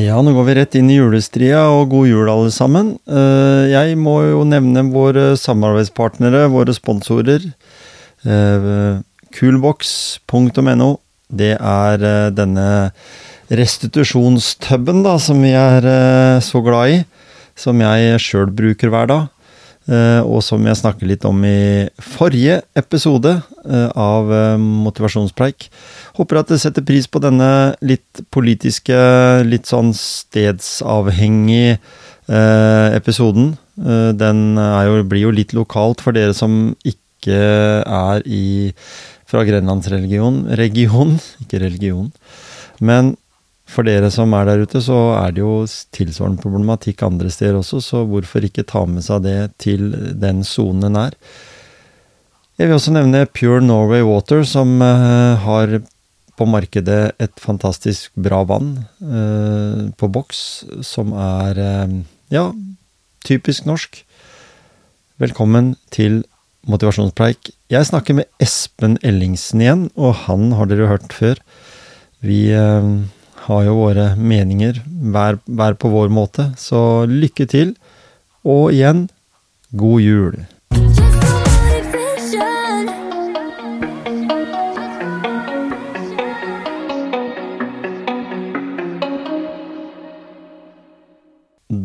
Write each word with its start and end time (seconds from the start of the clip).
Ja, 0.00 0.16
nå 0.24 0.32
går 0.32 0.46
vi 0.46 0.54
rett 0.56 0.76
inn 0.78 0.88
i 0.88 0.96
julestria, 0.96 1.66
og 1.68 1.90
god 1.92 2.06
jul, 2.08 2.28
alle 2.30 2.50
sammen. 2.54 2.94
Eh, 3.10 3.68
jeg 3.68 3.98
må 4.00 4.16
jo 4.24 4.44
nevne 4.48 4.86
våre 4.94 5.34
samarbeidspartnere, 5.36 6.46
våre 6.52 6.72
sponsorer. 6.76 7.44
Coolbox.no. 9.36 10.90
Det 11.30 11.52
er 11.54 12.06
eh, 12.06 12.30
denne 12.34 12.68
restitusjonstuben 13.50 15.04
da, 15.06 15.16
som 15.22 15.42
vi 15.42 15.52
er 15.58 15.86
eh, 15.86 16.38
så 16.44 16.62
glad 16.64 16.94
i. 16.94 17.02
Som 17.58 17.82
jeg 17.84 18.22
sjøl 18.24 18.48
bruker 18.56 18.92
hver 18.92 19.10
dag. 19.10 19.28
Og 19.88 20.42
som 20.44 20.62
jeg 20.68 20.76
snakket 20.78 21.08
litt 21.08 21.24
om 21.26 21.40
i 21.42 21.88
forrige 22.04 22.60
episode 22.78 23.32
av 23.96 24.28
Motivasjonspreik. 24.60 25.66
Håper 26.20 26.40
at 26.40 26.50
dere 26.52 26.62
setter 26.62 26.84
pris 26.86 27.08
på 27.10 27.22
denne 27.24 27.48
litt 27.80 28.22
politiske, 28.34 28.96
litt 29.46 29.70
sånn 29.70 29.94
stedsavhengig 29.96 31.78
eh, 32.30 32.88
episoden. 32.96 33.54
Eh, 33.80 34.10
den 34.16 34.58
jo, 34.58 35.00
blir 35.08 35.26
jo 35.28 35.34
litt 35.34 35.54
lokalt 35.56 36.02
for 36.04 36.16
dere 36.16 36.36
som 36.36 36.74
ikke 36.84 37.40
er 37.84 38.24
i, 38.26 38.70
fra 39.28 39.44
grenlandsregion, 39.46 40.44
region, 40.60 41.16
ikke 41.44 41.62
religion. 41.64 42.10
Men 42.80 43.14
for 43.70 43.86
dere 43.86 44.10
som 44.12 44.34
er 44.34 44.48
der 44.48 44.64
ute, 44.66 44.82
så 44.82 44.98
er 45.20 45.34
det 45.34 45.44
jo 45.44 45.62
tilsvarende 45.94 46.42
problematikk 46.42 47.04
andre 47.06 47.30
steder 47.32 47.60
også, 47.60 47.80
så 47.84 48.02
hvorfor 48.08 48.44
ikke 48.46 48.66
ta 48.66 48.82
med 48.88 49.06
seg 49.06 49.22
det 49.26 49.38
til 49.62 49.92
den 50.18 50.42
sonen 50.46 50.98
er. 50.98 51.14
Jeg 52.58 52.68
vil 52.68 52.76
også 52.76 52.92
nevne 52.92 53.24
Pure 53.30 53.62
Norway 53.64 54.02
Water, 54.04 54.42
som 54.44 54.82
uh, 54.82 55.38
har 55.40 55.78
på 56.40 56.46
markedet 56.48 57.14
et 57.20 57.40
fantastisk 57.40 58.14
bra 58.16 58.40
vann 58.48 58.70
eh, 59.04 59.80
på 60.00 60.08
boks, 60.08 60.38
som 60.88 61.12
er 61.12 61.58
eh, 61.60 61.92
ja, 62.32 62.46
typisk 63.28 63.66
norsk. 63.68 63.98
Velkommen 65.20 65.74
til 65.92 66.22
motivasjonspreik. 66.64 67.52
Jeg 67.68 67.90
snakker 67.90 68.16
med 68.16 68.30
Espen 68.40 68.96
Ellingsen 69.04 69.60
igjen, 69.60 69.84
og 70.00 70.16
han 70.24 70.54
har 70.56 70.70
dere 70.70 70.88
hørt 70.88 71.12
før. 71.12 71.42
Vi 72.24 72.40
har 73.46 73.64
jo 73.66 73.78
våre 73.78 74.12
meninger, 74.16 74.82
hver, 75.12 75.40
hver 75.48 75.76
på 75.80 75.90
vår 75.92 76.12
måte. 76.12 76.50
Så 76.60 77.06
lykke 77.08 77.48
til, 77.50 77.74
og 78.44 78.72
igjen, 78.74 79.08
god 79.72 80.00
jul. 80.04 80.40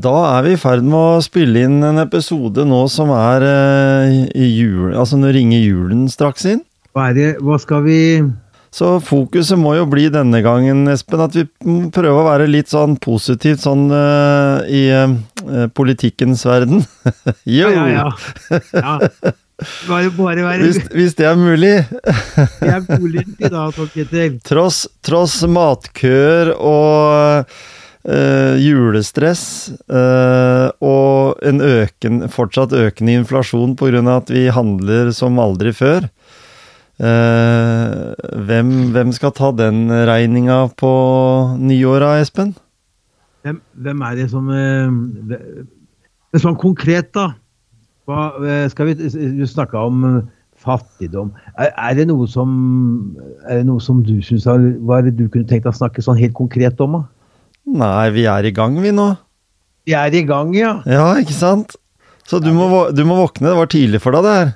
Da 0.06 0.14
er 0.36 0.44
vi 0.46 0.52
i 0.54 0.58
ferd 0.60 0.84
med 0.86 0.98
å 0.98 1.22
spille 1.26 1.64
inn 1.66 1.80
en 1.86 1.98
episode 2.02 2.62
nå 2.68 2.84
som 2.94 3.10
er 3.16 3.46
eh, 3.48 4.18
i 4.38 4.50
jul... 4.52 4.92
Altså 4.94 5.18
nå 5.18 5.32
ringer 5.34 5.64
julen 5.64 6.04
straks 6.12 6.46
inn. 6.52 6.62
Hva, 6.94 7.08
det, 7.16 7.38
hva 7.42 7.58
skal 7.62 7.82
vi 7.88 8.00
så 8.76 8.98
fokuset 9.00 9.56
må 9.60 9.78
jo 9.78 9.86
bli 9.88 10.10
denne 10.12 10.42
gangen, 10.44 10.84
Espen, 10.92 11.22
at 11.24 11.36
vi 11.38 11.46
prøver 11.96 12.20
å 12.20 12.28
være 12.28 12.50
litt 12.50 12.72
sånn 12.74 12.98
positivt 13.00 13.64
sånn 13.64 13.88
uh, 13.88 14.66
i 14.68 14.90
uh, 14.92 15.70
politikkens 15.72 16.44
verden. 16.48 16.84
jo! 17.60 17.70
Ja, 17.72 17.86
ja, 17.88 18.04
ja. 18.52 18.60
ja. 18.76 18.98
Bare, 19.88 20.10
bare 20.18 20.44
være 20.44 20.66
hvis, 20.66 20.82
hvis, 20.92 21.16
det 21.16 21.30
er 21.30 21.40
mulig. 21.40 21.78
det 22.60 22.74
er 22.74 22.84
mulig 23.00 23.24
i 23.40 23.48
dag, 23.48 23.72
Torketil. 23.78 24.36
Tross, 24.44 24.82
tross 25.08 25.38
matkøer 25.48 26.52
og 26.58 27.48
uh, 27.48 28.54
julestress 28.60 29.46
og 29.88 31.48
en 31.48 31.64
øken, 31.64 32.26
fortsatt 32.28 32.76
økende 32.76 33.22
inflasjon 33.22 33.80
pga. 33.80 34.04
at 34.18 34.36
vi 34.36 34.50
handler 34.52 35.16
som 35.16 35.40
aldri 35.40 35.72
før, 35.72 36.12
hvem, 37.00 38.70
hvem, 38.96 39.10
skal 39.16 39.34
ta 39.36 39.50
den 39.52 39.90
regninga 40.08 40.70
på 40.80 40.92
nyåra, 41.60 42.14
Espen? 42.24 42.54
Hvem, 43.44 43.60
hvem, 43.84 44.06
er 44.08 44.16
det 44.16 44.30
som 44.32 44.48
eh, 44.50 44.88
Sånn 46.40 46.56
konkret, 46.60 47.12
da. 47.16 47.34
Hva, 48.08 48.30
eh, 48.44 48.66
skal 48.72 48.90
vi, 48.90 48.96
du 49.40 49.46
snakka 49.48 49.84
om 49.88 50.24
fattigdom. 50.66 51.32
Er, 51.60 51.72
er, 51.72 51.94
det 52.00 52.08
noe 52.10 52.28
som, 52.30 52.50
er 53.46 53.62
det 53.62 53.68
noe 53.70 53.84
som 53.84 54.02
du 54.06 54.18
syns 54.26 54.48
Hva 54.48 55.00
er 55.00 55.10
det 55.10 55.18
du 55.20 55.28
kunne 55.30 55.48
tenkt 55.50 55.68
deg 55.68 55.74
å 55.74 55.78
snakke 55.78 56.04
sånn 56.06 56.20
helt 56.20 56.36
konkret 56.38 56.82
om? 56.84 57.00
da? 57.00 57.04
Nei, 57.66 58.10
vi 58.14 58.28
er 58.30 58.46
i 58.46 58.54
gang, 58.56 58.78
vi 58.82 58.94
nå. 58.94 59.12
Vi 59.86 59.96
er 59.98 60.14
i 60.14 60.24
gang, 60.26 60.54
ja. 60.58 60.78
Ja, 60.90 61.08
ikke 61.22 61.36
sant? 61.36 61.78
Så 62.26 62.40
du 62.42 62.52
må, 62.54 62.68
du 62.94 63.04
må 63.06 63.18
våkne. 63.20 63.52
Det 63.52 63.58
var 63.60 63.70
tidlig 63.70 64.02
for 64.02 64.18
deg, 64.18 64.26
det 64.26 64.36
her. 64.38 64.54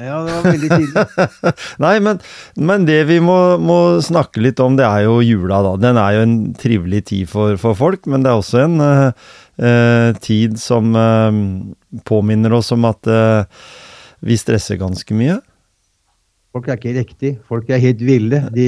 Ja, 0.00 0.22
det 0.24 0.32
var 0.34 0.46
veldig 0.46 0.70
tidlig. 0.72 1.26
Nei, 1.84 1.92
men, 2.02 2.18
men, 2.56 2.86
det 2.88 2.98
vi 3.10 3.18
må, 3.22 3.36
må, 3.62 3.78
snakke 4.02 4.42
litt 4.42 4.62
om, 4.62 4.78
det 4.78 4.86
er 4.88 5.04
jo 5.06 5.20
jula, 5.24 5.60
da. 5.66 5.76
Den 5.82 6.00
er 6.00 6.16
jo 6.16 6.24
en 6.26 6.36
trivelig 6.58 7.04
tid 7.12 7.30
for, 7.30 7.58
for 7.60 7.78
folk, 7.78 8.08
men 8.10 8.24
det 8.24 8.32
er 8.32 8.40
også 8.40 8.64
en 8.64 8.82
uh, 8.82 10.10
tid 10.24 10.58
som 10.62 10.96
uh, 10.96 11.30
påminner 12.08 12.56
oss 12.56 12.72
om 12.74 12.88
at 12.88 13.10
uh, 13.10 13.68
vi 14.24 14.38
stresser 14.40 14.80
ganske 14.80 15.18
mye. 15.18 15.38
Folk 16.52 16.66
er 16.68 16.76
ikke 16.76 16.92
riktig. 16.98 17.30
Folk 17.48 17.70
er 17.72 17.80
helt 17.80 18.02
ville. 18.04 18.42
De 18.52 18.66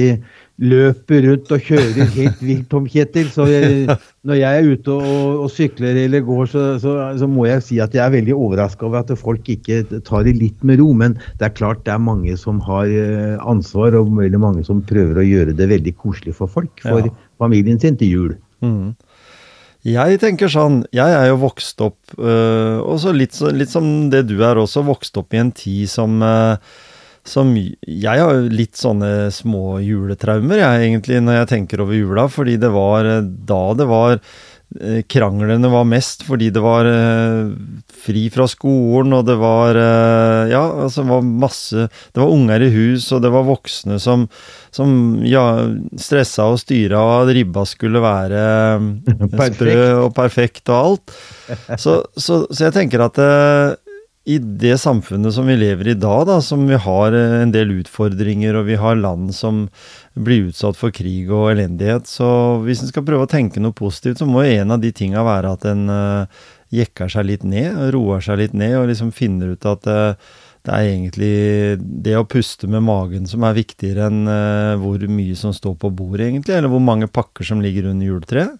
løper 0.65 1.27
rundt 1.27 1.51
og 1.53 1.67
kjører 1.67 2.07
helt 2.15 2.39
vilt, 2.41 2.63
Tom 2.71 2.87
Kjetil. 2.89 3.27
Så 3.29 3.45
jeg, 3.51 3.97
når 4.25 4.39
jeg 4.39 4.61
er 4.61 4.69
ute 4.71 4.95
og, 4.95 5.43
og 5.43 5.51
sykler 5.53 5.99
eller 6.05 6.23
går, 6.25 6.47
så, 6.49 6.63
så, 6.81 6.95
så, 7.21 7.29
må 7.29 7.45
jeg 7.45 7.61
si 7.61 7.77
at 7.83 7.93
jeg 7.93 8.01
er 8.01 8.15
veldig 8.15 8.33
overraska 8.33 8.87
over 8.87 9.03
at 9.03 9.13
folk 9.19 9.51
ikke 9.53 9.83
tar 10.07 10.25
det 10.25 10.33
litt 10.39 10.65
med 10.65 10.81
ro. 10.81 10.89
Men 10.97 11.19
det 11.37 11.51
er 11.51 11.53
klart 11.59 11.83
det 11.85 11.93
er 11.93 12.01
mange 12.01 12.33
som 12.41 12.63
har 12.65 12.89
eh, 12.89 13.35
ansvar, 13.45 13.93
og 13.99 14.09
veldig 14.17 14.41
mange 14.41 14.65
som 14.65 14.81
prøver 14.89 15.21
å 15.21 15.27
gjøre 15.27 15.53
det 15.53 15.69
veldig 15.69 15.93
koselig 16.01 16.33
for 16.39 16.49
folk. 16.49 16.73
For 16.81 17.05
ja. 17.05 17.13
familien 17.41 17.77
sin 17.81 18.01
til 18.01 18.17
jul. 18.17 18.33
Mm. 18.65 18.95
Jeg 19.85 20.17
tenker 20.17 20.49
sånn, 20.49 20.79
jeg 20.95 21.13
er 21.13 21.27
jo 21.29 21.37
vokst 21.43 21.81
opp, 21.85 21.99
øh, 22.17 22.81
også 22.81 23.11
litt, 23.13 23.37
litt, 23.53 23.69
som 23.69 24.09
det 24.09 24.23
du 24.31 24.39
er 24.41 24.57
også, 24.57 24.81
vokst 24.87 25.21
opp 25.21 25.35
i 25.37 25.43
en 25.43 25.51
tid 25.53 25.85
som 25.91 26.17
øh, 26.25 26.57
som 27.25 27.53
Jeg 27.57 28.21
har 28.21 28.37
jo 28.37 28.49
litt 28.53 28.77
sånne 28.77 29.31
små 29.33 29.79
juletraumer, 29.83 30.61
jeg, 30.61 30.89
egentlig, 30.89 31.21
når 31.25 31.41
jeg 31.41 31.53
tenker 31.55 31.81
over 31.81 31.97
jula. 31.97 32.27
Fordi 32.31 32.59
det 32.61 32.69
var 32.73 33.09
eh, 33.09 33.23
da 33.25 33.61
det 33.77 33.87
var 33.89 34.19
eh, 34.19 34.99
Kranglene 35.09 35.71
var 35.73 35.87
mest 35.89 36.25
fordi 36.27 36.51
det 36.53 36.61
var 36.61 36.85
eh, 36.89 37.49
fri 38.05 38.27
fra 38.33 38.45
skolen, 38.49 39.15
og 39.17 39.25
det 39.25 39.37
var 39.41 39.77
Ja, 40.51 40.61
altså 40.85 41.01
det 41.01 41.09
var 41.09 41.23
masse 41.25 41.87
Det 41.89 42.21
var 42.21 42.33
unger 42.33 42.61
i 42.61 42.69
hus, 42.73 43.07
og 43.15 43.23
det 43.25 43.31
var 43.33 43.47
voksne 43.47 43.97
som, 44.01 44.27
som 44.69 44.91
ja, 45.25 45.45
stressa 45.97 46.45
og 46.53 46.61
styra, 46.61 47.01
og 47.01 47.33
ribba 47.33 47.65
skulle 47.65 48.03
være 48.03 48.43
sprø 49.49 49.79
og 50.03 50.13
perfekt 50.17 50.69
og 50.69 50.77
alt. 50.77 51.17
Så, 51.81 52.03
så, 52.13 52.43
så 52.51 52.67
jeg 52.67 52.77
tenker 52.77 53.07
at 53.07 53.23
i 54.25 54.39
det 54.39 54.77
samfunnet 54.81 55.35
som 55.35 55.45
vi 55.45 55.53
lever 55.57 55.91
i 55.91 55.93
da, 56.01 56.15
da, 56.25 56.39
som 56.41 56.63
vi 56.65 56.77
har 56.81 57.13
eh, 57.13 57.35
en 57.43 57.51
del 57.53 57.75
utfordringer, 57.77 58.57
og 58.57 58.65
vi 58.71 58.77
har 58.81 58.97
land 58.97 59.29
som 59.37 59.67
blir 60.17 60.49
utsatt 60.49 60.79
for 60.79 60.93
krig 60.95 61.29
og 61.29 61.51
elendighet, 61.51 62.09
så 62.09 62.29
hvis 62.65 62.81
en 62.81 62.89
skal 62.89 63.05
prøve 63.05 63.27
å 63.27 63.29
tenke 63.29 63.61
noe 63.61 63.75
positivt, 63.77 64.23
så 64.23 64.29
må 64.29 64.41
en 64.47 64.73
av 64.73 64.81
de 64.81 64.89
tinga 64.95 65.21
være 65.25 65.53
at 65.53 65.69
en 65.69 65.85
uh, 65.93 66.41
jekker 66.73 67.13
seg 67.13 67.29
litt 67.29 67.45
ned, 67.45 67.77
roer 67.93 68.25
seg 68.25 68.41
litt 68.41 68.57
ned, 68.57 68.79
og 68.79 68.89
liksom 68.89 69.13
finner 69.13 69.53
ut 69.53 69.69
at 69.69 69.85
uh, 69.91 70.33
det 70.65 70.73
er 70.73 70.89
egentlig 70.89 71.33
det 72.07 72.17
å 72.17 72.25
puste 72.25 72.65
med 72.65 72.81
magen 72.87 73.29
som 73.29 73.45
er 73.45 73.59
viktigere 73.59 74.09
enn 74.09 74.25
uh, 74.25 74.73
hvor 74.81 75.05
mye 75.05 75.37
som 75.37 75.53
står 75.53 75.77
på 75.85 75.93
bordet, 75.93 76.31
egentlig, 76.31 76.57
eller 76.57 76.73
hvor 76.73 76.81
mange 76.81 77.11
pakker 77.13 77.45
som 77.45 77.61
ligger 77.61 77.91
under 77.93 78.09
juletreet 78.09 78.57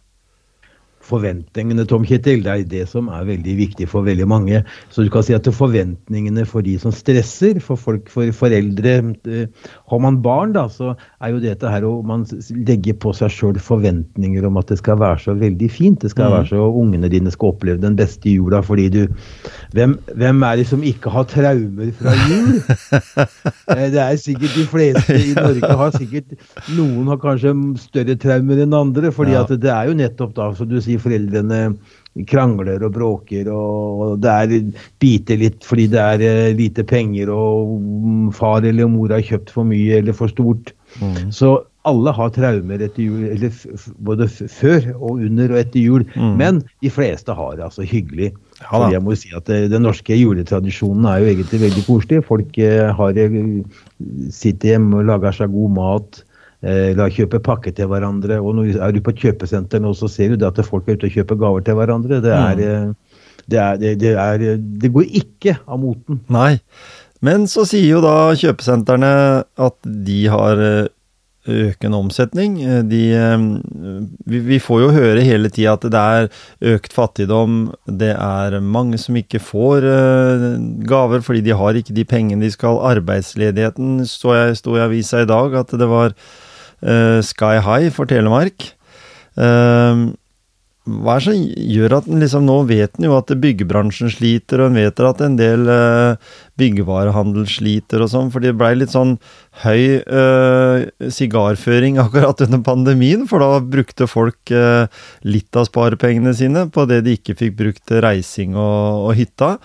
forventningene, 1.06 1.86
Tom 1.90 2.06
Kjetil. 2.08 2.44
Det 2.46 2.52
er 2.52 2.66
det 2.70 2.84
som 2.92 3.10
er 3.14 3.28
veldig 3.28 3.56
viktig 3.60 3.88
for 3.92 4.06
veldig 4.08 4.28
mange. 4.30 4.62
Så 4.94 5.06
du 5.06 5.12
kan 5.14 5.26
si 5.26 5.36
at 5.38 5.48
forventningene 5.54 6.46
for 6.50 6.66
de 6.66 6.76
som 6.82 6.94
stresser, 6.96 7.60
for 7.64 7.80
folk, 7.80 8.10
for 8.14 8.32
foreldre 8.36 8.96
eh, 9.30 9.70
Har 9.92 10.02
man 10.02 10.18
barn, 10.26 10.54
da, 10.56 10.66
så 10.72 10.94
er 11.22 11.34
jo 11.34 11.42
dette 11.44 11.70
her 11.70 11.86
å 11.86 12.00
man 12.06 12.24
legger 12.68 12.98
på 13.02 13.14
seg 13.14 13.34
sjøl 13.34 13.60
forventninger 13.62 14.46
om 14.48 14.58
at 14.62 14.72
det 14.72 14.80
skal 14.80 14.98
være 15.02 15.20
så 15.22 15.36
veldig 15.38 15.70
fint. 15.70 16.00
Det 16.02 16.14
skal 16.14 16.32
mm. 16.32 16.36
være 16.36 16.50
så 16.54 16.70
Ungene 16.76 17.10
dine 17.12 17.32
skal 17.34 17.54
oppleve 17.54 17.82
den 17.84 17.98
beste 17.98 18.34
jula 18.34 18.62
fordi 18.66 18.88
du 18.94 19.02
hvem, 19.76 19.96
hvem 20.18 20.44
er 20.48 20.60
det 20.60 20.68
som 20.70 20.84
ikke 20.86 21.14
har 21.14 21.28
traumer 21.32 21.92
fra 22.00 22.16
jul? 22.30 22.56
Eh, 23.76 23.88
det 23.92 24.00
er 24.00 24.18
sikkert 24.20 24.54
de 24.56 24.64
fleste 24.70 25.16
i 25.18 25.34
Norge 25.34 25.70
har 25.80 25.94
sikkert 25.96 26.36
Noen 26.76 27.08
har 27.10 27.18
kanskje 27.22 27.54
større 27.82 28.16
traumer 28.22 28.62
enn 28.62 28.76
andre, 28.78 29.10
fordi 29.14 29.34
ja. 29.34 29.42
at 29.42 29.54
det 29.62 29.72
er 29.74 29.90
jo 29.90 29.96
nettopp 29.98 30.36
da, 30.38 30.50
som 30.58 30.70
du 30.70 30.78
sier, 30.84 31.02
foreldrene 31.02 31.62
krangler 32.30 32.84
og 32.88 32.96
bråker, 32.96 33.50
og 33.52 34.20
det 34.24 34.32
er 34.32 34.82
biter 35.04 35.40
litt 35.42 35.66
fordi 35.68 35.90
det 35.92 36.02
er 36.02 36.24
eh, 36.24 36.56
lite 36.56 36.86
penger, 36.88 37.32
og 37.34 38.32
far 38.38 38.64
eller 38.64 38.88
mor 38.92 39.12
har 39.12 39.26
kjøpt 39.26 39.52
for 39.52 39.68
mye 39.68 40.00
eller 40.00 40.16
for 40.16 40.32
stort. 40.32 40.72
Mm. 41.02 41.32
Så 41.36 41.58
alle 41.86 42.14
har 42.16 42.32
traumer 42.34 42.82
etter 42.82 43.04
jul, 43.04 43.26
eller 43.30 43.52
både 44.08 44.28
før 44.32 44.88
og 44.96 45.20
under 45.28 45.52
og 45.54 45.60
etter 45.60 45.84
jul. 45.84 46.06
Mm. 46.16 46.32
Men 46.40 46.62
de 46.82 46.92
fleste 46.94 47.36
har 47.36 47.58
det 47.58 47.68
altså 47.68 47.86
hyggelig. 47.86 48.32
Ja, 48.64 48.88
jeg 48.94 49.04
må 49.04 49.18
si 49.20 49.34
at 49.36 49.50
det, 49.52 49.66
Den 49.74 49.84
norske 49.86 50.16
juletradisjonen 50.16 51.06
er 51.12 51.22
jo 51.22 51.34
egentlig 51.34 51.62
veldig 51.68 51.84
koselig. 51.86 52.24
Folk 52.30 52.58
eh, 52.58 52.88
har, 52.96 53.20
sitter 54.34 54.74
hjemme 54.74 55.02
og 55.04 55.12
lager 55.12 55.36
seg 55.42 55.54
god 55.54 55.76
mat. 55.76 56.24
Eh, 56.66 56.96
la 56.98 57.06
kjøpe 57.14 57.42
pakke 57.46 57.74
til 57.76 57.90
hverandre. 57.92 58.40
og 58.42 58.56
når 58.58 58.82
Er 58.82 58.92
du 58.92 59.02
på 59.02 59.14
et 59.14 59.22
kjøpesenter 59.22 59.82
nå, 59.82 59.94
så 59.94 60.10
ser 60.10 60.36
du 60.36 60.48
at 60.48 60.66
folk 60.66 60.88
er 60.90 60.98
ute 60.98 61.12
og 61.12 61.18
kjøper 61.20 61.38
gaver 61.38 61.62
til 61.62 61.78
hverandre. 61.78 62.22
Det, 62.24 62.34
er, 62.34 62.56
mm. 62.56 62.66
Eh, 62.66 63.42
det, 63.46 63.60
er, 63.60 63.78
det, 63.78 63.96
det, 64.02 64.14
er, 64.18 64.58
det 64.58 64.94
går 64.94 65.06
ikke 65.22 65.60
av 65.68 65.80
moten. 65.80 66.24
Nei. 66.28 66.58
Men 67.22 67.46
så 67.50 67.68
sier 67.70 67.86
jo 67.96 68.04
da 68.04 68.34
kjøpesentrene 68.38 69.16
at 69.46 69.76
de 69.86 70.20
har 70.34 70.62
eh, 70.62 70.88
økende 71.46 72.00
omsetning. 72.02 72.56
De, 72.90 73.04
vi, 74.26 74.58
får 74.58 74.82
jo 74.82 74.88
høre 74.96 75.22
hele 75.22 75.52
tida 75.54 75.76
at 75.78 75.86
det 75.94 76.02
er 76.02 76.30
økt 76.74 76.96
fattigdom. 76.98 77.60
Det 77.86 78.10
er 78.16 78.58
mange 78.66 78.98
som 78.98 79.20
ikke 79.22 79.38
får 79.38 79.86
gaver 80.90 81.22
fordi 81.22 81.44
de 81.46 81.54
har 81.54 81.78
ikke 81.78 81.94
de 81.94 82.08
pengene 82.10 82.48
de 82.48 82.50
skal. 82.50 82.82
Arbeidsledigheten 82.96 84.02
sto 84.10 84.34
i 84.34 84.82
avisa 84.82 85.22
i 85.22 85.30
dag 85.30 85.60
at 85.62 85.78
det 85.78 85.92
var 85.92 86.18
Sky 87.26 87.58
High 87.64 87.92
for 87.94 88.10
Telemark. 88.10 88.72
Uh, 89.36 90.14
hva 90.86 91.16
er 91.16 91.24
det 91.24 91.26
som 91.26 91.38
gjør 91.74 91.94
at 91.98 92.08
en 92.08 92.22
liksom 92.22 92.44
Nå 92.46 92.56
vet 92.70 93.00
en 93.00 93.08
jo 93.08 93.16
at 93.18 93.32
byggebransjen 93.42 94.12
sliter, 94.14 94.62
og 94.62 94.70
en 94.70 94.78
vet 94.78 95.02
at 95.02 95.24
en 95.26 95.38
del 95.40 95.66
uh, 95.66 96.20
byggevarehandel 96.62 97.48
sliter 97.50 98.06
og 98.06 98.12
sånn, 98.12 98.30
for 98.30 98.46
det 98.46 98.54
blei 98.54 98.76
litt 98.78 98.94
sånn 98.94 99.16
høy 99.64 100.06
sigarføring 101.10 101.98
akkurat 102.06 102.46
under 102.46 102.62
pandemien, 102.68 103.26
for 103.30 103.42
da 103.42 103.58
brukte 103.66 104.06
folk 104.10 104.54
uh, 104.54 104.86
litt 105.26 105.58
av 105.58 105.66
sparepengene 105.72 106.36
sine 106.38 106.68
på 106.70 106.86
det 106.92 107.02
de 107.08 107.18
ikke 107.18 107.38
fikk 107.42 107.58
brukt 107.64 107.86
til 107.90 108.06
reising 108.06 108.54
og, 108.54 109.10
og 109.10 109.18
hytta. 109.18 109.56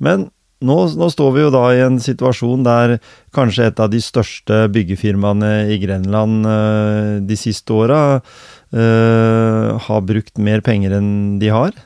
Men 0.00 0.30
nå, 0.60 0.76
nå, 1.00 1.08
står 1.12 1.34
vi 1.34 1.44
jo 1.44 1.50
da 1.54 1.64
i 1.74 1.82
en 1.84 1.98
situasjon 2.02 2.64
der 2.66 2.98
kanskje 3.36 3.70
et 3.70 3.82
av 3.82 3.90
de 3.92 4.00
største 4.04 4.62
byggefirmaene 4.74 5.52
i 5.72 5.80
Grenland 5.82 6.46
uh, 6.46 7.18
de 7.24 7.38
siste 7.38 7.74
åra 7.74 8.00
uh, 8.20 9.68
har 9.88 10.06
brukt 10.08 10.40
mer 10.40 10.64
penger 10.64 10.98
enn 11.00 11.12
de 11.42 11.52
har? 11.54 11.76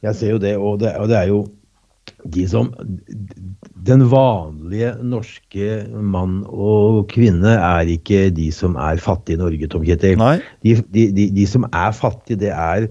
Jeg 0.00 0.16
ser 0.16 0.36
jo 0.36 0.42
det, 0.42 0.54
og 0.56 0.80
det, 0.80 0.94
og 0.96 1.10
det 1.12 1.18
er 1.20 1.32
jo 1.32 1.40
de 2.24 2.44
som 2.48 2.70
Den 3.86 4.02
vanlige 4.10 4.92
norske 5.04 5.84
mann 5.88 6.40
og 6.48 7.06
kvinne 7.12 7.54
er 7.56 7.88
ikke 7.92 8.26
de 8.34 8.50
som 8.52 8.76
er 8.80 9.00
fattige 9.00 9.38
i 9.38 9.40
Norge, 9.40 9.68
Tom 9.72 9.84
Kjetil. 9.86 10.20
De, 10.64 10.74
de, 10.92 11.06
de, 11.16 11.28
de 11.36 11.46
som 11.48 11.64
er 11.68 11.94
fattige, 11.96 12.40
det 12.42 12.50
er 12.52 12.90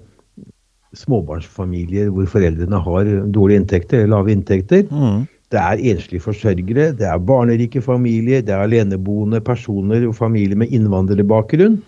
småbarnsfamilier 0.98 2.10
hvor 2.14 2.30
foreldrene 2.30 2.80
har 2.86 3.12
dårlige 3.34 3.64
inntekter, 3.64 4.08
lave 4.10 4.34
inntekter. 4.34 4.88
Mm. 4.90 5.28
Det 5.50 5.58
er 5.58 5.82
enslige 5.94 6.22
forsørgere, 6.22 6.92
det 6.98 7.08
er 7.10 7.22
barnerike 7.26 7.82
familier, 7.82 8.44
det 8.46 8.54
er 8.54 8.68
aleneboende 8.68 9.42
personer 9.42 10.06
og 10.06 10.14
familier 10.18 10.60
med 10.60 10.74
innvandrerbakgrunn. 10.74 11.80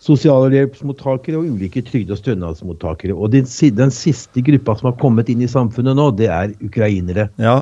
Sosialhjelpsmottakere 0.00 1.36
og 1.40 1.50
ulike 1.56 1.82
trygde- 1.84 2.14
og 2.14 2.20
stønadsmottakere. 2.22 3.16
Og 3.16 3.32
den, 3.32 3.44
den, 3.76 3.92
siste 3.92 4.44
gruppa 4.44 4.76
som 4.78 4.90
har 4.90 4.96
kommet 5.00 5.28
inn 5.32 5.44
i 5.44 5.50
samfunnet 5.50 5.96
nå, 5.96 6.08
det 6.16 6.30
er 6.32 6.54
ukrainere. 6.64 7.28
Ja. 7.40 7.60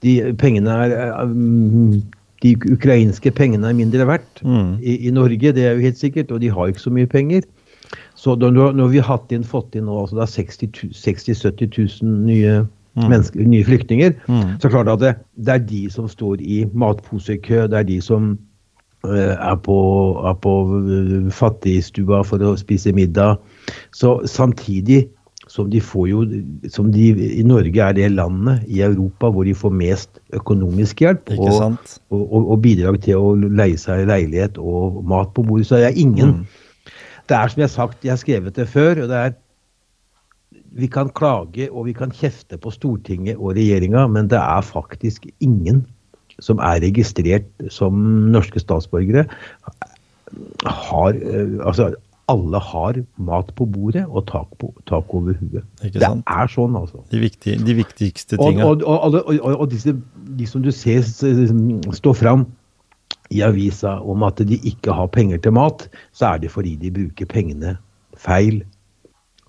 De, 0.00 0.16
pengene 0.40 0.72
er, 0.86 1.28
mm, 1.28 2.00
de 2.40 2.54
ukrainske 2.72 3.32
pengene 3.36 3.68
er 3.68 3.76
mindre 3.76 4.06
verdt 4.08 4.40
mm. 4.40 4.78
I, 4.80 4.96
i, 5.08 5.10
Norge, 5.12 5.52
det 5.56 5.66
er 5.66 5.76
jo 5.76 5.84
helt 5.84 6.00
sikkert, 6.00 6.32
og 6.32 6.40
de 6.40 6.52
har 6.52 6.72
ikke 6.72 6.86
så 6.86 6.92
mye 6.94 7.10
penger. 7.10 7.44
Så 8.20 8.34
når, 8.36 8.88
vi 8.92 9.00
har 9.00 9.22
inn, 9.32 9.46
fått 9.46 9.76
inn 9.78 9.86
nå, 9.88 10.02
altså 10.02 10.18
det 10.18 10.26
er 10.26 10.34
60 10.34 10.92
000-70 10.92 11.70
000 12.04 12.18
nye, 12.28 12.58
mm. 13.00 13.14
nye 13.48 13.64
flyktninger, 13.64 14.12
mm. 14.28 14.58
så 14.60 14.68
klart 14.72 14.90
at 14.92 15.00
det, 15.00 15.14
det, 15.40 15.54
er 15.54 15.64
de 15.70 15.86
som 15.92 16.08
står 16.10 16.42
i 16.44 16.66
matposekø, 16.68 17.64
det 17.72 17.80
er 17.80 17.88
de 17.88 17.96
som 18.04 18.34
uh, 19.08 19.32
er 19.32 19.56
på, 19.64 19.78
er 20.28 20.36
på 20.44 20.54
uh, 20.68 21.32
fattigstua 21.32 22.20
for 22.28 22.44
å 22.44 22.52
spise 22.60 22.92
middag. 22.92 23.40
Så 23.96 24.18
samtidig 24.28 25.06
som 25.50 25.70
de 25.72 25.80
får 25.82 26.04
jo 26.12 26.22
som 26.70 26.92
de, 26.94 27.08
I 27.40 27.42
Norge 27.42 27.82
er 27.82 27.96
det 27.96 28.12
landet 28.12 28.68
i 28.70 28.84
Europa 28.86 29.32
hvor 29.32 29.48
de 29.48 29.56
får 29.56 29.72
mest 29.74 30.20
økonomisk 30.36 31.00
hjelp. 31.02 31.32
Og, 31.40 31.80
og, 32.12 32.36
og, 32.44 32.56
bidrag 32.62 33.00
til 33.02 33.18
å 33.18 33.32
leie 33.48 33.80
seg 33.80 34.04
leilighet 34.12 34.60
og 34.60 35.00
mat 35.08 35.32
på 35.34 35.42
bordet. 35.48 35.66
Så 35.66 35.80
det 35.80 35.88
er 35.88 36.04
ingen 36.04 36.42
mm 36.42 36.66
det 37.30 37.38
er 37.38 37.52
som 37.52 37.62
jeg 37.62 37.68
har 37.68 37.76
sagt, 37.76 38.04
jeg 38.04 38.12
har 38.12 38.20
skrevet 38.20 38.58
det 38.58 38.68
før. 38.68 39.04
og 39.04 39.08
det 39.12 39.22
er 39.22 39.38
Vi 40.70 40.86
kan 40.86 41.08
klage 41.10 41.70
og 41.70 41.86
vi 41.86 41.92
kan 41.92 42.12
kjefte 42.14 42.58
på 42.58 42.70
Stortinget 42.70 43.38
og 43.38 43.56
regjeringa, 43.58 44.06
men 44.06 44.28
det 44.30 44.38
er 44.38 44.60
faktisk 44.62 45.26
ingen 45.40 45.86
som 46.40 46.58
er 46.58 46.78
registrert 46.82 47.48
som 47.68 47.94
norske 48.30 48.60
statsborgere. 48.62 49.26
Har, 50.64 51.10
eh, 51.10 51.58
altså, 51.66 51.90
alle 52.30 52.60
har 52.62 53.00
mat 53.18 53.50
på 53.56 53.66
bordet 53.66 54.04
og 54.06 54.26
tak, 54.30 54.46
på, 54.60 54.70
tak 54.86 55.14
over 55.14 55.34
huet. 55.40 55.66
Det 55.82 56.02
er 56.06 56.52
sånn, 56.54 56.76
altså. 56.78 57.02
De, 57.10 57.18
viktige, 57.18 57.58
de 57.66 57.74
viktigste 57.74 58.38
tinga. 58.38 58.64
Og, 58.64 58.84
og, 58.86 59.18
og, 59.26 59.50
og, 59.56 59.66
disse, 59.72 59.96
de 60.38 60.46
som 60.46 60.62
du 60.62 60.70
ser 60.70 61.02
stå 61.02 62.14
fram 62.14 62.46
i 63.30 63.42
avisa 63.46 63.98
om 64.02 64.24
at 64.26 64.42
de 64.46 64.58
ikke 64.66 64.94
har 64.94 65.10
penger 65.14 65.38
til 65.38 65.54
mat, 65.54 65.86
så 66.12 66.34
er 66.34 66.42
det 66.42 66.50
fordi 66.50 66.74
de 66.80 66.92
bruker 66.94 67.30
pengene 67.30 67.76
feil. 68.18 68.62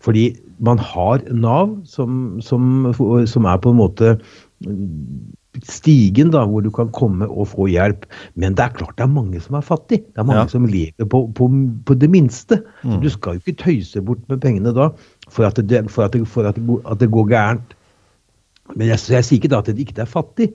Fordi 0.01 0.31
man 0.62 0.80
har 0.81 1.22
Nav, 1.33 1.75
som, 1.86 2.39
som, 2.42 2.94
som 3.28 3.45
er 3.45 3.62
på 3.62 3.74
en 3.74 3.80
måte 3.81 4.16
stigen 5.68 6.31
da, 6.31 6.44
hvor 6.48 6.63
du 6.63 6.69
kan 6.74 6.92
komme 6.95 7.28
og 7.28 7.50
få 7.51 7.68
hjelp. 7.72 8.06
Men 8.39 8.56
det 8.57 8.66
er 8.66 8.78
klart 8.78 8.95
det 8.98 9.06
er 9.06 9.13
mange 9.13 9.42
som 9.44 9.57
er 9.60 9.66
fattige. 9.66 10.06
Det 10.07 10.24
er 10.24 10.28
mange 10.30 10.45
ja. 10.45 10.54
som 10.54 10.66
lever 10.69 11.10
på, 11.12 11.25
på, 11.38 11.50
på, 11.86 11.98
det 11.98 12.10
minste. 12.10 12.62
Mm. 12.83 12.94
Så 12.94 13.01
du 13.04 13.10
skal 13.13 13.38
jo 13.38 13.44
ikke 13.44 13.63
tøyse 13.63 14.01
bort 14.06 14.24
med 14.31 14.42
pengene 14.42 14.74
da 14.78 14.89
for 15.30 15.48
at 15.48 15.60
det, 15.60 15.83
for 15.92 16.07
at 16.07 16.16
det, 16.16 16.25
for 16.28 16.48
at 16.48 16.57
det, 16.57 16.81
at 16.86 17.00
det 17.01 17.12
går 17.12 17.30
gærent. 17.33 17.78
Men 18.75 18.88
jeg, 18.88 19.01
jeg 19.12 19.28
sier 19.28 19.42
ikke 19.42 19.51
da 19.51 19.62
at 19.62 19.69
det 19.69 19.81
ikke 19.81 20.01
er 20.01 20.10
fattig. 20.10 20.51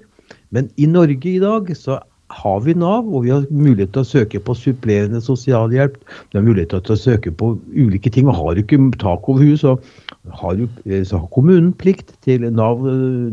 Men 0.50 0.70
i 0.80 0.88
Norge 0.90 1.28
i 1.28 1.40
dag 1.42 1.68
så 1.76 2.00
har 2.34 2.60
vi 2.64 2.74
Nav, 2.74 3.06
og 3.06 3.22
vi 3.24 3.30
har 3.30 3.44
mulighet 3.54 3.92
til 3.94 4.02
å 4.02 4.08
søke 4.08 4.40
på 4.42 4.54
supplerende 4.58 5.20
sosialhjelp. 5.22 5.96
Vi 6.32 6.38
har 6.38 6.44
mulighet 6.46 6.74
til 6.74 6.94
å 6.94 6.98
søke 6.98 7.30
på 7.30 7.52
ulike 7.70 8.10
ting. 8.10 8.28
og 8.28 8.34
Har 8.34 8.54
du 8.54 8.62
ikke 8.64 8.80
tak 8.98 9.28
over 9.28 9.44
huet, 9.44 9.60
så 9.62 9.76
eh, 9.76 11.04
så 11.06 11.20
har 11.20 11.28
kommunen 11.34 11.72
plikt 11.72 12.14
til 12.26 12.48
Nav, 12.50 12.82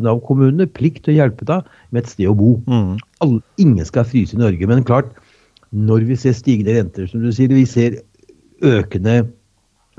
Nav 0.03 0.21
kommunene 0.27 0.69
plikt 0.69 1.05
til 1.05 1.15
å 1.15 1.19
hjelpe 1.23 1.47
deg 1.49 1.65
med 1.91 2.03
et 2.03 2.13
sted 2.13 2.29
å 2.29 2.37
bo. 2.37 2.55
Mm. 2.69 2.97
All, 3.25 3.39
ingen 3.57 3.85
skal 3.85 4.05
fryse 4.05 4.37
i 4.37 4.41
Norge. 4.41 4.69
Men 4.69 4.85
klart, 4.85 5.09
når 5.73 6.05
vi 6.09 6.19
ser 6.19 6.37
stigende 6.37 6.77
renter, 6.77 7.09
som 7.09 7.25
du 7.25 7.31
sier, 7.33 7.49
vi 7.49 7.65
ser 7.65 7.97
økende 8.63 9.23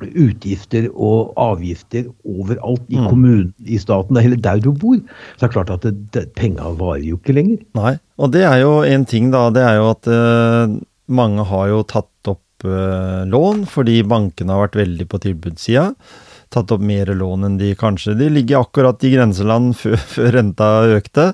utgifter 0.03 0.89
og 0.91 1.35
avgifter 1.39 2.09
overalt 2.27 2.83
i 2.91 2.99
mm. 2.99 3.07
kommunen, 3.07 3.53
i 3.63 3.79
staten, 3.79 4.19
eller 4.19 4.41
der 4.41 4.63
du 4.65 4.73
bor, 4.73 4.99
så 5.37 5.47
er 5.47 5.49
det 5.49 5.55
klart 5.55 5.73
at 5.75 5.87
det, 5.87 5.95
det, 6.17 6.25
penga 6.39 6.73
varer 6.79 7.05
jo 7.07 7.21
ikke 7.21 7.37
lenger. 7.37 7.63
Nei, 7.79 7.95
og 8.19 8.35
det 8.35 8.45
er 8.49 8.59
jo 8.65 8.77
en 8.87 9.07
ting, 9.09 9.31
da. 9.35 9.47
Det 9.55 9.65
er 9.65 9.79
jo 9.79 9.89
at 9.93 10.11
uh, 10.11 10.77
mange 11.07 11.47
har 11.51 11.71
jo 11.71 11.83
tatt 11.87 12.33
opp 12.33 12.67
uh, 12.67 13.23
lån 13.31 13.65
fordi 13.71 14.01
bankene 14.09 14.55
har 14.55 14.67
vært 14.67 14.81
veldig 14.83 15.09
på 15.11 15.23
tilbudssida. 15.29 15.91
Tatt 16.55 16.75
opp 16.75 16.83
mer 16.87 17.11
lån 17.15 17.49
enn 17.49 17.59
de 17.59 17.73
kanskje 17.75 18.13
De 18.19 18.29
ligger 18.31 18.63
akkurat 18.63 19.03
i 19.07 19.11
grenseland 19.15 19.75
før, 19.79 19.99
før 20.17 20.35
renta 20.39 20.73
økte. 20.99 21.31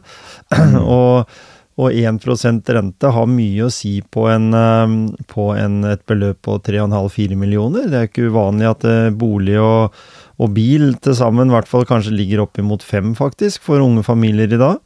Mm. 0.53 0.77
og 0.85 1.41
og 1.81 1.95
1% 1.97 2.73
rente 2.77 3.13
har 3.15 3.29
mye 3.31 3.67
å 3.67 3.73
si 3.73 4.01
på, 4.03 4.27
en, 4.29 4.51
ehm, 4.57 4.97
på 5.31 5.51
en, 5.57 5.81
et 5.89 6.03
beløp 6.09 6.43
på 6.45 6.59
3,5-4 6.67 7.39
millioner. 7.41 7.89
Det 7.89 8.01
er 8.01 8.11
ikke 8.11 8.29
uvanlig 8.29 8.69
at 8.69 8.85
eh, 8.89 9.09
bolig 9.17 9.57
og, 9.63 9.97
og 10.41 10.53
bil 10.57 10.93
til 11.01 11.17
sammen 11.17 11.49
i 11.49 11.57
hvert 11.57 11.71
fall 11.71 11.89
kanskje 11.89 12.17
ligger 12.17 12.45
oppimot 12.45 12.85
fem, 12.85 13.15
faktisk, 13.19 13.65
for 13.65 13.81
unge 13.85 14.05
familier 14.07 14.53
i 14.53 14.61
dag. 14.61 14.83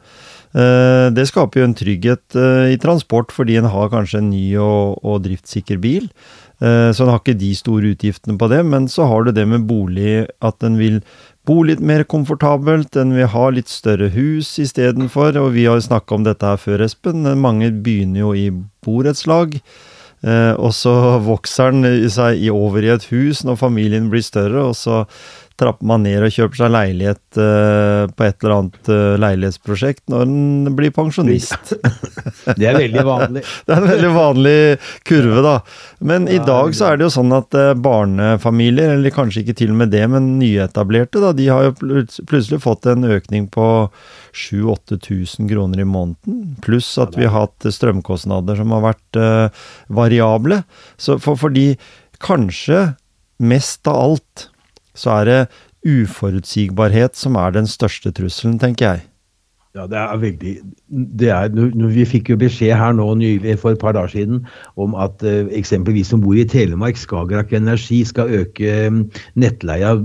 Eh, 0.55 1.09
det 1.17 1.27
skaper 1.31 1.63
jo 1.63 1.69
en 1.71 1.77
trygghet 1.83 2.39
eh, 2.39 2.71
i 2.77 2.81
transport, 2.83 3.35
fordi 3.35 3.59
en 3.59 3.71
har 3.75 3.93
kanskje 3.93 4.23
en 4.23 4.31
ny 4.31 4.47
og, 4.63 5.03
og 5.03 5.23
driftssikker 5.27 5.83
bil. 5.83 6.09
Så 6.65 7.03
en 7.03 7.09
har 7.11 7.19
ikke 7.19 7.35
de 7.37 7.49
store 7.59 7.91
utgiftene 7.93 8.39
på 8.41 8.47
det, 8.49 8.61
men 8.65 8.87
så 8.89 9.05
har 9.11 9.27
du 9.27 9.33
det 9.35 9.43
med 9.51 9.67
bolig, 9.69 10.23
at 10.39 10.65
en 10.65 10.79
vil 10.79 11.01
bo 11.49 11.63
litt 11.67 11.83
mer 11.85 12.07
komfortabelt, 12.09 12.97
en 12.97 13.13
vil 13.17 13.29
ha 13.29 13.49
litt 13.53 13.69
større 13.73 14.11
hus 14.15 14.55
istedenfor. 14.63 15.37
Og 15.41 15.53
vi 15.57 15.67
har 15.69 15.81
jo 15.81 15.89
snakka 15.89 16.17
om 16.17 16.25
dette 16.27 16.49
her 16.49 16.61
før, 16.61 16.85
Espen. 16.87 17.27
Mange 17.41 17.71
begynner 17.85 18.25
jo 18.25 18.33
i 18.39 18.47
borettslag. 18.85 19.59
Eh, 20.25 20.55
og 20.57 20.73
så 20.73 20.95
vokser 21.25 21.75
den 21.75 22.09
seg 22.13 22.47
over 22.53 22.85
i 22.85 22.93
et 22.95 23.09
hus 23.11 23.43
når 23.45 23.61
familien 23.61 24.09
blir 24.13 24.25
større, 24.25 24.71
og 24.71 24.79
så 24.79 25.03
trapper 25.61 25.87
man 25.87 26.03
ned 26.03 26.25
og 26.27 26.33
kjøper 26.35 26.59
seg 26.59 26.73
leilighet 26.75 27.39
uh, 27.39 28.11
på 28.11 28.27
et 28.27 28.43
eller 28.43 28.55
annet 28.57 28.89
uh, 28.91 29.15
leilighetsprosjekt 29.23 30.03
når 30.11 30.25
en 30.27 30.71
blir 30.75 30.95
pensjonist. 30.95 31.75
det 32.59 32.69
er 32.71 32.79
veldig 32.79 33.05
vanlig. 33.07 33.45
det 33.67 33.75
er 33.75 33.83
en 33.83 33.91
veldig 33.93 34.13
vanlig 34.17 34.57
kurve, 35.07 35.45
da. 35.47 35.55
Men 36.03 36.27
i 36.31 36.41
dag 36.43 36.75
så 36.75 36.89
er 36.91 36.99
det 36.99 37.07
jo 37.07 37.13
sånn 37.15 37.37
at 37.37 37.55
uh, 37.59 37.71
barnefamilier, 37.79 38.97
eller 38.97 39.15
kanskje 39.15 39.45
ikke 39.45 39.57
til 39.63 39.75
og 39.75 39.81
med 39.85 39.95
det, 39.95 40.03
men 40.11 40.33
nyetablerte, 40.41 41.23
da, 41.23 41.31
de 41.37 41.51
har 41.53 41.69
jo 41.69 41.77
plutselig 42.27 42.63
fått 42.65 42.91
en 42.91 43.07
økning 43.07 43.47
på 43.55 43.69
7000-8000 44.35 45.53
kroner 45.53 45.85
i 45.85 45.87
måneden. 45.87 46.57
Pluss 46.65 46.91
at 46.99 47.15
vi 47.19 47.29
har 47.29 47.47
hatt 47.47 47.69
strømkostnader 47.71 48.59
som 48.59 48.75
har 48.75 48.83
vært 48.89 49.21
variable. 49.95 50.65
Så 50.99 51.21
for, 51.23 51.39
fordi 51.39 51.77
kanskje 52.25 52.97
mest 53.39 53.87
av 53.91 54.01
alt 54.01 54.49
så 54.95 55.19
er 55.21 55.31
det 55.31 55.41
uforutsigbarhet 55.85 57.19
som 57.19 57.37
er 57.37 57.59
den 57.59 57.69
største 57.69 58.15
trusselen, 58.15 58.59
tenker 58.63 58.95
jeg. 58.95 59.09
Ja, 59.75 59.89
det 59.91 59.99
er 59.99 60.19
veldig 60.23 60.51
det 61.19 61.31
er, 61.35 61.55
Vi 61.91 62.05
fikk 62.07 62.29
jo 62.31 62.37
beskjed 62.39 62.77
her 62.79 62.93
nå 62.95 63.09
nylig 63.19 63.57
for 63.59 63.75
et 63.75 63.81
par 63.83 63.97
dager 63.97 64.13
siden 64.13 64.45
om 64.79 64.95
at 64.95 65.25
uh, 65.27 65.51
eksempelvis 65.51 66.13
som 66.13 66.23
bor 66.23 66.39
i 66.39 66.45
Telemark, 66.47 66.95
Skagerrak 67.01 67.51
Energi 67.59 68.05
skal 68.07 68.31
øke 68.39 68.71
um, 68.87 69.01
nettleia 69.35 69.97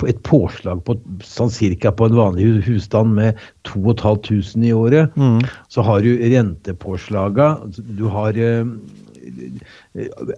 på 0.00 0.08
et 0.08 0.22
påslag 0.24 0.80
på 0.88 0.96
sånn 1.20 1.52
cirka 1.52 1.92
på 1.92 2.08
en 2.08 2.16
vanlig 2.16 2.48
husstand 2.64 3.12
med 3.18 3.44
2500 3.68 4.64
i 4.64 4.72
året. 4.72 5.20
Mm. 5.20 5.44
Så 5.68 5.84
har 5.84 6.00
du 6.00 6.14
rentepåslaga, 6.16 7.52
du 7.76 8.06
har 8.16 8.40
uh, 8.40 8.72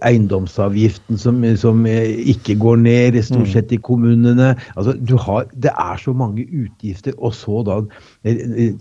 eiendomsavgiften 0.03 1.17
som, 1.17 1.41
som, 1.59 1.85
ikke 1.85 2.55
går 2.59 2.81
ned, 2.83 3.19
stort 3.23 3.47
mm. 3.47 3.51
sett 3.55 3.73
i 3.75 3.81
kommunene. 3.81 4.53
Altså, 4.75 4.95
har, 5.25 5.47
det 5.53 5.73
er 5.73 6.01
så 6.01 6.13
mange 6.13 6.45
utgifter, 6.47 7.15
og 7.17 7.35
så 7.37 7.63
da 7.67 7.81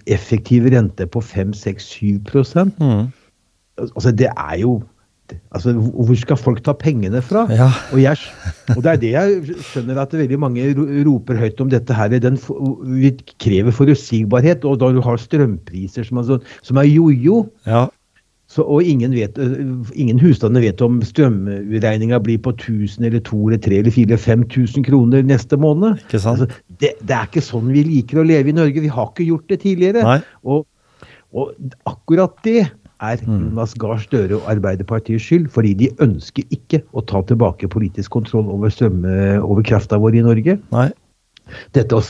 effektiv 0.06 0.71
rente 0.73 1.06
på 1.06 1.21
5-6-7 1.21 2.23
mm. 2.80 3.11
Altså, 3.78 4.11
det 4.12 4.30
er 4.37 4.59
jo 4.62 4.82
Altså, 5.52 5.73
Hvor 5.73 6.16
skal 6.18 6.37
folk 6.37 6.61
ta 6.64 6.75
pengene 6.76 7.23
fra? 7.25 7.44
Ja. 7.52 7.71
Og, 7.92 8.02
jeg, 8.02 8.16
og, 8.75 8.82
det 8.85 8.90
er 8.92 9.00
det 9.00 9.12
jeg 9.14 9.56
skjønner 9.71 10.00
at 10.02 10.14
veldig 10.16 10.38
mange 10.40 10.66
roper 11.06 11.40
høyt 11.40 11.61
om 11.64 11.71
dette 11.73 11.97
her. 11.97 12.12
Den, 12.23 12.38
vi 12.99 13.12
krever 13.40 13.75
forutsigbarhet. 13.75 14.66
Og 14.68 14.80
da 14.82 14.90
du 14.92 15.00
har 15.04 15.21
strømpriser 15.21 16.09
som, 16.09 16.21
altså, 16.23 16.40
som 16.66 16.80
er 16.82 16.88
jojo, 16.90 17.47
ja. 17.68 17.87
Så, 18.52 18.64
og 18.68 18.85
ingen, 18.85 19.14
vet, 19.16 19.38
ingen 19.97 20.18
husstander 20.21 20.61
vet 20.61 20.82
om 20.85 20.99
strømregninga 21.09 22.18
blir 22.21 22.40
på 22.44 22.52
1000 22.52 23.06
eller 23.09 23.23
2 23.25 23.38
eller 23.49 23.62
3 23.64 23.78
eller 23.80 23.94
4 23.94 24.11
eller 24.11 24.21
5000 24.21 24.85
kroner 24.85 25.25
neste 25.25 25.56
måned. 25.56 26.02
Altså, 26.12 26.49
det, 26.68 26.92
det, 27.00 27.16
er 27.16 27.30
ikke 27.30 27.44
sånn 27.44 27.73
vi 27.73 27.87
liker 27.87 28.21
å 28.21 28.26
leve 28.28 28.52
i 28.52 28.56
Norge. 28.59 28.85
Vi 28.85 28.92
har 28.92 29.09
ikke 29.09 29.30
gjort 29.30 29.49
det 29.49 29.62
tidligere. 29.64 30.18
Og, 30.44 30.66
og, 31.32 31.54
akkurat 31.88 32.37
det 32.44 32.66
er 33.02 33.25
mm. 33.25 33.38
Jonas 33.49 33.73
Gahr 33.80 34.02
Støre 34.04 34.37
og 34.37 34.50
Arbeiderpartiets 34.52 35.25
skyld, 35.25 35.49
fordi 35.54 35.73
de 35.80 35.88
ønsker 36.04 36.44
ikke 36.52 36.85
å 36.92 37.00
ta 37.09 37.25
tilbake 37.26 37.73
politisk 37.73 38.12
kontroll 38.21 38.52
over, 38.52 38.75
strømme, 38.75 39.40
over 39.40 39.64
krafta 39.66 39.97
vår 40.02 40.21
i 40.21 40.26
Norge. 40.28 40.61
Nei 40.76 40.90
dette 41.76 41.97
å 41.97 42.02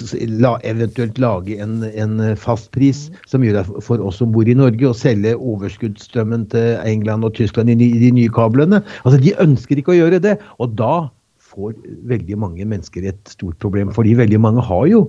eventuelt 0.69 1.19
lage 1.23 1.57
en, 1.63 1.81
en 1.93 2.21
fastpris 2.39 3.07
som 3.31 3.45
gjør 3.45 3.61
det 3.61 3.85
for 3.87 4.03
oss 4.03 4.21
som 4.23 4.35
bor 4.35 4.49
i 4.49 4.57
Norge, 4.59 4.89
å 4.89 4.97
selge 4.97 5.35
overskuddsstrømmen 5.39 6.49
til 6.53 6.77
England 6.89 7.29
og 7.29 7.35
Tyskland 7.39 7.73
i, 7.73 7.79
i 7.79 8.05
de 8.07 8.13
nye 8.19 8.33
kablene. 8.33 8.83
Altså, 9.03 9.19
De 9.23 9.35
ønsker 9.43 9.81
ikke 9.81 9.95
å 9.95 10.01
gjøre 10.01 10.23
det. 10.23 10.39
Og 10.63 10.77
da 10.79 11.09
får 11.53 11.75
veldig 12.09 12.39
mange 12.41 12.65
mennesker 12.69 13.05
et 13.09 13.21
stort 13.29 13.59
problem. 13.63 13.93
Fordi 13.93 14.15
veldig 14.19 14.41
mange 14.41 14.65
har 14.65 14.87
jo 14.91 15.05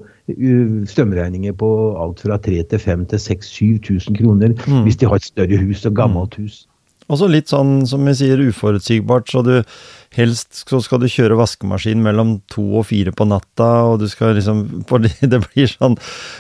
strømregninger 0.90 1.56
på 1.60 1.70
alt 2.00 2.24
fra 2.24 2.38
3 2.42 2.62
til 2.72 2.84
5 2.84 3.08
til 3.13 3.24
6000-7000 3.24 4.20
kroner 4.20 4.56
mm. 4.60 4.84
hvis 4.86 5.00
de 5.00 5.10
har 5.10 5.20
et 5.20 5.32
større 5.32 5.60
hus 5.63 5.86
og 5.90 5.98
gammelt 6.00 6.38
hus. 6.40 6.63
Også 7.12 7.28
litt 7.28 7.52
sånn 7.52 7.82
som 7.88 8.06
vi 8.08 8.13
sier 8.16 8.40
uforutsigbart, 8.40 9.28
så 9.32 9.44
du 9.44 9.56
helst 10.17 10.63
så 10.70 10.79
skal 10.84 11.01
du 11.01 11.10
kjøre 11.12 11.38
vaskemaskin 11.39 12.01
mellom 12.03 12.38
to 12.51 12.63
og 12.82 12.88
fire 12.89 13.13
på 13.15 13.27
natta, 13.29 13.70
og 13.89 14.00
du 14.03 14.08
skal 14.12 14.36
liksom 14.38 14.65
det 15.34 15.41
blir 15.48 15.70
sånn 15.70 15.98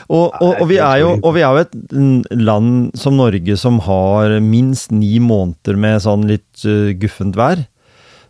og, 0.07 0.33
og, 0.39 0.49
og, 0.59 0.65
vi 0.69 0.79
jo, 0.79 1.13
og 1.19 1.35
vi 1.35 1.43
er 1.43 1.57
jo 1.57 1.65
et 1.65 2.33
land 2.37 2.93
som 2.99 3.17
Norge 3.19 3.57
som 3.59 3.79
har 3.85 4.39
minst 4.43 4.93
ni 4.93 5.17
måneder 5.23 5.77
med 5.79 6.01
sånn 6.03 6.27
litt 6.29 6.65
uh, 6.67 6.91
guffent 6.99 7.37
vær. 7.39 7.63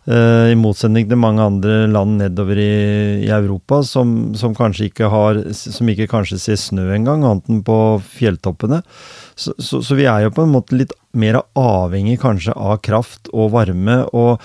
Uh, 0.04 0.52
I 0.52 0.56
motsetning 0.60 1.06
til 1.08 1.16
mange 1.16 1.40
andre 1.40 1.86
land 1.88 2.18
nedover 2.20 2.58
i, 2.60 2.72
i 3.24 3.30
Europa 3.32 3.78
som, 3.88 4.34
som, 4.36 4.52
kanskje 4.52 4.90
ikke 4.90 5.08
har 5.08 5.40
Som 5.56 5.88
ikke 5.88 6.10
kanskje 6.10 6.36
ser 6.42 6.58
snø 6.60 6.90
engang, 6.92 7.24
annet 7.24 7.48
enn 7.48 7.62
på 7.64 7.78
fjelltoppene. 8.12 8.82
Så, 9.32 9.54
så, 9.56 9.80
så, 9.80 9.96
vi 9.96 10.04
er 10.04 10.26
jo 10.26 10.34
på 10.36 10.44
en 10.44 10.52
måte 10.52 10.76
litt 10.76 10.92
mer 11.16 11.40
avhengig 11.56 12.18
kanskje 12.20 12.52
av 12.52 12.82
kraft 12.84 13.32
og 13.32 13.54
varme. 13.56 14.02
og 14.12 14.44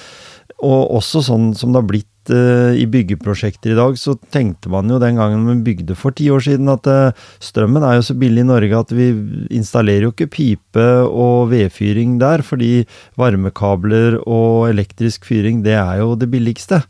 og 0.65 0.95
også 0.99 1.21
sånn 1.23 1.51
som 1.55 1.71
det 1.71 1.79
har 1.79 1.87
blitt 1.87 2.31
uh, 2.33 2.75
i 2.75 2.85
byggeprosjekter 2.91 3.73
i 3.73 3.77
dag, 3.77 3.95
så 3.99 4.15
tenkte 4.33 4.71
man 4.71 4.91
jo 4.91 4.99
den 5.01 5.19
gangen 5.19 5.47
vi 5.47 5.55
bygde 5.71 5.95
for 5.97 6.15
ti 6.15 6.27
år 6.33 6.43
siden 6.43 6.71
at 6.71 6.87
uh, 6.91 7.15
strømmen 7.43 7.85
er 7.85 7.99
jo 7.99 8.05
så 8.09 8.15
billig 8.19 8.43
i 8.43 8.49
Norge 8.49 8.81
at 8.83 8.93
vi 8.95 9.09
installerer 9.55 10.09
jo 10.09 10.13
ikke 10.13 10.31
pipe 10.35 10.87
og 11.07 11.49
vedfyring 11.53 12.17
der, 12.21 12.43
fordi 12.45 12.83
varmekabler 13.19 14.19
og 14.25 14.69
elektrisk 14.71 15.27
fyring, 15.29 15.63
det 15.63 15.77
er 15.79 16.03
jo 16.03 16.13
det 16.19 16.31
billigste. 16.31 16.83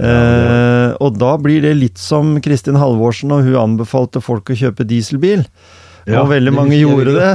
Ja, 0.00 0.08
uh, 0.08 0.90
og 1.04 1.18
da 1.20 1.34
blir 1.40 1.60
det 1.64 1.74
litt 1.76 2.00
som 2.00 2.38
Kristin 2.44 2.78
Halvorsen, 2.80 3.32
og 3.36 3.44
hun 3.44 3.58
anbefalte 3.60 4.22
folk 4.24 4.48
å 4.52 4.56
kjøpe 4.56 4.88
dieselbil. 4.88 5.44
Ja, 6.10 6.24
og 6.24 6.32
veldig 6.32 6.52
mange 6.54 6.78
gjorde 6.80 7.14
det. 7.16 7.30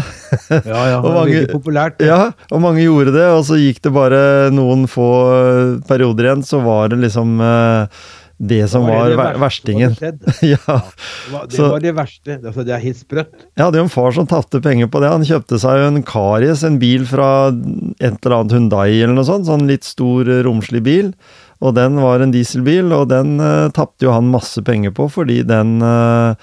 Ja, 0.65 0.82
ja, 0.91 1.00
det 1.05 1.13
var 1.15 1.32
populært. 1.53 2.03
Ja, 2.03 2.20
og 2.51 2.62
mange 2.63 2.84
gjorde 2.86 3.15
det, 3.15 3.25
og 3.34 3.46
så 3.48 3.60
gikk 3.60 3.82
det 3.86 3.94
bare 3.96 4.20
noen 4.53 4.86
få 4.91 5.10
eh, 5.32 5.74
perioder 5.88 6.29
igjen, 6.29 6.46
så 6.46 6.62
var 6.65 6.94
det 6.94 7.01
liksom 7.03 7.39
uh, 7.41 7.88
det 8.38 8.67
som 8.67 8.84
det 8.84 8.91
var, 8.91 9.13
var 9.15 9.38
det 9.38 9.39
verstingen. 9.39 9.96
ja. 10.01 10.58
ja. 10.67 11.41
Det 11.48 11.62
var 11.62 11.79
det 11.79 11.94
verste. 11.96 12.36
Altså, 12.41 12.65
det 12.67 12.75
er 12.75 12.84
helt 12.84 13.00
sprøtt. 13.00 13.46
Jeg 13.55 13.63
hadde 13.63 13.79
jo 13.79 13.86
en 13.88 13.94
far 13.94 14.12
som 14.17 14.27
tapte 14.27 14.60
penger 14.63 14.89
på 14.91 15.00
det. 15.03 15.12
Han 15.13 15.24
kjøpte 15.27 15.60
seg 15.62 15.79
jo 15.79 15.88
en 15.94 16.03
Karies, 16.05 16.65
en 16.67 16.79
bil 16.82 17.08
fra 17.08 17.29
et 17.53 18.20
eller 18.20 18.38
annet 18.41 18.58
Hundai 18.58 18.89
eller 18.98 19.15
noe 19.15 19.27
sånt. 19.27 19.48
Sånn 19.48 19.70
litt 19.70 19.88
stor, 19.88 20.27
romslig 20.48 20.84
bil. 20.84 21.13
Og 21.63 21.75
den 21.77 22.00
var 22.03 22.19
en 22.19 22.33
dieselbil, 22.35 22.91
og 22.95 23.09
den 23.13 23.38
uh, 23.39 23.71
tapte 23.75 24.07
jo 24.07 24.15
han 24.15 24.31
masse 24.31 24.62
penger 24.65 24.91
på 24.95 25.07
fordi 25.12 25.41
den 25.47 25.77
uh, 25.83 26.35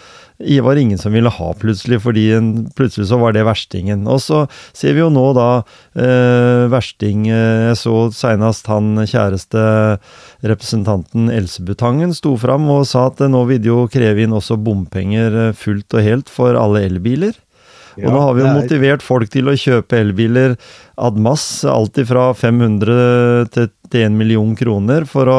var 0.62 0.76
ingen 0.76 0.98
som 0.98 1.12
ville 1.12 1.30
ha 1.30 1.52
plutselig, 1.54 2.00
fordi 2.02 2.32
en, 2.32 2.48
plutselig 2.76 3.08
så 3.08 3.18
var 3.20 3.32
det 3.32 3.44
verstingen. 3.46 4.06
Og 4.10 4.20
så 4.22 4.46
ser 4.72 4.96
vi 4.96 5.02
jo 5.02 5.10
nå 5.12 5.24
da 5.36 5.48
eh, 5.94 6.66
versting 6.72 7.28
eh, 7.28 7.68
Jeg 7.68 7.78
så 7.82 7.96
seinest 8.14 8.66
han 8.70 8.96
kjæreste 9.06 9.62
representanten 10.42 11.30
Elsebutangen 11.32 12.14
sto 12.16 12.34
fram 12.40 12.68
og 12.72 12.86
sa 12.90 13.06
at 13.10 13.22
nå 13.30 13.44
vil 13.50 13.62
de 13.62 13.70
jo 13.70 13.86
kreve 13.92 14.24
inn 14.24 14.34
også 14.36 14.58
bompenger 14.58 15.38
eh, 15.48 15.56
fullt 15.56 15.98
og 15.98 16.06
helt 16.06 16.32
for 16.32 16.58
alle 16.58 16.86
elbiler. 16.88 17.36
Og 17.98 18.06
ja, 18.06 18.12
nå 18.12 18.24
har 18.24 18.34
vi 18.36 18.44
jo 18.44 18.54
motivert 18.56 19.04
folk 19.04 19.30
til 19.32 19.50
å 19.50 19.58
kjøpe 19.58 20.00
elbiler 20.00 20.56
ad 21.02 21.20
mass, 21.20 21.64
alltid 21.68 22.08
fra 22.08 22.30
500 22.36 23.52
til, 23.52 23.70
til 23.92 24.08
1 24.08 24.16
million 24.16 24.52
kroner, 24.56 25.06
for 25.08 25.28
å 25.28 25.38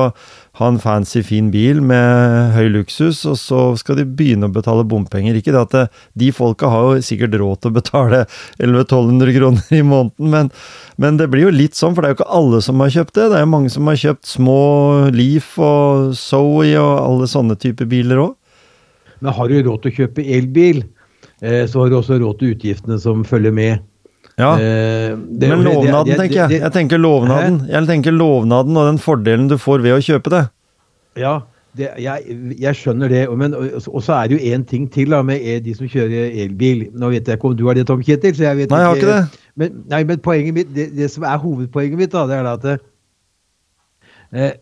ha 0.59 0.67
en 0.69 0.77
fancy, 0.77 1.23
fin 1.25 1.47
bil 1.49 1.79
med 1.81 2.53
høy 2.53 2.67
luksus, 2.75 3.23
og 3.25 3.37
så 3.41 3.61
skal 3.79 3.97
de 3.97 4.05
begynne 4.05 4.45
å 4.45 4.53
betale 4.53 4.85
bompenger. 4.85 5.39
Ikke 5.39 5.53
det 5.55 5.63
at 5.63 5.73
det, 5.73 5.85
de 6.21 6.29
folka 6.35 6.69
har 6.69 6.85
jo 6.85 7.05
sikkert 7.05 7.39
råd 7.41 7.63
til 7.63 7.71
å 7.71 7.77
betale 7.79 8.19
1100-1200 8.59 9.33
kroner 9.39 9.73
i 9.79 9.81
måneden, 9.81 10.29
men, 10.35 10.51
men, 11.01 11.17
det 11.17 11.31
blir 11.33 11.47
jo 11.47 11.55
litt 11.55 11.79
sånn, 11.79 11.97
for 11.97 12.05
det 12.05 12.11
er 12.11 12.13
jo 12.13 12.19
ikke 12.19 12.37
alle 12.37 12.61
som 12.65 12.85
har 12.85 12.93
kjøpt 12.93 13.17
det. 13.17 13.27
Det 13.31 13.39
er 13.39 13.45
jo 13.47 13.53
mange 13.55 13.73
som 13.73 13.89
har 13.89 14.01
kjøpt 14.03 14.29
små 14.29 14.61
Leaf 15.15 15.49
og 15.57 16.13
Zoe 16.21 16.69
og 16.77 16.93
alle 16.99 17.29
sånne 17.33 17.57
typer 17.57 17.89
biler 17.89 18.21
òg. 18.27 18.37
Men 19.23 19.33
har 19.33 19.49
du 19.49 19.57
råd 19.57 19.81
til 19.81 19.93
å 19.93 19.97
kjøpe 20.03 20.27
elbil, 20.37 20.83
så 21.43 21.81
har 21.81 21.89
du 21.91 21.97
også 21.97 22.19
råd 22.21 22.37
til 22.39 22.53
utgiftene 22.55 22.99
som 23.01 23.25
følger 23.27 23.51
med. 23.51 23.81
Ja, 24.39 24.53
eh, 24.57 25.17
det, 25.17 25.49
Men 25.49 25.63
lovnaden, 25.63 26.05
det, 26.05 26.13
det, 26.13 26.19
tenker 26.19 26.39
jeg. 26.41 26.61
Jeg 26.61 26.73
tenker 26.73 26.97
lovnaden. 26.97 27.61
Jeg 27.69 27.87
tenker 27.89 28.15
lovnaden 28.15 28.77
og 28.77 28.87
den 28.89 29.01
fordelen 29.01 29.49
du 29.51 29.57
får 29.61 29.83
ved 29.83 29.97
å 29.97 30.01
kjøpe 30.01 30.33
det. 30.33 30.43
Ja, 31.21 31.33
jeg, 31.77 32.37
jeg, 32.57 32.77
skjønner 32.79 33.11
det. 33.11 33.27
Men, 33.37 33.53
og 33.53 33.99
så 34.05 34.15
er 34.17 34.31
det 34.31 34.39
jo 34.39 34.55
én 34.55 34.65
ting 34.69 34.87
til 34.93 35.13
da, 35.13 35.21
med 35.25 35.43
de 35.65 35.75
som 35.77 35.89
kjører 35.89 36.33
elbil. 36.45 36.87
Nå 36.97 37.11
vet 37.13 37.29
jeg 37.29 37.37
ikke 37.37 37.51
om 37.51 37.59
du 37.59 37.67
har 37.67 37.77
det, 37.77 37.85
Tom 37.89 38.01
Kjetil. 38.01 38.33
så 38.37 38.47
jeg 38.47 38.63
vet 38.63 38.73
Nei, 38.73 38.81
jeg 38.81 38.89
har 38.89 39.01
ikke 39.01 39.11
det. 39.11 39.45
Men, 39.59 39.77
nei, 39.91 40.01
men 40.09 40.23
poenget 40.25 40.57
mitt, 40.57 40.73
det, 40.73 41.11
som 41.13 41.27
er 41.29 41.41
hovedpoenget 41.43 41.99
mitt, 41.99 42.13
da, 42.15 42.25
det 42.29 42.39
er 42.39 42.49
at 42.49 42.65
eh, 44.33 44.55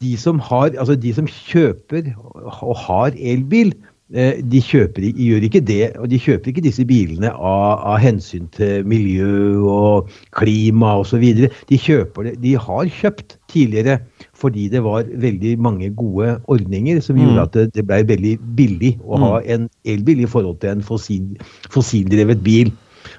de, 0.00 0.14
som 0.20 0.40
har, 0.40 0.72
altså 0.72 0.96
de 0.96 1.12
som 1.18 1.28
kjøper 1.28 2.14
og 2.16 2.76
har 2.86 3.12
elbil, 3.16 3.74
Eh, 3.76 3.95
de 4.06 4.60
kjøper, 4.62 5.08
gjør 5.18 5.44
ikke 5.48 5.60
det, 5.66 5.96
og 5.98 6.06
de 6.12 6.18
kjøper 6.22 6.52
ikke 6.52 6.62
disse 6.62 6.84
bilene 6.86 7.32
av, 7.34 7.80
av 7.90 7.96
hensyn 7.98 8.46
til 8.54 8.86
miljø 8.86 9.58
og 9.66 10.12
klima 10.36 10.92
osv. 11.00 11.24
De 11.66 11.78
kjøper 11.80 12.28
det, 12.28 12.36
de 12.44 12.54
har 12.54 12.86
kjøpt 13.00 13.34
tidligere 13.50 13.98
fordi 14.36 14.68
det 14.70 14.82
var 14.84 15.08
veldig 15.08 15.56
mange 15.58 15.90
gode 15.96 16.36
ordninger 16.46 17.00
som 17.00 17.16
gjorde 17.18 17.34
Mm. 17.36 17.42
at 17.42 17.52
det, 17.56 17.66
det 17.74 17.86
ble 17.88 18.02
veldig 18.06 18.34
billig 18.56 18.92
å 19.02 19.18
ha 19.18 19.40
en 19.42 19.68
elbil 19.84 20.22
i 20.22 20.28
forhold 20.30 20.60
til 20.60 20.76
en 20.76 20.82
fossil, 20.84 21.24
fossildrevet 21.72 22.44
bil. 22.44 22.70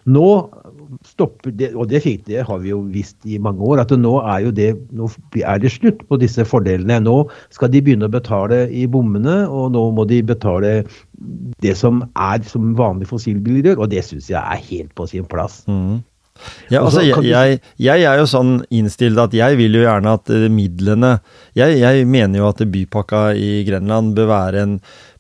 Nå 0.06 0.28
stopper 1.18 1.54
det, 1.58 1.72
og 1.74 1.90
det, 1.90 2.04
fikk, 2.06 2.26
det 2.30 2.46
har 2.46 2.62
vi 2.62 2.72
jo 2.72 2.84
visst 2.94 3.18
i 3.26 3.40
mange 3.42 3.64
år, 3.66 3.82
at 3.82 3.94
nå 3.98 4.14
er, 4.22 4.44
jo 4.46 4.54
det, 4.54 4.70
nå 4.96 5.10
er 5.42 5.62
det 5.64 5.74
slutt 5.74 6.04
på 6.08 6.20
disse 6.22 6.46
fordelene. 6.48 7.00
Nå 7.04 7.18
skal 7.54 7.74
de 7.74 7.82
begynne 7.84 8.08
å 8.08 8.14
betale 8.14 8.68
i 8.70 8.86
bommene, 8.92 9.40
og 9.50 9.74
nå 9.76 9.88
må 9.98 10.06
de 10.10 10.22
betale 10.26 10.76
det 11.66 11.74
som 11.80 12.04
er 12.14 12.46
som 12.46 12.76
vanlige 12.78 13.10
fossilbiler 13.10 13.72
gjør, 13.72 13.82
og 13.84 13.92
det 13.96 14.06
syns 14.06 14.30
jeg 14.30 14.42
er 14.42 14.70
helt 14.70 14.94
på 14.98 15.10
sin 15.10 15.26
plass. 15.28 15.64
Mm. 15.66 16.06
Ja, 16.70 16.84
altså, 16.84 17.02
jeg, 17.02 17.24
jeg, 17.26 17.62
jeg 17.82 18.04
er 18.06 18.20
jo 18.20 18.28
sånn 18.30 18.60
innstilt 18.70 19.18
at 19.18 19.34
jeg 19.34 19.58
vil 19.58 19.74
jo 19.80 19.82
gjerne 19.82 20.12
at 20.20 20.30
eh, 20.30 20.46
midlene 20.54 21.16
jeg, 21.58 21.80
jeg 21.82 22.04
mener 22.06 22.44
jo 22.44 22.52
at 22.52 22.62
bypakka 22.62 23.32
i 23.34 23.64
Grenland 23.66 24.14
bør 24.14 24.30
være 24.30 24.62
en 24.68 24.76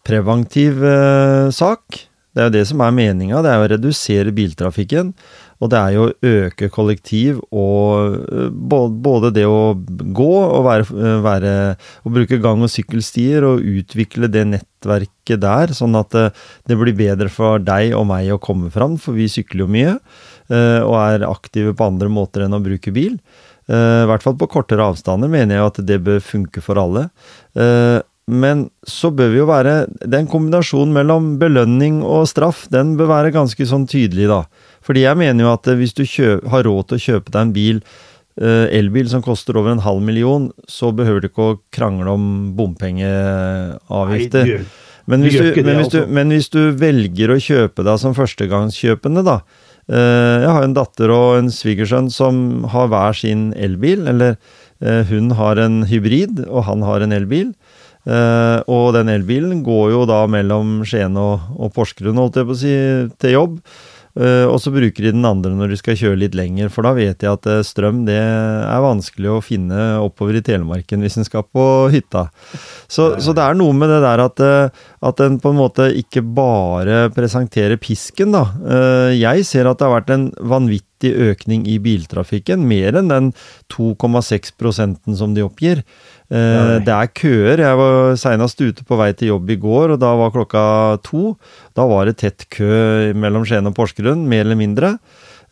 preventiv 0.06 0.84
eh, 0.86 1.50
sak. 1.50 2.04
Det 2.38 2.44
er 2.44 2.52
jo 2.52 2.54
det 2.54 2.68
som 2.70 2.84
er 2.86 2.94
meninga, 2.94 3.42
det 3.42 3.50
er 3.50 3.64
å 3.64 3.70
redusere 3.72 4.36
biltrafikken. 4.38 5.16
Og 5.58 5.72
det 5.72 5.80
er 5.80 5.94
jo 5.96 6.06
å 6.06 6.14
øke 6.30 6.70
kollektiv 6.74 7.40
og 7.50 8.18
eh, 8.30 8.50
både 8.54 9.32
det 9.36 9.46
å 9.50 9.74
gå 9.76 10.32
og 10.44 10.66
være, 10.68 10.88
eh, 10.94 11.20
være 11.26 11.54
Å 11.78 12.14
bruke 12.14 12.40
gang- 12.44 12.64
og 12.66 12.72
sykkelstier 12.72 13.46
og 13.48 13.66
utvikle 13.66 14.30
det 14.32 14.46
nettverket 14.52 15.42
der, 15.42 15.74
sånn 15.76 15.98
at 15.98 16.14
eh, 16.18 16.30
det 16.70 16.78
blir 16.80 16.98
bedre 16.98 17.32
for 17.34 17.64
deg 17.64 17.96
og 17.98 18.08
meg 18.12 18.30
å 18.34 18.42
komme 18.42 18.72
fram, 18.74 19.00
for 19.02 19.18
vi 19.18 19.30
sykler 19.32 19.66
jo 19.66 19.72
mye. 19.72 20.00
Og 20.48 20.94
er 20.96 21.26
aktive 21.28 21.74
på 21.76 21.84
andre 21.90 22.08
måter 22.08 22.46
enn 22.46 22.56
å 22.56 22.62
bruke 22.64 22.94
bil. 22.96 23.18
I 23.68 24.06
hvert 24.08 24.24
fall 24.24 24.38
på 24.40 24.48
kortere 24.48 24.86
avstander 24.86 25.28
mener 25.28 25.58
jeg 25.58 25.72
at 25.74 25.82
det 25.90 25.98
bør 26.06 26.22
funke 26.24 26.64
for 26.64 26.80
alle. 26.80 27.10
Men 28.28 28.66
så 28.88 29.10
bør 29.16 29.30
vi 29.32 29.40
jo 29.40 29.48
være 29.48 29.76
Den 30.04 30.28
kombinasjonen 30.28 30.92
mellom 30.96 31.30
belønning 31.40 32.02
og 32.04 32.28
straff, 32.28 32.66
den 32.72 32.96
bør 33.00 33.12
være 33.14 33.36
ganske 33.36 33.68
sånn 33.68 33.88
tydelig, 33.88 34.28
da. 34.28 34.42
Fordi 34.88 35.04
jeg 35.04 35.20
mener 35.20 35.44
jo 35.44 35.52
at 35.52 35.68
eh, 35.68 35.78
hvis 35.82 35.96
du 35.98 36.06
kjø 36.08 36.38
har 36.48 36.64
råd 36.68 36.88
til 36.88 36.98
å 36.98 37.06
kjøpe 37.10 37.34
deg 37.34 37.42
en 37.44 37.54
bil, 37.56 37.82
eh, 38.40 38.66
elbil 38.80 39.10
som 39.12 39.24
koster 39.26 39.60
over 39.60 39.74
en 39.74 39.84
halv 39.84 40.04
million, 40.08 40.50
så 40.72 40.94
behøver 40.96 41.24
du 41.24 41.30
ikke 41.32 41.48
å 41.52 41.58
krangle 41.76 42.14
om 42.16 42.28
bompengeavgifter. 42.58 44.54
Nei, 44.54 44.68
Men 45.08 45.24
hvis, 45.24 45.38
du, 45.40 45.64
men, 45.64 45.78
hvis 45.80 45.92
du, 45.92 46.02
altså. 46.02 46.14
men 46.20 46.36
hvis 46.36 46.50
du 46.52 46.62
velger 46.80 47.32
å 47.32 47.40
kjøpe 47.40 47.84
deg 47.88 48.00
som 48.02 48.16
førstegangskjøpende, 48.16 49.24
da. 49.28 49.38
eh, 49.88 50.38
jeg 50.46 50.54
har 50.56 50.68
en 50.68 50.78
datter 50.78 51.14
og 51.16 51.42
en 51.42 51.52
svigersønn 51.52 52.10
som 52.12 52.66
har 52.74 52.90
hver 52.92 53.16
sin 53.16 53.52
elbil. 53.56 54.08
Eller 54.08 54.40
hun 54.78 55.32
har 55.34 55.58
en 55.58 55.80
hybrid, 55.90 56.44
og 56.46 56.68
han 56.68 56.84
har 56.86 57.02
en 57.02 57.16
elbil. 57.16 57.48
Og 58.06 58.92
den 58.94 59.10
elbilen 59.10 59.64
går 59.66 59.88
jo 59.90 60.04
da 60.06 60.20
mellom 60.30 60.84
Skien 60.86 61.18
og, 61.18 61.48
og 61.58 61.72
Porsgrunn, 61.74 62.20
holdt 62.22 62.38
jeg 62.38 62.46
på 62.46 62.54
å 62.54 62.60
si, 62.60 62.76
til 63.18 63.34
jobb. 63.34 63.56
Eh, 64.18 64.46
og 64.50 64.58
så 64.62 64.72
bruker 64.74 65.06
de 65.06 65.14
den 65.14 65.26
andre 65.28 65.54
når 65.54 65.74
de 65.74 65.80
skal 65.80 65.98
kjøre 66.00 66.20
litt 66.24 66.38
lenger, 66.38 66.72
for 66.74 66.88
da 66.88 66.94
vet 66.98 67.22
jeg 67.22 67.30
at 67.30 67.50
uh, 67.50 67.62
strøm 67.66 68.02
det 68.08 68.18
er 68.18 68.82
vanskelig 68.84 69.30
å 69.30 69.44
finne 69.46 69.82
oppover 70.02 70.40
i 70.40 70.44
Telemarken 70.46 71.04
hvis 71.06 71.20
en 71.20 71.28
skal 71.28 71.46
på 71.46 71.66
hytta. 71.94 72.28
Så, 72.90 73.12
så 73.22 73.36
det 73.38 73.46
er 73.46 73.58
noe 73.60 73.76
med 73.78 73.92
det 73.94 74.02
der 74.06 74.24
at, 74.26 74.42
uh, 74.42 74.90
at 75.06 75.24
en 75.24 75.38
på 75.44 75.54
en 75.54 75.60
måte 75.60 75.90
ikke 76.02 76.26
bare 76.26 77.08
presenterer 77.14 77.78
pisken, 77.82 78.34
da. 78.34 78.44
Jeg 79.14 79.46
ser 79.48 79.70
at 79.70 79.80
det 79.80 79.86
har 79.86 79.94
vært 80.00 80.12
en 80.14 80.28
vanvittig 80.50 81.12
økning 81.30 81.66
i 81.70 81.78
biltrafikken, 81.82 82.66
mer 82.68 82.98
enn 82.98 83.12
den 83.12 83.30
2,6 83.74 84.56
prosenten 84.58 85.18
som 85.20 85.36
de 85.38 85.46
oppgir. 85.46 85.84
Eh, 86.30 86.80
Det 86.84 86.92
er 86.94 87.08
køer. 87.16 87.58
Jeg 87.64 87.78
var 87.80 88.16
seinest 88.20 88.60
ute 88.62 88.84
på 88.84 88.98
vei 89.00 89.14
til 89.14 89.30
jobb 89.34 89.50
i 89.50 89.56
går, 89.56 89.94
og 89.96 90.00
da 90.00 90.14
var 90.20 90.32
klokka 90.36 90.64
to. 91.04 91.38
Da 91.76 91.86
var 91.88 92.06
det 92.06 92.18
tett 92.18 92.48
kø 92.50 93.14
mellom 93.16 93.46
Skien 93.48 93.68
og 93.70 93.76
Porsgrunn, 93.78 94.28
mer 94.28 94.44
eller 94.46 94.60
mindre. 94.60 94.98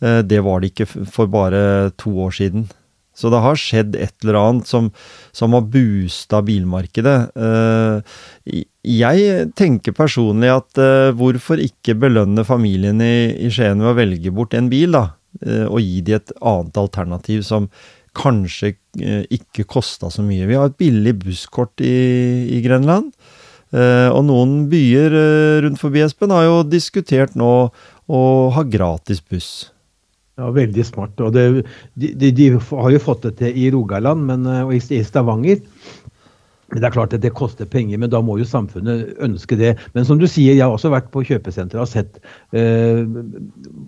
Eh, 0.01 0.21
Det 0.21 0.41
var 0.43 0.59
det 0.59 0.73
ikke 0.73 0.87
for 1.07 1.27
bare 1.27 1.91
to 1.97 2.11
år 2.11 2.31
siden. 2.35 2.67
Så 3.15 3.29
det 3.31 3.39
har 3.39 3.55
skjedd 3.55 3.95
et 3.95 4.11
eller 4.25 4.35
annet 4.35 4.67
som, 4.67 4.91
som 5.31 5.53
har 5.55 5.61
boosta 5.61 6.41
bilmarkedet. 6.43 7.31
Eh, 7.37 8.63
Jeg 8.83 9.53
tenker 9.55 9.93
personlig 9.95 10.51
at 10.51 10.75
hvorfor 11.15 11.57
ikke 11.57 11.95
belønne 11.97 12.43
familien 12.45 12.99
i, 13.01 13.31
i 13.47 13.49
Skien 13.49 13.79
ved 13.79 13.93
å 13.93 13.97
velge 13.97 14.31
bort 14.35 14.53
en 14.53 14.67
bil, 14.69 14.91
da? 14.91 15.13
Og 15.71 15.79
gi 15.81 16.01
de 16.01 16.13
et 16.15 16.31
annet 16.39 16.77
alternativ 16.77 17.41
som 17.43 17.65
kanskje 18.15 18.73
eh, 19.01 19.25
ikke 19.37 19.67
kosta 19.69 20.09
så 20.13 20.23
mye. 20.25 20.47
Vi 20.49 20.57
har 20.57 20.71
et 20.71 20.79
billig 20.79 21.15
busskort 21.23 21.83
i, 21.83 21.95
i 22.55 22.61
Grenland. 22.65 23.11
Eh, 23.75 24.09
og 24.13 24.23
noen 24.27 24.65
byer 24.71 25.15
eh, 25.19 25.61
rundt 25.65 25.81
forbi 25.81 26.03
Espen 26.05 26.33
har 26.33 26.47
jo 26.47 26.59
diskutert 26.69 27.35
nå 27.35 27.53
å 28.05 28.21
ha 28.55 28.63
gratis 28.63 29.21
buss. 29.21 29.51
Ja, 30.39 30.49
Veldig 30.51 30.83
smart. 30.83 31.19
og 31.23 31.31
det, 31.35 31.65
de, 31.95 32.09
de, 32.11 32.31
de 32.35 32.49
har 32.59 32.89
jo 32.91 33.03
fått 33.03 33.23
det 33.23 33.37
til 33.39 33.55
i 33.55 33.69
Rogaland 33.71 34.25
men, 34.27 34.49
og 34.65 34.73
i 34.75 35.03
Stavanger. 35.03 35.61
Men 36.71 36.81
Det 36.81 36.87
er 36.87 36.93
klart 36.95 37.13
at 37.13 37.21
det 37.21 37.33
koster 37.37 37.67
penger, 37.69 37.99
men 38.01 38.09
da 38.09 38.19
må 38.25 38.39
jo 38.39 38.45
samfunnet 38.47 39.13
ønske 39.23 39.55
det. 39.55 39.75
Men 39.93 40.05
som 40.07 40.17
du 40.19 40.25
sier, 40.27 40.55
jeg 40.57 40.63
har 40.65 40.73
også 40.73 40.89
vært 40.91 41.11
på 41.13 41.21
kjøpesenteret 41.27 41.83
og 41.83 41.87
sett 41.87 42.17
eh, 42.57 43.05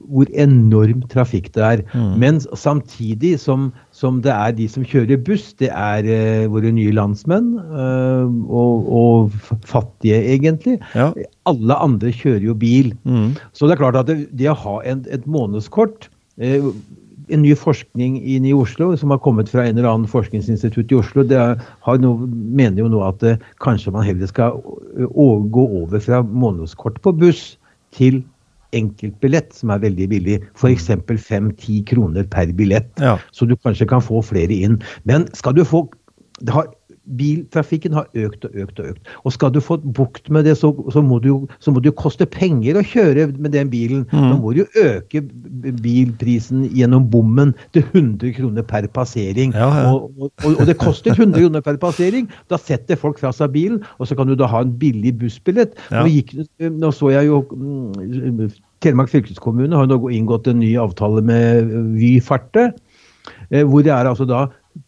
hvor 0.08 0.30
enorm 0.38 1.02
trafikk 1.12 1.50
det 1.58 1.66
er. 1.66 1.84
Men 2.22 2.40
samtidig 2.54 3.34
som, 3.42 3.72
som 3.98 4.20
det 4.22 4.34
er 4.34 4.54
de 4.58 4.68
som 4.70 4.86
kjører 4.86 5.18
buss, 5.26 5.50
det 5.58 5.72
er 5.74 6.06
uh, 6.06 6.52
våre 6.54 6.70
nye 6.74 6.94
landsmenn 6.94 7.56
uh, 7.72 8.28
og, 8.46 8.92
og 9.00 9.40
fattige, 9.66 10.20
egentlig. 10.36 10.78
Ja. 10.98 11.10
Alle 11.50 11.80
andre 11.82 12.14
kjører 12.14 12.46
jo 12.46 12.56
bil. 12.58 12.94
Mm. 13.10 13.34
Så 13.58 13.66
det 13.66 13.78
er 13.78 13.82
klart 13.82 13.98
at 13.98 14.12
det, 14.12 14.20
det 14.38 14.52
å 14.54 14.60
ha 14.62 14.78
en, 14.86 15.04
et 15.10 15.28
månedskort 15.30 16.10
uh, 16.44 16.72
En 17.28 17.42
ny 17.44 17.52
forskning 17.60 18.22
inn 18.24 18.46
i 18.48 18.54
Oslo 18.56 18.94
som 18.96 19.12
har 19.12 19.18
kommet 19.20 19.50
fra 19.52 19.66
en 19.68 19.76
eller 19.76 19.90
annen 19.90 20.08
forskningsinstitutt 20.08 20.94
i 20.94 20.96
Oslo, 20.96 21.26
det 21.28 21.42
har 21.84 21.98
noe, 22.00 22.30
mener 22.32 22.80
jo 22.80 22.88
nå 22.94 23.02
at 23.04 23.26
kanskje 23.60 23.92
man 23.92 24.06
heller 24.08 24.30
skal 24.32 24.56
gå 25.04 25.66
over 25.82 26.00
fra 26.06 26.22
månedskort 26.24 27.02
på 27.04 27.12
buss 27.20 27.42
til 27.98 28.22
enkeltbillett, 28.76 29.54
som 29.56 29.72
er 29.74 29.84
veldig 29.84 30.10
billig. 30.12 30.40
F.eks. 30.58 30.90
5-10 30.90 31.84
kroner 31.90 32.28
per 32.32 32.52
billett. 32.58 32.92
Ja. 33.00 33.18
Så 33.32 33.48
du 33.48 33.56
kanskje 33.56 33.88
kan 33.90 34.04
få 34.04 34.24
flere 34.26 34.54
inn. 34.54 34.82
Men 35.10 35.28
skal 35.38 35.56
du 35.58 35.64
få 35.68 35.86
det 36.38 36.54
har, 36.54 36.68
Biltrafikken 37.16 37.96
har 37.96 38.08
økt 38.20 38.46
og 38.48 38.56
økt 38.60 38.80
og 38.82 38.92
økt. 38.92 39.12
Og 39.24 39.34
skal 39.36 39.54
du 39.56 39.62
få 39.64 39.78
bukt 39.80 40.30
med 40.34 40.44
det, 40.48 40.58
så, 40.60 40.74
så, 40.94 41.02
må 41.02 41.20
det 41.24 41.32
jo, 41.32 41.94
koste 41.96 42.28
penger 42.28 42.80
å 42.80 42.84
kjøre 42.86 43.30
med 43.38 43.54
den 43.56 43.72
bilen. 43.72 44.04
Da 44.12 44.36
må 44.36 44.52
du 44.54 44.64
jo 44.64 44.68
øke 44.84 45.24
bilprisen 45.84 46.66
gjennom 46.76 47.08
bommen 47.12 47.54
til 47.76 47.86
100 47.94 48.36
kroner 48.38 48.68
per 48.68 48.90
passering. 48.94 49.56
Ja, 49.56 49.70
ja. 49.72 49.94
Og, 49.94 50.12
og, 50.20 50.32
og, 50.52 50.64
det 50.68 50.78
koster 50.82 51.16
100 51.16 51.40
kroner 51.40 51.64
per 51.64 51.80
passering. 51.82 52.28
Da 52.52 52.60
setter 52.60 53.00
folk 53.00 53.22
fra 53.22 53.32
seg 53.36 53.56
bilen, 53.56 53.82
og 53.98 54.10
så 54.10 54.18
kan 54.18 54.28
du 54.30 54.36
da 54.38 54.50
ha 54.52 54.64
en 54.66 54.76
billig 54.80 55.16
bussbillett. 55.22 55.78
Ja. 55.92 56.04
Nå, 56.04 56.12
gikk, 56.12 56.36
nå 56.60 56.92
så 56.96 57.14
jeg 57.16 57.32
jo 57.32 57.44
mm, 57.52 58.48
Telemark 58.84 59.10
fylkeskommune 59.10 59.74
har 59.74 59.88
nå 59.90 59.98
inngått 60.14 60.52
en 60.52 60.60
ny 60.62 60.76
avtale 60.78 61.24
med 61.26 61.72
Vy 61.98 62.18
Farte, 62.22 62.70
eh, 63.50 63.64
hvor 63.66 63.82
det 63.86 63.90
er 63.96 64.06
altså 64.06 64.28
da 64.30 64.44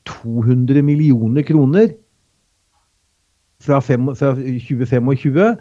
200 0.06 0.84
millioner 0.86 1.46
kroner 1.48 1.90
fra, 3.64 3.80
fem, 3.84 4.06
fra 4.16 4.30
2025 4.36 5.58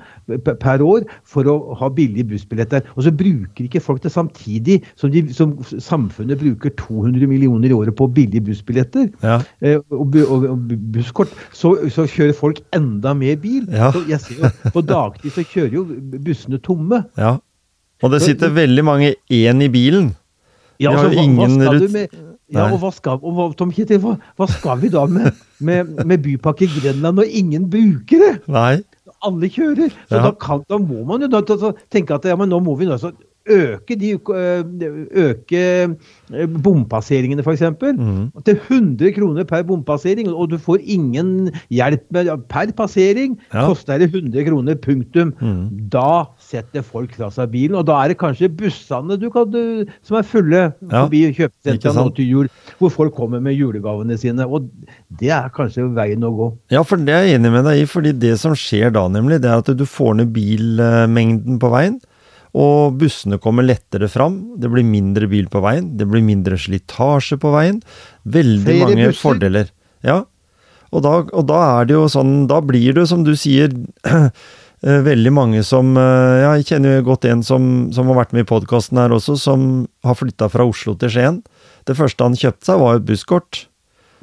per- 0.61 0.83
år 0.87 1.03
for 1.27 1.49
å 1.51 1.57
ha 1.81 1.89
billige 1.91 2.25
bussbilletter. 2.31 2.85
Og 2.97 3.03
så 3.07 3.11
bruker 3.15 3.65
ikke 3.67 3.83
folk 3.83 4.03
det 4.05 4.13
samtidig 4.15 4.77
som, 4.97 5.11
de, 5.11 5.25
som 5.35 5.57
samfunnet 5.83 6.39
bruker 6.39 6.71
200 6.79 7.27
millioner 7.31 7.73
i 7.73 7.75
året 7.75 7.97
på 7.99 8.07
billige 8.15 8.45
bussbilletter 8.47 9.09
Ja. 9.23 9.41
eh, 9.61 9.81
og, 9.91 10.15
og, 10.15 10.47
og 10.53 10.77
busskort. 10.95 11.35
Så, 11.53 11.75
så 11.91 12.07
kjører 12.07 12.37
folk 12.39 12.63
enda 12.77 13.15
mer 13.19 13.37
bil. 13.43 13.67
Ja. 13.73 13.91
Så 13.93 14.05
jeg 14.09 14.21
ser 14.23 14.45
jo, 14.45 14.53
På 14.75 14.85
dagtid 14.87 15.35
så 15.35 15.43
kjører 15.43 15.75
jo 15.81 15.85
bussene 16.23 16.63
tomme. 16.63 17.03
Ja. 17.19 17.37
Og 18.03 18.13
det 18.15 18.23
sitter 18.23 18.53
veldig 18.55 18.85
mange 18.87 19.15
én 19.35 19.63
i 19.65 19.69
bilen. 19.75 20.13
Ja, 20.79 20.93
så 20.95 21.09
altså, 21.09 21.25
hva, 21.27 21.33
hva 21.35 21.49
skal 21.51 21.81
du 21.83 21.89
med 21.97 22.19
ja, 22.55 22.67
og 22.73 22.79
hva 22.83 22.91
skal, 22.95 23.19
og 23.21 23.35
hva, 23.37 23.49
Tom 23.59 23.73
Kjetil, 23.75 24.01
hva, 24.03 24.15
hva 24.41 24.47
skal 24.49 24.81
vi 24.81 24.91
da 24.93 25.05
med, 25.11 25.37
med, 25.61 25.91
med 26.09 26.23
Bypakke 26.25 26.69
Grenland 26.79 27.21
når 27.21 27.35
ingen 27.41 27.67
bruker 27.73 28.25
det? 28.25 28.35
Nei. 28.49 28.79
Alle 29.27 29.51
kjører. 29.51 29.91
Så 30.09 30.17
Ja. 30.17 30.23
da, 30.29 30.33
kan, 30.41 30.63
da 30.71 30.79
må 30.81 31.05
man 31.09 31.25
jo 31.25 31.29
da 31.33 31.43
tenke 31.93 32.15
at 32.17 32.25
ja, 32.29 32.37
men 32.39 32.49
nå 32.53 32.61
må 32.65 32.77
vi 32.79 32.89
da, 32.89 32.97
så 33.01 33.13
øke, 33.49 33.97
de, 33.99 34.13
øke 35.25 35.63
bompasseringene, 36.65 37.43
f.eks. 37.43 37.63
Mm. 37.81 38.31
Til 38.45 38.61
100 38.69 39.13
kroner 39.17 39.45
per 39.49 39.63
bompassering, 39.69 40.29
og 40.29 40.51
du 40.51 40.59
får 40.59 40.83
ingen 40.85 41.51
hjelp 41.71 42.05
med, 42.15 42.31
per 42.49 42.73
passering. 42.77 43.39
Ja. 43.53 43.67
Koster 43.69 43.99
det 43.99 44.11
100 44.13 44.45
kroner, 44.49 44.75
punktum. 44.75 45.33
Mm. 45.41 45.89
Da 45.93 46.29
setter 46.51 46.85
folk 46.87 47.15
fra 47.17 47.31
seg 47.35 47.51
bilen, 47.53 47.79
og 47.79 47.87
da 47.89 47.99
er 48.03 48.13
det 48.13 48.19
kanskje 48.21 48.51
bussene 48.53 49.19
du 49.21 49.29
kan, 49.35 49.49
du, 49.51 49.89
som 50.07 50.19
er 50.21 50.29
fulle 50.29 50.63
ja. 50.69 50.73
forbi 50.93 51.25
kjøpesentrene 51.37 52.05
nå 52.05 52.15
til 52.17 52.33
jul, 52.35 52.53
hvor 52.79 52.93
folk 52.95 53.17
kommer 53.17 53.43
med 53.45 53.57
julegavene 53.59 54.19
sine. 54.21 54.47
og 54.47 54.69
Det 55.21 55.33
er 55.35 55.49
kanskje 55.55 55.89
veien 55.97 56.25
å 56.25 56.33
gå. 56.35 56.51
Ja, 56.75 56.85
for 56.87 57.01
det 57.01 57.15
er 57.15 57.27
jeg 57.27 57.41
enig 57.41 57.53
med 57.55 57.67
deg 57.69 57.83
i. 57.83 57.89
fordi 57.89 58.13
det 58.13 58.37
som 58.41 58.55
skjer 58.59 58.93
da, 58.95 59.07
nemlig, 59.13 59.41
det 59.43 59.51
er 59.51 59.63
at 59.63 59.73
du 59.77 59.87
får 59.89 60.21
ned 60.21 60.33
bilmengden 60.35 61.59
på 61.63 61.73
veien. 61.73 61.99
Og 62.57 62.97
bussene 63.01 63.39
kommer 63.43 63.67
lettere 63.67 64.09
fram. 64.09 64.39
Det 64.61 64.71
blir 64.73 64.87
mindre 64.87 65.29
bil 65.29 65.51
på 65.53 65.61
veien. 65.65 65.91
Det 65.99 66.07
blir 66.09 66.25
mindre 66.25 66.57
slitasje 66.61 67.37
på 67.41 67.53
veien. 67.53 67.83
Veldig 68.25 68.65
Flere 68.65 68.87
mange 68.87 69.11
busser. 69.11 69.21
fordeler. 69.21 69.73
Ja. 70.07 70.23
Og 70.89 71.05
da, 71.05 71.15
og 71.37 71.45
da, 71.51 71.59
er 71.79 71.89
det 71.89 71.97
jo 71.99 72.07
sånn 72.09 72.47
Da 72.49 72.63
blir 72.65 72.95
det, 72.97 73.05
som 73.11 73.21
du 73.27 73.35
sier, 73.37 73.69
eh, 74.09 75.01
veldig 75.05 75.33
mange 75.37 75.61
som 75.67 75.91
eh, 76.01 76.37
ja, 76.41 76.55
Jeg 76.57 76.69
kjenner 76.71 76.97
jo 76.97 77.11
godt 77.11 77.27
en 77.29 77.43
som, 77.45 77.91
som 77.93 78.09
har 78.09 78.23
vært 78.23 78.33
med 78.33 78.47
i 78.47 78.49
podkasten 78.49 79.01
her 79.03 79.13
også, 79.13 79.37
som 79.37 79.67
har 80.07 80.17
flytta 80.17 80.49
fra 80.49 80.65
Oslo 80.65 80.97
til 80.97 81.13
Skien. 81.13 81.43
Det 81.85 81.97
første 81.99 82.25
han 82.25 82.39
kjøpte 82.39 82.71
seg, 82.71 82.81
var 82.81 82.97
et 82.97 83.09
busskort. 83.09 83.67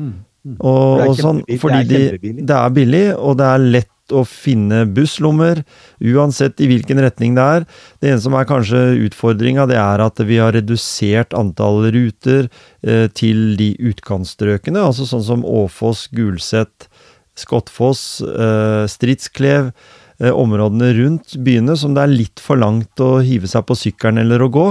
Mm. 0.02 0.16
Mm. 0.46 0.58
Og, 0.60 1.06
og 1.10 1.16
sånn, 1.18 1.46
fordi 1.62 1.84
det 1.90 2.02
er, 2.02 2.18
de, 2.22 2.34
det 2.46 2.58
er 2.58 2.74
billig, 2.74 3.06
og 3.18 3.38
det 3.40 3.46
er 3.50 3.64
lett 3.78 3.92
å 4.14 4.26
finne 4.28 4.84
busslommer, 4.86 5.64
uansett 6.04 6.62
i 6.62 6.70
hvilken 6.70 7.02
retning 7.02 7.38
det 7.38 7.48
er. 7.58 7.68
Det 8.02 8.12
ene 8.12 8.22
som 8.22 8.38
er 8.38 8.48
kanskje 8.50 8.84
utfordringa, 9.08 9.68
det 9.72 9.80
er 9.82 10.04
at 10.06 10.22
vi 10.28 10.40
har 10.42 10.56
redusert 10.58 11.34
antall 11.38 11.88
ruter 11.96 12.50
eh, 12.86 13.08
til 13.14 13.56
de 13.60 13.74
utkantstrøkene, 13.92 14.84
altså 14.84 15.08
sånn 15.10 15.26
som 15.26 15.46
Åfoss, 15.46 16.08
Gulset, 16.16 16.90
Skottfoss, 17.36 18.24
eh, 18.26 18.86
Stridsklev. 18.92 19.74
Eh, 20.16 20.32
områdene 20.32 20.94
rundt 20.96 21.34
byene 21.44 21.74
som 21.76 21.96
det 21.96 22.06
er 22.06 22.14
litt 22.14 22.40
for 22.40 22.56
langt 22.56 23.02
å 23.04 23.18
hive 23.26 23.50
seg 23.52 23.66
på 23.68 23.76
sykkelen 23.76 24.22
eller 24.22 24.46
å 24.46 24.48
gå. 24.48 24.70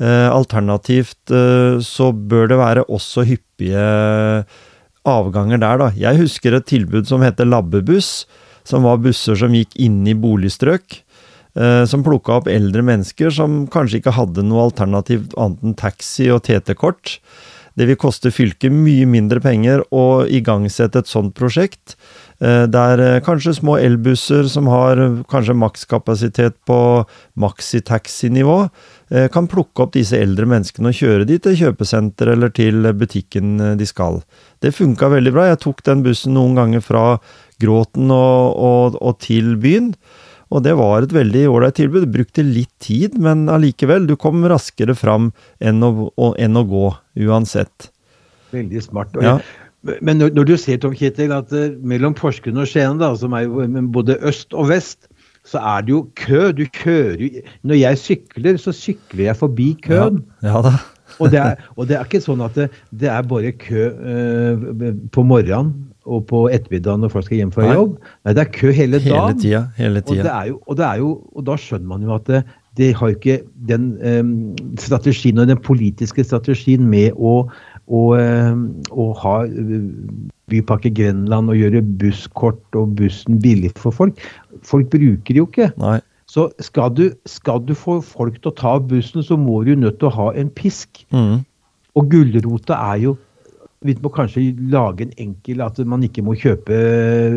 Eh, 0.00 0.28
alternativt 0.32 1.28
eh, 1.34 1.76
så 1.84 2.08
bør 2.12 2.48
det 2.48 2.60
være 2.60 2.86
også 2.88 3.26
hyppige 3.28 3.84
avganger 5.08 5.60
der, 5.60 5.82
da. 5.82 5.88
Jeg 5.96 6.22
husker 6.22 6.56
et 6.56 6.68
tilbud 6.68 7.08
som 7.08 7.24
heter 7.24 7.48
Labbebuss, 7.48 8.24
som 8.68 8.84
var 8.86 9.00
busser 9.02 9.38
som 9.38 9.54
gikk 9.56 9.76
inn 9.80 10.02
i 10.08 10.16
boligstrøk. 10.18 11.02
Eh, 11.58 11.84
som 11.90 12.04
plukka 12.06 12.38
opp 12.38 12.48
eldre 12.52 12.84
mennesker 12.86 13.32
som 13.34 13.64
kanskje 13.72 14.02
ikke 14.02 14.16
hadde 14.18 14.44
noe 14.46 14.68
alternativ 14.68 15.30
annet 15.40 15.64
enn 15.64 15.78
taxi 15.78 16.28
og 16.30 16.44
TT-kort. 16.46 17.18
Det 17.78 17.86
vil 17.86 17.98
koste 17.98 18.32
fylket 18.34 18.74
mye 18.74 19.06
mindre 19.06 19.40
penger 19.42 19.84
å 19.94 20.26
igangsette 20.26 21.02
et 21.02 21.10
sånt 21.10 21.34
prosjekt. 21.38 21.96
Eh, 22.38 22.66
der 22.70 23.02
eh, 23.02 23.18
kanskje 23.24 23.56
små 23.58 23.78
elbusser 23.80 24.46
som 24.50 24.70
har 24.70 25.00
kanskje 25.30 25.56
makskapasitet 25.58 26.60
på 26.68 26.80
maxitaxi-nivå, 27.34 28.60
kan 29.32 29.46
plukke 29.48 29.80
opp 29.80 29.94
disse 29.94 30.18
eldre 30.20 30.44
menneskene 30.44 30.90
og 30.90 30.98
kjøre 30.98 31.24
de 31.24 31.38
til 31.40 31.54
kjøpesenter 31.56 32.28
eller 32.28 32.50
til 32.52 32.84
butikken 32.92 33.54
de 33.80 33.86
skal. 33.88 34.18
Det 34.60 34.74
funka 34.76 35.08
veldig 35.08 35.32
bra. 35.32 35.46
Jeg 35.48 35.62
tok 35.62 35.80
den 35.86 36.02
bussen 36.04 36.36
noen 36.36 36.58
ganger 36.58 36.84
fra 36.84 37.04
Gråten 37.62 38.12
og, 38.14 38.56
og, 38.56 38.98
og 39.02 39.18
til 39.24 39.56
byen. 39.60 39.92
Og 40.48 40.64
det 40.64 40.74
var 40.78 41.04
et 41.04 41.12
veldig 41.12 41.44
ålreit 41.50 41.76
tilbud. 41.76 42.06
Det 42.06 42.14
brukte 42.14 42.44
litt 42.46 42.72
tid, 42.80 43.18
men 43.20 43.46
allikevel. 43.52 44.06
Du 44.08 44.16
kom 44.20 44.46
raskere 44.48 44.96
fram 44.96 45.30
enn 45.60 45.84
å, 45.84 46.10
enn 46.40 46.56
å 46.56 46.64
gå, 46.68 46.86
uansett. 47.28 47.90
Veldig 48.54 48.84
smart. 48.84 49.18
Ja. 49.24 49.38
Men 50.02 50.18
når, 50.20 50.32
når, 50.34 50.48
du 50.48 50.56
ser, 50.58 50.80
Tom 50.82 50.96
Kjetil, 50.96 51.32
at 51.36 51.52
uh, 51.54 51.70
mellom 51.86 52.16
Porsgrunn 52.16 52.58
og 52.60 52.68
Skien, 52.68 52.98
da, 53.00 53.12
som 53.18 53.36
er 53.36 53.46
jo 53.46 53.66
både 53.94 54.18
øst 54.26 54.56
og 54.56 54.72
vest, 54.72 55.10
så 55.48 55.60
er 55.64 55.84
det 55.84 55.94
jo 55.94 56.02
kø. 56.18 56.48
Du 56.56 56.64
kjører 56.64 57.42
Når 57.68 57.78
jeg 57.78 58.00
sykler, 58.02 58.58
så 58.60 58.74
sykler 58.74 59.28
jeg 59.30 59.40
forbi 59.40 59.68
køen. 59.84 60.22
Ja, 60.42 60.56
ja 60.56 60.64
da. 60.64 60.74
og, 61.18 61.30
det 61.32 61.40
er, 61.40 61.62
og, 61.76 61.86
det 61.88 61.98
er, 61.98 62.08
ikke 62.08 62.24
sånn 62.24 62.42
at 62.44 62.56
det, 62.58 62.68
det 62.90 63.12
er 63.12 63.28
bare 63.28 63.52
kø 63.60 63.86
uh, 63.92 64.66
på 65.12 65.24
morgenen 65.28 65.87
og 66.08 66.24
på 66.30 66.44
ettermiddagen 66.52 67.04
når 67.04 67.12
folk 67.12 67.26
skal 67.28 67.42
hjem 67.42 67.52
fra 67.54 67.68
jobb. 67.68 67.98
Nei, 68.24 68.34
det 68.36 68.44
er 68.44 68.54
kø 68.54 68.72
hele 68.74 69.00
dagen. 69.02 69.18
Hele 69.18 69.42
tida. 69.42 69.60
Hele 69.78 70.02
tida. 70.06 70.22
Og, 70.24 70.24
det 70.24 70.48
jo, 70.48 70.56
og, 70.64 70.78
det 70.80 70.88
jo, 71.02 71.12
og 71.34 71.46
da 71.48 71.58
skjønner 71.60 71.92
man 71.92 72.06
jo 72.06 72.14
at 72.16 72.30
det, 72.30 72.42
det 72.78 72.88
har 72.96 73.14
ikke 73.14 73.38
den 73.68 73.90
um, 74.02 74.34
strategien 74.80 75.40
og 75.42 75.48
den 75.50 75.60
politiske 75.60 76.24
strategien 76.24 76.84
med 76.88 77.16
å, 77.16 77.40
å, 77.86 78.02
um, 78.18 78.68
å 78.90 79.08
ha 79.22 79.38
uh, 79.46 79.88
Bypakke 80.48 80.92
Grenland 80.94 81.52
og 81.52 81.58
gjøre 81.58 81.82
busskort 82.00 82.78
og 82.78 82.94
bussen 83.00 83.40
billig 83.44 83.74
for 83.76 83.94
folk. 83.94 84.22
Folk 84.66 84.88
bruker 84.94 85.34
det 85.34 85.42
jo 85.42 85.48
ikke. 85.50 85.72
Nei. 85.80 85.98
Så 86.28 86.50
skal 86.60 86.92
du, 86.92 87.06
skal 87.28 87.62
du, 87.64 87.72
få 87.76 87.98
folk 88.04 88.36
til 88.42 88.50
å 88.50 88.56
ta 88.56 88.74
bussen, 88.84 89.24
så 89.24 89.36
må 89.40 89.62
du 89.64 89.72
jo 89.72 89.78
nødt 89.80 89.96
til 90.00 90.10
å 90.10 90.16
ha 90.16 90.26
en 90.36 90.50
pisk. 90.52 91.00
Mm. 91.14 91.40
Og 91.96 92.10
gulrota 92.12 92.76
er 92.92 93.00
jo 93.06 93.14
vi 93.86 93.94
må 94.02 94.10
kanskje 94.10 94.42
lage 94.72 95.04
en 95.06 95.12
enkel 95.22 95.60
At 95.62 95.78
man 95.86 96.02
ikke 96.02 96.24
må 96.26 96.34
kjøpe 96.38 96.74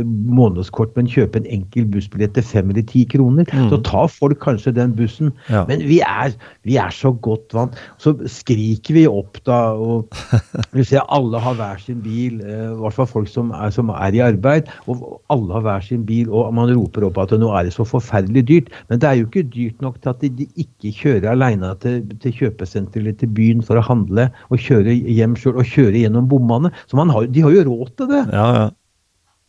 månedskort, 0.06 0.96
men 0.98 1.10
kjøpe 1.10 1.38
en 1.38 1.50
enkel 1.54 1.86
bussbillett 1.94 2.34
til 2.34 2.46
fem 2.46 2.72
eller 2.74 2.86
ti 2.90 3.04
kroner. 3.10 3.46
Mm. 3.54 3.68
Så 3.70 3.78
tar 3.86 4.10
folk 4.10 4.40
kanskje 4.42 4.74
den 4.74 4.96
bussen. 4.98 5.30
Ja. 5.52 5.64
Men 5.70 5.84
vi 5.86 6.00
er, 6.02 6.34
vi 6.66 6.80
er, 6.82 6.90
så 6.92 7.12
godt 7.14 7.54
vant. 7.56 7.78
Så 8.02 8.16
skriker 8.30 8.98
vi 8.98 9.06
opp, 9.08 9.38
da. 9.46 9.60
og 9.78 10.10
vi 10.78 10.86
ser 10.88 11.06
Alle 11.14 11.42
har 11.44 11.58
hver 11.60 11.82
sin 11.84 12.02
bil. 12.02 12.42
Eh, 12.42 12.72
I 12.72 12.80
hvert 12.82 12.98
fall 12.98 13.10
folk 13.12 13.30
som 13.30 13.54
er, 13.56 13.70
som 13.76 13.94
er, 13.94 14.18
i 14.18 14.24
arbeid. 14.26 14.72
og 14.90 15.22
Alle 15.34 15.60
har 15.60 15.66
hver 15.68 15.86
sin 15.86 16.06
bil, 16.10 16.32
og 16.34 16.50
man 16.58 16.74
roper 16.74 17.06
opp 17.08 17.22
at 17.22 17.36
nå 17.38 17.52
er 17.54 17.70
det 17.70 17.76
så 17.78 17.86
forferdelig 17.88 18.46
dyrt. 18.50 18.74
Men 18.90 19.04
det 19.04 19.10
er 19.10 19.22
jo 19.22 19.30
ikke 19.30 19.46
dyrt 19.54 19.86
nok 19.86 20.02
til 20.02 20.14
at 20.16 20.26
de, 20.26 20.50
ikke 20.62 20.96
kjører 20.98 21.32
alene 21.36 21.72
til, 21.84 22.02
til 22.24 22.36
kjøpesenteret 22.42 23.02
eller 23.02 23.16
til 23.22 23.32
byen 23.38 23.62
for 23.66 23.80
å 23.80 23.86
handle, 23.86 24.28
og 24.50 24.62
kjøre 24.62 24.98
hjem 24.98 25.38
sjøl, 25.40 25.60
og 25.62 25.70
kjøre 25.70 26.02
gjennom 26.02 26.31
bommene. 26.32 26.72
Så 26.90 27.00
har, 27.00 27.28
de 27.28 27.44
har 27.46 27.58
jo 27.58 27.68
råd 27.68 27.92
til 28.00 28.10
det. 28.12 28.24
Ja, 28.32 28.48
ja. 28.58 28.70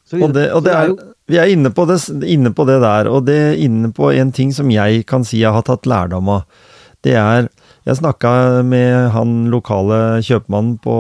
Så, 0.02 0.18
og, 0.18 0.32
det, 0.34 0.48
og 0.52 0.64
det 0.66 0.72
er, 0.74 0.92
vi 1.30 1.38
er 1.40 1.50
inne 1.54 1.70
på 1.72 1.86
det, 1.88 1.96
inne 2.28 2.50
på 2.52 2.66
det 2.68 2.80
der, 2.82 3.08
og 3.08 3.24
det 3.28 3.38
er 3.38 3.60
inne 3.64 3.92
på 3.94 4.10
en 4.12 4.32
ting 4.34 4.50
som 4.52 4.70
jeg 4.72 5.06
kan 5.08 5.24
si 5.24 5.40
jeg 5.40 5.54
har 5.54 5.64
tatt 5.66 5.88
lærdom 5.88 6.30
av. 6.40 6.46
Det 7.02 7.16
er 7.18 7.48
Jeg 7.82 7.98
snakka 7.98 8.62
med 8.62 9.10
han 9.10 9.48
lokale 9.50 10.20
kjøpmannen 10.22 10.76
på, 10.84 10.96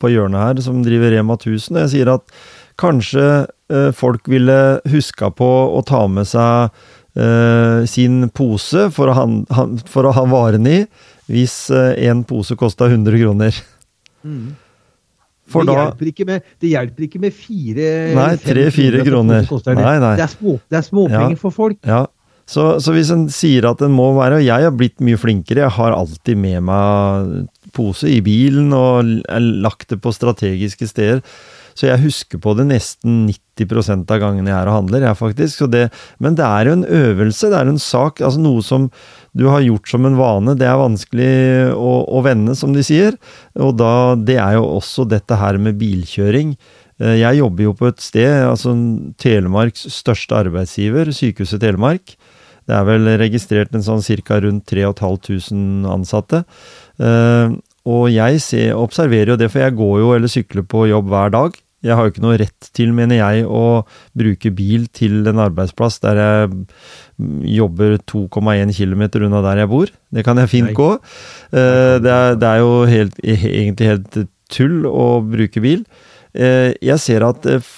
på 0.00 0.08
hjørnet 0.08 0.40
her, 0.40 0.60
som 0.64 0.78
driver 0.80 1.12
Rema 1.12 1.36
1000, 1.36 1.76
og 1.76 1.82
jeg 1.82 1.90
sier 1.92 2.10
at 2.14 2.36
kanskje 2.80 3.26
eh, 3.68 3.90
folk 3.92 4.30
ville 4.32 4.56
huska 4.88 5.28
på 5.36 5.50
å 5.76 5.82
ta 5.84 6.06
med 6.08 6.24
seg 6.30 6.72
eh, 7.20 7.84
sin 7.90 8.30
pose 8.32 8.88
for 8.94 9.12
å, 9.12 9.18
ha, 9.20 9.66
for 9.84 10.08
å 10.08 10.14
ha 10.16 10.24
varen 10.32 10.64
i, 10.70 10.78
hvis 11.28 11.58
eh, 11.76 11.92
en 12.08 12.24
pose 12.24 12.56
kosta 12.56 12.88
100 12.88 13.20
kroner. 13.20 13.60
Mm. 14.24 14.54
For 15.50 15.66
det, 15.66 15.74
da, 15.74 15.86
hjelper 15.88 16.10
ikke 16.10 16.26
med, 16.28 16.50
det 16.62 16.72
hjelper 16.72 17.06
ikke 17.06 17.20
med 17.20 17.34
fire 17.36 17.88
Nei, 18.16 18.28
tre-fire 18.40 19.02
kroner. 19.04 19.44
Det. 19.44 19.74
Nei, 19.76 19.96
nei. 20.00 20.12
det 20.16 20.24
er, 20.24 20.32
små, 20.32 20.58
småpenger 20.72 21.36
ja, 21.36 21.40
for 21.40 21.54
folk. 21.54 21.80
Ja. 21.84 22.04
Så, 22.48 22.64
så, 22.84 22.92
hvis 22.92 23.10
en 23.12 23.26
sier 23.32 23.64
at 23.70 23.80
en 23.80 23.94
må 23.96 24.10
være 24.18 24.36
Og 24.36 24.44
jeg 24.44 24.66
har 24.66 24.74
blitt 24.76 25.00
mye 25.04 25.16
flinkere. 25.16 25.64
Jeg 25.64 25.76
har 25.78 25.96
alltid 25.96 26.36
med 26.36 26.64
meg 26.68 27.70
pose 27.74 28.10
i 28.10 28.20
bilen 28.24 28.72
og 28.76 29.08
lagt 29.64 29.88
det 29.90 30.00
på 30.04 30.12
strategiske 30.14 30.88
steder. 30.90 31.22
Så 31.74 31.88
jeg 31.88 32.04
husker 32.04 32.38
på 32.38 32.52
det 32.54 32.68
nesten 32.68 33.24
90% 33.58 34.12
av 34.14 34.20
gangene 34.22 34.52
jeg 34.52 34.56
er 34.60 34.70
og 34.70 34.76
handler, 34.78 35.08
jeg 35.08 35.18
faktisk. 35.18 35.64
Det, 35.72 35.88
men 36.22 36.36
det 36.38 36.46
er 36.46 36.68
jo 36.68 36.76
en 36.76 36.86
øvelse, 36.86 37.50
det 37.50 37.58
er 37.58 37.70
en 37.72 37.82
sak. 37.82 38.22
altså 38.22 38.42
Noe 38.44 38.62
som 38.62 38.86
du 39.34 39.48
har 39.50 39.64
gjort 39.64 39.90
som 39.90 40.06
en 40.06 40.16
vane. 40.18 40.54
Det 40.58 40.66
er 40.68 40.78
vanskelig 40.78 41.32
å, 41.74 41.92
å 42.06 42.22
vende, 42.24 42.54
som 42.58 42.74
de 42.74 42.84
sier. 42.86 43.18
Og 43.58 43.74
da, 43.80 44.14
det 44.14 44.38
er 44.38 44.56
jo 44.58 44.68
også 44.76 45.06
dette 45.10 45.38
her 45.40 45.58
med 45.62 45.78
bilkjøring. 45.80 46.54
Eh, 47.02 47.16
jeg 47.18 47.40
jobber 47.40 47.66
jo 47.66 47.74
på 47.78 47.90
et 47.90 48.02
sted, 48.02 48.30
altså 48.46 48.76
Telemarks 49.20 49.88
største 49.90 50.38
arbeidsgiver, 50.44 51.10
Sykehuset 51.14 51.62
Telemark. 51.64 52.14
Det 52.64 52.78
er 52.78 52.86
vel 52.88 53.10
registrert 53.20 53.74
en 53.76 53.84
sånn 53.84 54.04
ca. 54.24 54.38
rundt 54.40 54.64
3500 54.70 55.90
ansatte. 55.92 56.44
Eh, 57.02 57.58
og 57.84 58.04
jeg 58.08 58.40
ser, 58.40 58.78
observerer 58.78 59.34
jo 59.34 59.40
det, 59.40 59.50
for 59.52 59.60
jeg 59.60 59.76
går 59.76 59.98
jo 60.00 60.14
eller 60.14 60.30
sykler 60.30 60.64
på 60.64 60.86
jobb 60.88 61.10
hver 61.10 61.34
dag. 61.34 61.58
Jeg 61.84 61.96
har 61.96 62.06
jo 62.06 62.14
ikke 62.14 62.24
noe 62.24 62.38
rett 62.40 62.68
til, 62.76 62.94
mener 62.96 63.20
jeg, 63.20 63.44
å 63.44 63.84
bruke 64.16 64.52
bil 64.56 64.86
til 64.96 65.28
en 65.28 65.42
arbeidsplass 65.44 66.00
der 66.04 66.20
jeg 66.20 66.54
jobber 67.58 67.98
2,1 68.08 68.72
km 68.74 69.04
unna 69.26 69.42
der 69.44 69.62
jeg 69.62 69.72
bor. 69.72 69.92
Det 70.14 70.24
kan 70.26 70.40
jeg 70.40 70.52
fint 70.52 70.74
gå. 70.76 70.90
Eh, 71.52 71.96
det 72.00 72.14
er, 72.14 72.38
det 72.40 72.50
er 72.50 72.62
jo 72.64 72.74
helt, 72.88 73.20
egentlig 73.22 73.90
helt 73.92 74.20
tull 74.52 74.84
å 74.88 75.08
bruke 75.26 75.62
bil. 75.64 75.84
Eh, 76.34 76.72
jeg 76.82 77.00
ser 77.02 77.26
at 77.26 77.46
eh, 77.46 77.72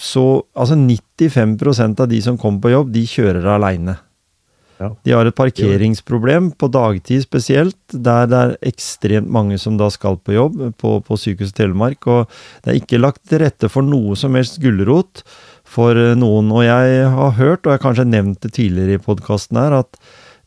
så 0.00 0.46
Altså 0.56 0.78
95% 0.80 2.00
av 2.00 2.08
de 2.08 2.20
som 2.24 2.38
kommer 2.40 2.62
på 2.64 2.72
jobb, 2.72 2.92
de 2.94 3.02
kjører 3.04 3.44
aleine. 3.52 3.98
Ja. 4.80 4.88
De 5.04 5.12
har 5.12 5.28
et 5.28 5.36
parkeringsproblem 5.36 6.50
på 6.56 6.70
dagtid 6.72 7.26
spesielt, 7.26 7.78
der 7.92 8.30
det 8.30 8.38
er 8.40 8.54
ekstremt 8.70 9.28
mange 9.28 9.58
som 9.60 9.76
da 9.80 9.90
skal 9.92 10.16
på 10.24 10.32
jobb 10.32 10.56
på, 10.80 10.94
på 11.04 11.18
Sykehuset 11.20 11.58
Telemark. 11.58 12.06
Og 12.08 12.30
det 12.64 12.72
er 12.72 12.80
ikke 12.80 13.02
lagt 13.02 13.26
til 13.28 13.42
rette 13.44 13.68
for 13.68 13.84
noe 13.84 14.16
som 14.16 14.38
helst 14.38 14.56
gulrot 14.62 15.20
for 15.68 15.98
eh, 15.98 16.16
noen. 16.18 16.48
Og 16.54 16.64
jeg 16.64 17.04
har 17.12 17.36
hørt, 17.36 17.66
og 17.66 17.74
jeg 17.74 17.76
har 17.76 17.84
kanskje 17.84 18.08
nevnt 18.08 18.40
det 18.46 18.54
tidligere 18.56 18.96
i 18.96 19.04
podkasten 19.04 19.60
her, 19.60 19.82
at 19.82 20.00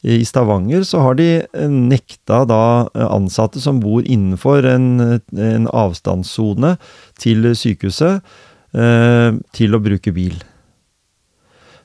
i 0.04 0.24
Stavanger 0.28 0.84
så 0.84 1.00
har 1.06 1.20
de 1.20 1.28
eh, 1.40 1.70
nekta 1.70 2.42
da 2.50 2.64
eh, 2.90 3.06
ansatte 3.06 3.62
som 3.64 3.80
bor 3.84 4.02
innenfor 4.04 4.66
en, 4.68 4.90
en 5.32 5.70
avstandssone 5.70 6.74
til 7.22 7.54
sykehuset, 7.56 8.26
eh, 8.74 9.30
til 9.56 9.78
å 9.78 9.84
bruke 9.84 10.16
bil. 10.16 10.42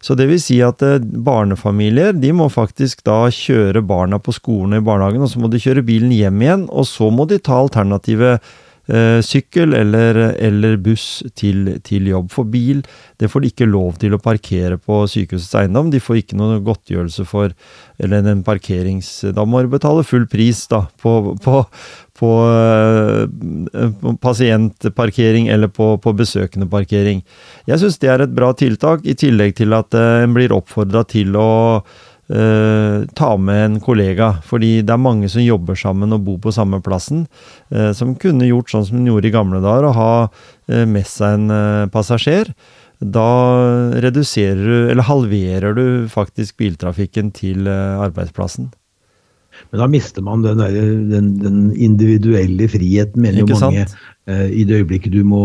Så 0.04 0.14
det 0.18 0.28
vil 0.30 0.40
si 0.42 0.60
at 0.62 0.82
eh, 0.86 1.02
barnefamilier 1.02 2.14
de 2.14 2.30
må 2.36 2.48
faktisk 2.52 3.02
da 3.08 3.24
kjøre 3.34 3.82
barna 3.86 4.20
på 4.22 4.34
skolen 4.36 4.78
i 4.78 4.84
barnehagen, 4.84 5.24
og 5.24 5.32
så 5.32 5.42
må 5.42 5.50
de 5.50 5.60
kjøre 5.62 5.86
bilen 5.86 6.14
hjem 6.14 6.42
igjen, 6.44 6.66
og 6.70 6.86
så 6.88 7.10
må 7.14 7.26
de 7.28 7.40
ta 7.42 7.58
alternativet 7.58 8.44
eh, 8.88 9.20
sykkel 9.24 9.74
eller, 9.76 10.18
eller 10.34 10.76
buss 10.82 11.22
til, 11.38 11.76
til, 11.86 12.08
jobb. 12.12 12.30
For 12.34 12.48
bil 12.48 12.82
det 13.20 13.30
får 13.30 13.44
de 13.44 13.52
ikke 13.52 13.68
lov 13.68 13.98
til 14.02 14.16
å 14.16 14.22
parkere 14.22 14.78
på 14.80 15.02
sykehusets 15.10 15.56
eiendom. 15.62 15.92
De 15.92 16.02
får 16.02 16.22
ikke 16.22 16.38
noen 16.38 16.64
godtgjørelse 16.66 17.26
for 17.28 17.54
eller 17.98 18.28
en 18.30 18.44
parkerings... 18.46 19.10
Da 19.34 19.44
må 19.44 19.62
de 19.62 19.72
betale 19.72 20.04
full 20.06 20.28
pris 20.30 20.64
da, 20.70 20.84
på, 21.02 21.14
på, 21.42 21.62
på, 22.18 22.32
eh, 22.48 24.10
pasientparkering 24.22 25.48
eller 25.54 25.72
på, 25.74 25.96
på 26.02 26.14
besøkende 26.18 26.68
parkering. 26.70 27.24
Jeg 27.68 27.82
syns 27.82 27.98
det 28.02 28.12
er 28.12 28.24
et 28.24 28.34
bra 28.34 28.52
tiltak, 28.56 29.06
i 29.06 29.16
tillegg 29.18 29.56
til 29.58 29.74
at 29.76 29.94
eh, 29.98 30.22
en 30.24 30.36
blir 30.36 30.54
oppfordra 30.54 31.04
til 31.08 31.36
å 31.38 31.50
uh, 32.32 33.04
ta 33.18 33.30
med 33.36 33.64
en 33.64 33.78
kollega. 33.84 34.32
Fordi 34.46 34.78
det 34.82 34.94
er 34.94 35.02
mange 35.02 35.30
som 35.32 35.44
jobber 35.44 35.78
sammen 35.78 36.14
og 36.16 36.24
bor 36.26 36.40
på 36.44 36.54
samme 36.54 36.80
plassen, 36.84 37.26
uh, 37.74 37.92
som 37.96 38.16
kunne 38.20 38.48
gjort 38.48 38.72
sånn 38.72 38.88
som 38.88 39.00
de 39.00 39.12
gjorde 39.12 39.30
i 39.30 39.34
gamle 39.34 39.62
dager, 39.64 39.88
å 39.88 39.96
ha 39.96 40.12
uh, 40.26 40.84
med 40.88 41.06
seg 41.08 41.38
en 41.38 41.92
passasjer. 41.94 42.52
Da 42.98 43.28
reduserer 44.02 44.58
du, 44.58 44.78
eller 44.90 45.06
halverer 45.06 45.76
du 45.76 45.86
faktisk 46.10 46.56
biltrafikken 46.58 47.30
til 47.30 47.68
arbeidsplassen. 47.70 48.72
Men 49.70 49.82
da 49.82 49.88
mister 49.90 50.24
man 50.24 50.44
den, 50.46 50.62
der, 50.62 50.76
den, 51.12 51.32
den 51.42 51.58
individuelle 51.74 52.68
friheten, 52.70 53.22
mener 53.22 53.44
jo 53.44 53.58
mange. 53.58 53.86
Eh, 54.28 54.48
I 54.60 54.64
det 54.68 54.82
øyeblikket 54.82 55.14
du 55.14 55.22
må 55.24 55.42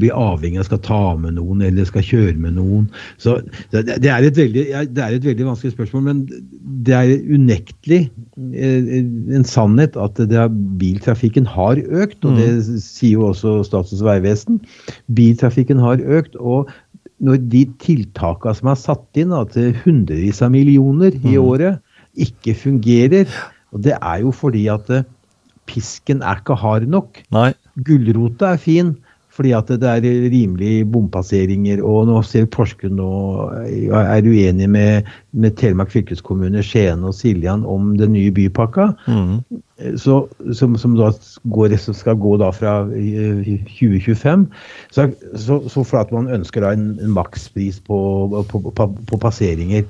bli 0.00 0.08
avhengig 0.08 0.62
av 0.62 0.68
skal 0.70 0.80
ta 0.86 1.00
med 1.20 1.36
noen 1.36 1.60
eller 1.66 1.88
skal 1.88 2.04
kjøre 2.06 2.36
med 2.40 2.56
noen. 2.56 2.86
Så 3.20 3.36
det, 3.74 3.84
det, 3.90 4.08
er, 4.08 4.24
et 4.24 4.38
veldig, 4.40 4.64
det 4.96 5.04
er 5.04 5.16
et 5.18 5.26
veldig 5.26 5.50
vanskelig 5.50 5.74
spørsmål, 5.74 6.06
men 6.06 6.22
det 6.86 6.96
er 6.96 7.12
unektelig 7.28 8.06
eh, 8.08 8.94
en 9.36 9.44
sannhet 9.48 9.98
at 10.00 10.22
det, 10.30 10.46
biltrafikken 10.80 11.44
har 11.48 11.82
økt, 11.82 12.22
og 12.24 12.40
det 12.40 12.48
mm. 12.56 12.80
sier 12.80 13.18
jo 13.18 13.28
også 13.32 13.58
Statens 13.68 14.00
vegvesen. 14.06 14.62
Biltrafikken 15.12 15.82
har 15.82 16.00
økt. 16.00 16.40
og 16.40 16.72
når 17.22 17.38
de 17.52 17.62
tiltakene 17.82 18.58
som 18.58 18.70
er 18.72 18.78
satt 18.80 19.20
inn 19.20 19.34
til 19.52 19.76
hundrevis 19.84 20.42
av 20.42 20.50
millioner 20.54 21.14
i 21.20 21.36
mm. 21.36 21.42
året, 21.44 21.78
ikke 22.14 22.54
fungerer. 22.58 23.30
Og 23.72 23.84
det 23.84 23.96
er 23.98 24.22
jo 24.24 24.32
fordi 24.36 24.66
at 24.72 24.90
eh, 24.92 25.06
pisken 25.66 26.22
er 26.22 26.42
ikke 26.42 26.58
hard 26.58 26.88
nok. 26.90 27.22
Nei. 27.32 27.52
Gulrota 27.86 28.52
er 28.52 28.62
fin 28.62 28.96
fordi 29.32 29.54
at 29.56 29.70
det 29.80 29.88
er 29.88 30.04
rimelige 30.28 30.84
bompasseringer. 30.92 31.80
Og 31.80 32.04
nå 32.10 32.18
ser 32.26 32.48
Porsgrunn 32.52 32.98
nå 33.00 33.12
eh, 33.62 33.88
er 33.96 34.28
uenig 34.28 34.68
med, 34.70 35.08
med 35.32 35.56
Telemark 35.56 35.92
fylkeskommune, 35.94 36.60
Skien 36.66 37.04
og 37.08 37.16
Siljan 37.16 37.64
om 37.64 37.94
den 37.96 38.12
nye 38.16 38.32
bypakka. 38.34 38.90
Mm. 39.08 39.40
Så, 39.98 40.18
som, 40.54 40.76
som, 40.78 40.98
da 41.00 41.08
går, 41.54 41.78
som 41.80 41.96
skal 41.96 42.20
gå 42.20 42.36
da 42.42 42.52
fra 42.54 42.82
2025. 42.92 44.46
Så, 44.92 45.08
så, 45.32 45.62
så 45.72 45.80
for 45.80 46.02
at 46.04 46.12
man 46.14 46.28
ønsker 46.32 46.66
da 46.66 46.76
en, 46.76 46.92
en 47.00 47.16
makspris 47.16 47.80
på, 47.88 47.98
på, 48.52 48.62
på, 48.68 48.90
på 49.08 49.22
passeringer. 49.24 49.88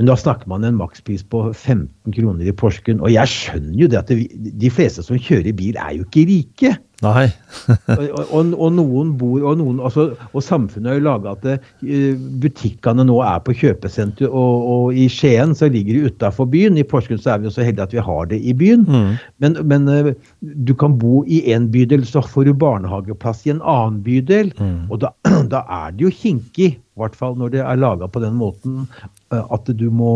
Men 0.00 0.08
da 0.08 0.14
snakker 0.16 0.48
man 0.48 0.64
en 0.64 0.78
makspris 0.78 1.20
på 1.28 1.42
15 1.52 2.14
kroner 2.16 2.46
i 2.48 2.54
Porsgrunn. 2.56 3.02
Og 3.04 3.12
jeg 3.12 3.28
skjønner 3.28 3.74
jo 3.82 3.88
det 3.92 3.98
at 3.98 4.08
det, 4.08 4.30
de 4.32 4.70
fleste 4.72 5.04
som 5.04 5.18
kjører 5.20 5.52
bil, 5.52 5.76
er 5.76 5.98
jo 5.98 6.06
ikke 6.06 6.22
rike. 6.30 6.70
Nei. 7.04 7.26
og, 7.98 8.06
og, 8.08 8.54
og, 8.54 8.70
noen 8.78 9.12
bor, 9.20 9.42
og, 9.42 9.58
noen, 9.60 9.82
altså, 9.84 10.06
og 10.32 10.44
samfunnet 10.44 10.88
har 10.88 10.96
jo 10.96 11.04
laga 11.04 11.34
at 11.36 11.44
uh, 11.52 12.24
butikkene 12.40 13.04
nå 13.08 13.18
er 13.28 13.44
på 13.44 13.58
kjøpesenter. 13.60 14.32
Og, 14.32 14.96
i 14.96 15.04
Skien 15.12 15.52
så 15.56 15.68
ligger 15.68 15.96
de 15.96 16.08
utafor 16.08 16.48
byen. 16.48 16.80
I 16.80 16.86
Porsgrunn 16.88 17.20
så 17.20 17.34
er 17.34 17.42
vi 17.42 17.50
jo 17.50 17.54
så 17.58 17.68
heldige 17.68 17.88
at 17.90 17.96
vi 17.96 18.04
har 18.08 18.32
det 18.32 18.40
i 18.40 18.56
byen. 18.56 18.88
Mm. 18.88 19.14
Men, 19.44 19.60
men 19.68 19.88
uh, 19.92 20.12
du 20.40 20.72
kan 20.80 20.96
bo 21.00 21.26
i 21.28 21.42
en 21.52 21.68
bydel, 21.72 22.08
så 22.08 22.24
får 22.24 22.48
du 22.48 22.56
barnehageplass 22.64 23.44
i 23.44 23.52
en 23.58 23.60
annen 23.60 24.00
bydel. 24.08 24.52
Mm. 24.56 24.86
Og 24.88 25.04
da, 25.04 25.12
da, 25.52 25.66
er 25.84 25.92
det 25.92 26.08
jo 26.08 26.16
kinkig, 26.22 26.78
i 27.00 27.04
hvert 27.06 27.16
fall 27.18 27.38
når 27.40 27.54
det 27.54 27.62
er 27.64 27.80
laga 27.80 28.08
på 28.12 28.22
den 28.22 28.36
måten, 28.38 28.84
uh, 29.32 29.42
at 29.56 29.70
du 29.80 29.88
må 29.90 30.10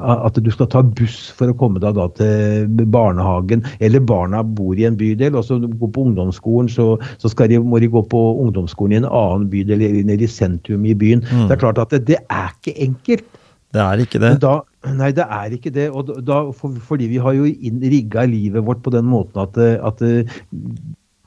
At 0.00 0.36
du 0.36 0.50
skal 0.52 0.68
ta 0.70 0.82
buss 0.82 1.30
for 1.36 1.50
å 1.50 1.56
komme 1.56 1.80
deg 1.82 1.96
da 1.96 2.06
til 2.16 2.68
barnehagen. 2.92 3.64
Eller 3.80 4.02
barna 4.04 4.42
bor 4.44 4.78
i 4.78 4.86
en 4.88 4.98
bydel, 5.00 5.36
og 5.38 5.46
så 5.46 5.58
går 5.62 5.92
på 5.94 6.04
ungdomsskolen, 6.08 6.70
så, 6.72 6.94
så 7.20 7.30
de, 7.48 7.60
må 7.62 7.80
de 7.82 7.90
gå 7.90 8.02
på 8.12 8.22
ungdomsskolen 8.44 8.96
i 8.96 9.00
en 9.02 9.08
annen 9.08 9.48
bydel 9.52 9.80
eller 9.80 10.06
nede 10.06 10.26
i 10.26 10.30
sentrum 10.30 10.86
i 10.88 10.96
byen. 10.96 11.24
Mm. 11.30 11.46
Det 11.48 11.56
er 11.56 11.62
klart 11.62 11.82
at 11.82 11.94
det, 11.94 12.06
det, 12.10 12.20
er 12.28 12.52
ikke 12.56 12.76
enkelt. 12.86 13.28
Det 13.74 13.82
er 13.82 14.02
ikke 14.02 14.20
det. 14.22 14.32
Da, 14.42 14.54
nei, 14.98 15.10
det 15.14 15.26
er 15.26 15.54
ikke 15.54 15.72
det. 15.74 15.88
Og 15.94 16.10
da, 16.26 16.40
for, 16.56 16.74
fordi 16.86 17.10
vi 17.12 17.20
har 17.22 17.36
jo 17.36 17.46
rigga 17.46 18.26
livet 18.28 18.66
vårt 18.66 18.82
på 18.82 18.92
den 18.94 19.06
måten 19.10 19.42
at, 19.44 19.58
at 19.58 20.02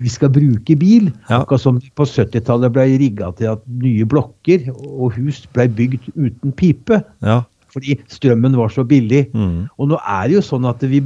vi 0.02 0.12
skal 0.12 0.32
bruke 0.34 0.76
bil. 0.80 1.10
Ja. 1.30 1.42
Akkurat 1.42 1.62
som 1.62 1.80
på 1.98 2.08
70-tallet 2.10 2.74
ble 2.76 2.86
rigga 3.02 3.32
til 3.38 3.52
at 3.54 3.66
nye 3.84 4.06
blokker 4.10 4.70
og 4.74 5.14
hus 5.18 5.44
ble 5.56 5.68
bygd 5.78 6.10
uten 6.16 6.56
pipe. 6.60 7.02
Ja. 7.26 7.42
Fordi 7.74 7.96
strømmen 8.12 8.58
var 8.58 8.70
så 8.70 8.84
billig. 8.86 9.28
Mm. 9.34 9.66
Og 9.82 9.90
nå 9.90 10.00
er 10.02 10.28
det 10.30 10.38
jo 10.38 10.44
sånn 10.46 10.68
at 10.70 10.84
vi, 10.86 11.02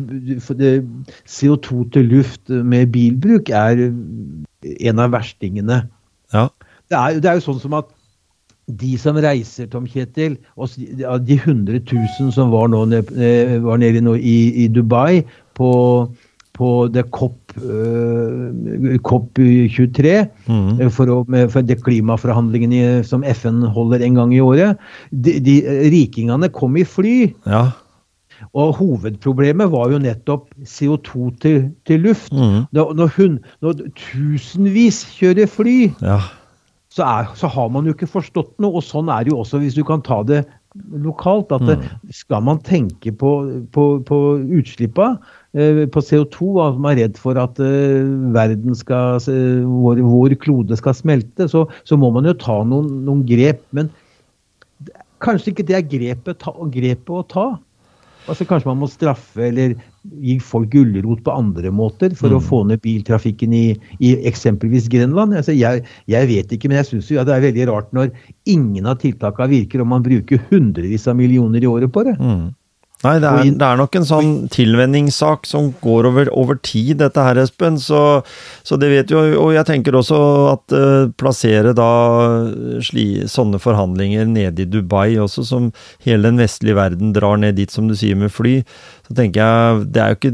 CO2 1.24 1.86
til 1.96 2.10
luft 2.12 2.52
med 2.52 2.92
bilbruk 2.96 3.52
er 3.56 3.88
en 3.88 5.04
av 5.04 5.14
verstingene. 5.16 5.86
Ja. 6.36 6.50
Det, 6.92 6.98
er, 6.98 7.22
det 7.24 7.32
er 7.32 7.40
jo 7.40 7.48
sånn 7.52 7.64
som 7.64 7.78
at 7.78 7.94
de 8.68 8.98
som 9.00 9.16
reiser, 9.24 9.70
Tom 9.72 9.86
Kjetil, 9.88 10.36
og 10.60 10.74
de 10.76 11.38
100 11.40 11.86
000 11.88 12.34
som 12.36 12.52
var, 12.52 12.68
nå, 12.68 12.84
var 13.64 13.80
nede 13.80 14.18
i, 14.20 14.38
i 14.64 14.68
Dubai 14.68 15.22
på 15.56 15.70
på 16.58 16.70
det 16.92 17.06
COP, 17.16 17.56
uh, 17.62 18.98
COP 19.06 19.40
23 19.40 20.14
mm. 20.50 20.82
Eh, 20.82 20.90
for, 20.94 21.12
å, 21.14 21.20
for 21.54 21.66
det 21.66 21.80
klimaforhandlingene 21.86 23.04
som 23.08 23.26
FN 23.28 23.64
holder 23.76 24.06
en 24.06 24.22
gang 24.22 24.34
i 24.36 24.44
året. 24.44 24.82
De, 25.12 25.38
de 25.44 25.60
Rikingene 25.94 26.50
kom 26.54 26.78
i 26.80 26.86
fly. 26.88 27.18
Ja. 27.50 27.68
Og 28.58 28.76
hovedproblemet 28.78 29.72
var 29.74 29.92
jo 29.92 30.02
nettopp 30.02 30.50
CO2 30.66 31.32
til, 31.42 31.62
til 31.90 32.04
luft. 32.06 32.34
Mm. 32.34 32.68
Når, 32.76 33.08
hun, 33.18 33.40
når, 33.66 33.88
tusenvis 33.98 35.04
kjører 35.18 35.50
fly, 35.50 35.78
ja. 36.06 36.20
så, 36.94 37.06
er, 37.06 37.34
så, 37.38 37.50
har 37.52 37.72
man 37.74 37.88
jo 37.88 37.96
ikke 37.96 38.10
forstått 38.10 38.56
noe. 38.62 38.78
Og 38.78 38.86
sånn 38.86 39.12
er 39.14 39.26
det 39.26 39.34
jo 39.34 39.42
også 39.44 39.62
hvis 39.64 39.78
du 39.78 39.84
kan 39.88 40.06
ta 40.06 40.22
det 40.28 40.44
lokalt. 41.06 41.52
at 41.56 41.66
mm. 41.66 41.88
Skal 42.14 42.46
man 42.46 42.62
tenke 42.66 43.12
på, 43.12 43.34
på, 43.74 43.90
på 44.06 44.22
utslippa, 44.60 45.16
på 45.54 46.02
CO2, 46.04 46.50
som 46.76 46.88
er 46.90 46.98
redd 47.00 47.20
for 47.22 47.40
at 47.40 47.60
uh, 47.64 48.10
verden 48.36 48.76
skal, 48.78 49.22
vår, 49.24 50.02
vår, 50.06 50.36
klode 50.44 50.78
skal 50.78 50.94
smelte, 50.98 51.48
så, 51.50 51.64
så, 51.88 51.98
må 51.98 52.12
man 52.14 52.28
jo 52.28 52.36
ta 52.38 52.60
noen, 52.68 52.90
noen 53.08 53.24
grep. 53.26 53.64
Men 53.76 53.90
kanskje 55.24 55.54
ikke 55.54 55.68
det 55.70 55.80
er 55.80 55.88
grepet, 55.88 56.44
ta, 56.44 56.54
grepet 56.74 57.16
å 57.16 57.24
ta. 57.32 57.48
Altså 58.28 58.44
Kanskje 58.48 58.68
man 58.68 58.82
må 58.82 58.90
straffe 58.92 59.46
eller 59.48 59.78
gi 60.24 60.38
folk 60.44 60.70
gulrot 60.72 61.24
på 61.24 61.34
andre 61.34 61.72
måter 61.74 62.14
for 62.16 62.32
mm. 62.32 62.38
å 62.38 62.44
få 62.44 62.62
ned 62.68 62.82
biltrafikken 62.84 63.54
i, 63.56 63.66
i 64.04 64.14
eksempelvis 64.28 64.90
Grenland. 64.92 65.36
Altså 65.40 65.56
jeg, 65.56 65.86
jeg, 66.12 66.30
vet 66.30 66.52
ikke, 66.52 66.72
men 66.72 66.82
jeg 66.82 66.90
syns 66.92 67.12
ja, 67.14 67.24
det 67.28 67.36
er 67.36 67.46
veldig 67.48 67.68
rart 67.72 67.92
når 67.96 68.12
ingen 68.50 68.88
av 68.88 69.00
tiltakene 69.04 69.52
virker, 69.56 69.84
og 69.84 69.92
man 69.96 70.06
bruker 70.06 70.44
hundrevis 70.52 71.08
av 71.08 71.18
millioner 71.20 71.64
i 71.64 71.72
året 71.72 71.94
på 71.94 72.04
det. 72.08 72.18
Mm. 72.20 72.50
Nei, 73.06 73.20
det 73.22 73.30
er, 73.30 73.50
det 73.54 73.62
er, 73.62 73.78
nok 73.78 73.94
en 74.00 74.06
sånn 74.10 74.30
tilvenningssak 74.50 75.46
som 75.46 75.68
går 75.84 76.08
over, 76.10 76.32
over 76.34 76.58
tid, 76.66 76.96
dette 77.04 77.22
her, 77.22 77.38
Espen. 77.44 77.78
Så, 77.78 78.00
så, 78.66 78.80
det 78.82 78.90
vet 78.90 79.14
jo 79.14 79.22
Og 79.38 79.52
jeg 79.54 79.68
tenker 79.70 79.94
også 80.00 80.18
at 80.56 80.74
uh, 80.74 81.06
plassere 81.14 81.76
da 81.78 81.92
sli, 82.82 83.28
sånne 83.30 83.62
forhandlinger 83.62 84.26
nede 84.26 84.66
i 84.66 84.70
Dubai 84.70 85.20
også, 85.22 85.46
som 85.46 85.70
hele 86.08 86.32
den 86.32 86.42
vestlige 86.42 86.80
verden 86.80 87.14
drar 87.14 87.38
ned 87.38 87.60
dit, 87.62 87.74
som 87.74 87.86
du 87.86 87.94
sier, 87.98 88.18
med 88.18 88.34
fly. 88.34 88.64
Så 89.08 89.16
tenker 89.16 89.46
jeg 89.46 89.86
Det 89.94 90.02
er 90.02 90.12
jo 90.12 90.18
ikke 90.18 90.34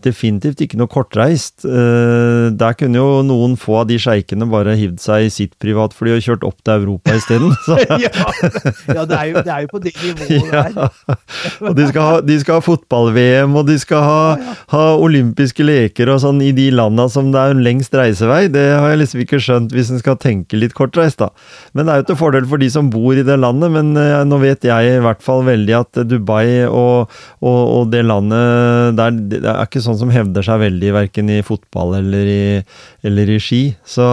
definitivt 0.00 0.60
ikke 0.64 0.78
noe 0.80 0.90
kortreist. 0.90 1.62
Uh, 1.62 2.50
der 2.56 2.74
kunne 2.80 2.98
jo 2.98 3.20
noen 3.22 3.54
få 3.60 3.82
av 3.82 3.88
de 3.90 4.00
sjeikene 4.00 4.48
bare 4.50 4.74
hivd 4.80 4.98
seg 5.02 5.28
i 5.28 5.32
sitt 5.32 5.54
privatfly 5.62 6.16
og 6.16 6.24
kjørt 6.24 6.46
opp 6.48 6.58
til 6.64 6.82
Europa 6.82 7.16
isteden. 7.20 7.54
ja, 8.02 8.10
ja 8.96 9.06
det, 9.06 9.18
er 9.18 9.26
jo, 9.30 9.42
det 9.44 9.54
er 9.54 9.66
jo 9.66 9.72
på 9.76 9.82
det 9.84 9.94
nivået 10.00 10.50
der. 10.56 10.78
Ja. 10.80 11.18
Og 11.68 11.76
de 11.76 11.88
skal 11.90 11.99
ha, 12.04 12.20
de 12.24 12.36
skal 12.40 12.58
ha 12.58 12.64
fotball-VM, 12.64 13.54
og 13.58 13.66
de 13.68 13.76
skal 13.80 14.04
ha, 14.06 14.54
ha, 14.72 14.82
olympiske 15.00 15.64
leker 15.66 16.10
og 16.12 16.20
sånn 16.24 16.40
i 16.44 16.50
de 16.56 16.68
landa 16.74 17.06
som 17.12 17.30
det 17.34 17.40
er 17.40 17.60
lengst 17.60 17.94
reisevei. 17.96 18.44
Det 18.52 18.64
har 18.72 18.88
jeg 18.92 19.00
liksom 19.02 19.22
ikke 19.24 19.40
skjønt, 19.42 19.74
hvis 19.76 19.92
en 19.92 20.02
skal 20.02 20.18
tenke 20.20 20.58
litt 20.58 20.74
kortreist, 20.76 21.20
da. 21.22 21.30
Men 21.74 21.86
det 21.86 21.94
er 21.94 22.02
jo 22.02 22.08
til 22.10 22.20
fordel 22.20 22.48
for 22.50 22.62
de 22.62 22.70
som 22.72 22.90
bor 22.92 23.18
i 23.18 23.26
det 23.26 23.38
landet, 23.40 23.72
men 23.74 23.92
eh, 24.00 24.20
nå 24.28 24.40
vet 24.42 24.66
jeg 24.66 24.94
i 24.96 25.02
hvert 25.04 25.24
fall 25.24 25.44
veldig 25.48 25.76
at 25.80 26.02
Dubai 26.10 26.66
og, 26.66 27.10
og, 27.40 27.60
og 27.60 27.90
det 27.92 28.04
landet 28.06 28.96
der, 28.98 29.18
det 29.30 29.42
er 29.44 29.64
ikke 29.66 29.82
sånn 29.84 29.98
som 30.00 30.12
hevder 30.14 30.46
seg 30.46 30.62
veldig 30.64 30.94
verken 30.96 31.32
i 31.32 31.40
fotball 31.46 31.96
eller 32.00 32.30
i, 32.30 32.44
eller 33.06 33.34
i 33.34 33.40
ski. 33.42 33.62
Så, 33.84 34.06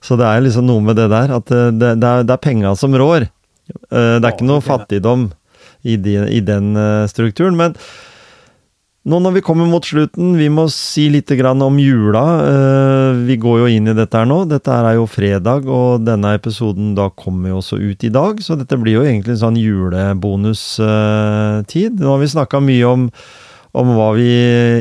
så, 0.00 0.18
det 0.20 0.28
er 0.28 0.44
liksom 0.44 0.68
noe 0.68 0.84
med 0.84 0.98
det 1.00 1.08
der, 1.12 1.36
at 1.38 1.52
det, 1.52 1.94
det 2.00 2.08
er, 2.08 2.26
det 2.26 2.34
er 2.34 2.42
penga 2.42 2.74
som 2.78 2.96
rår. 2.96 3.28
Eh, 3.28 4.16
det 4.18 4.26
er 4.26 4.32
ikke 4.34 4.48
noe 4.48 4.64
fattigdom 4.64 5.30
i, 5.82 5.96
de, 5.96 6.18
i 6.30 6.40
den 6.44 6.76
eh, 6.76 7.06
strukturen. 7.10 7.56
men 7.58 7.74
nå 9.02 9.18
når 9.18 9.32
vi 9.34 9.40
kommer 9.42 9.66
mot 9.66 9.82
slutten, 9.82 10.36
vi 10.38 10.46
må 10.46 10.70
si 10.70 11.10
litt 11.10 11.26
om 11.26 11.74
jula. 11.82 12.22
Eh, 12.46 13.26
vi 13.26 13.34
går 13.36 13.58
jo 13.58 13.66
inn 13.66 13.90
i 13.90 13.98
dette 13.98 14.14
her 14.14 14.22
nå. 14.30 14.46
Dette 14.46 14.70
er 14.70 14.94
jo 14.94 15.10
fredag, 15.10 15.66
og 15.66 16.06
denne 16.06 16.38
episoden 16.38 16.94
da 16.94 17.10
kommer 17.10 17.50
jo 17.50 17.58
også 17.58 17.82
ut 17.82 17.98
i 18.04 18.08
dag. 18.14 18.38
Så 18.38 18.54
dette 18.54 18.78
blir 18.78 18.94
jo 19.00 19.02
egentlig 19.02 19.34
en 19.34 19.42
sånn 19.42 19.58
julebonustid. 19.58 21.98
Nå 21.98 22.14
har 22.14 22.22
vi 22.22 22.30
snakka 22.30 22.62
mye 22.62 22.86
om, 22.86 23.10
om 23.74 23.90
hva 23.96 24.14
vi 24.14 24.30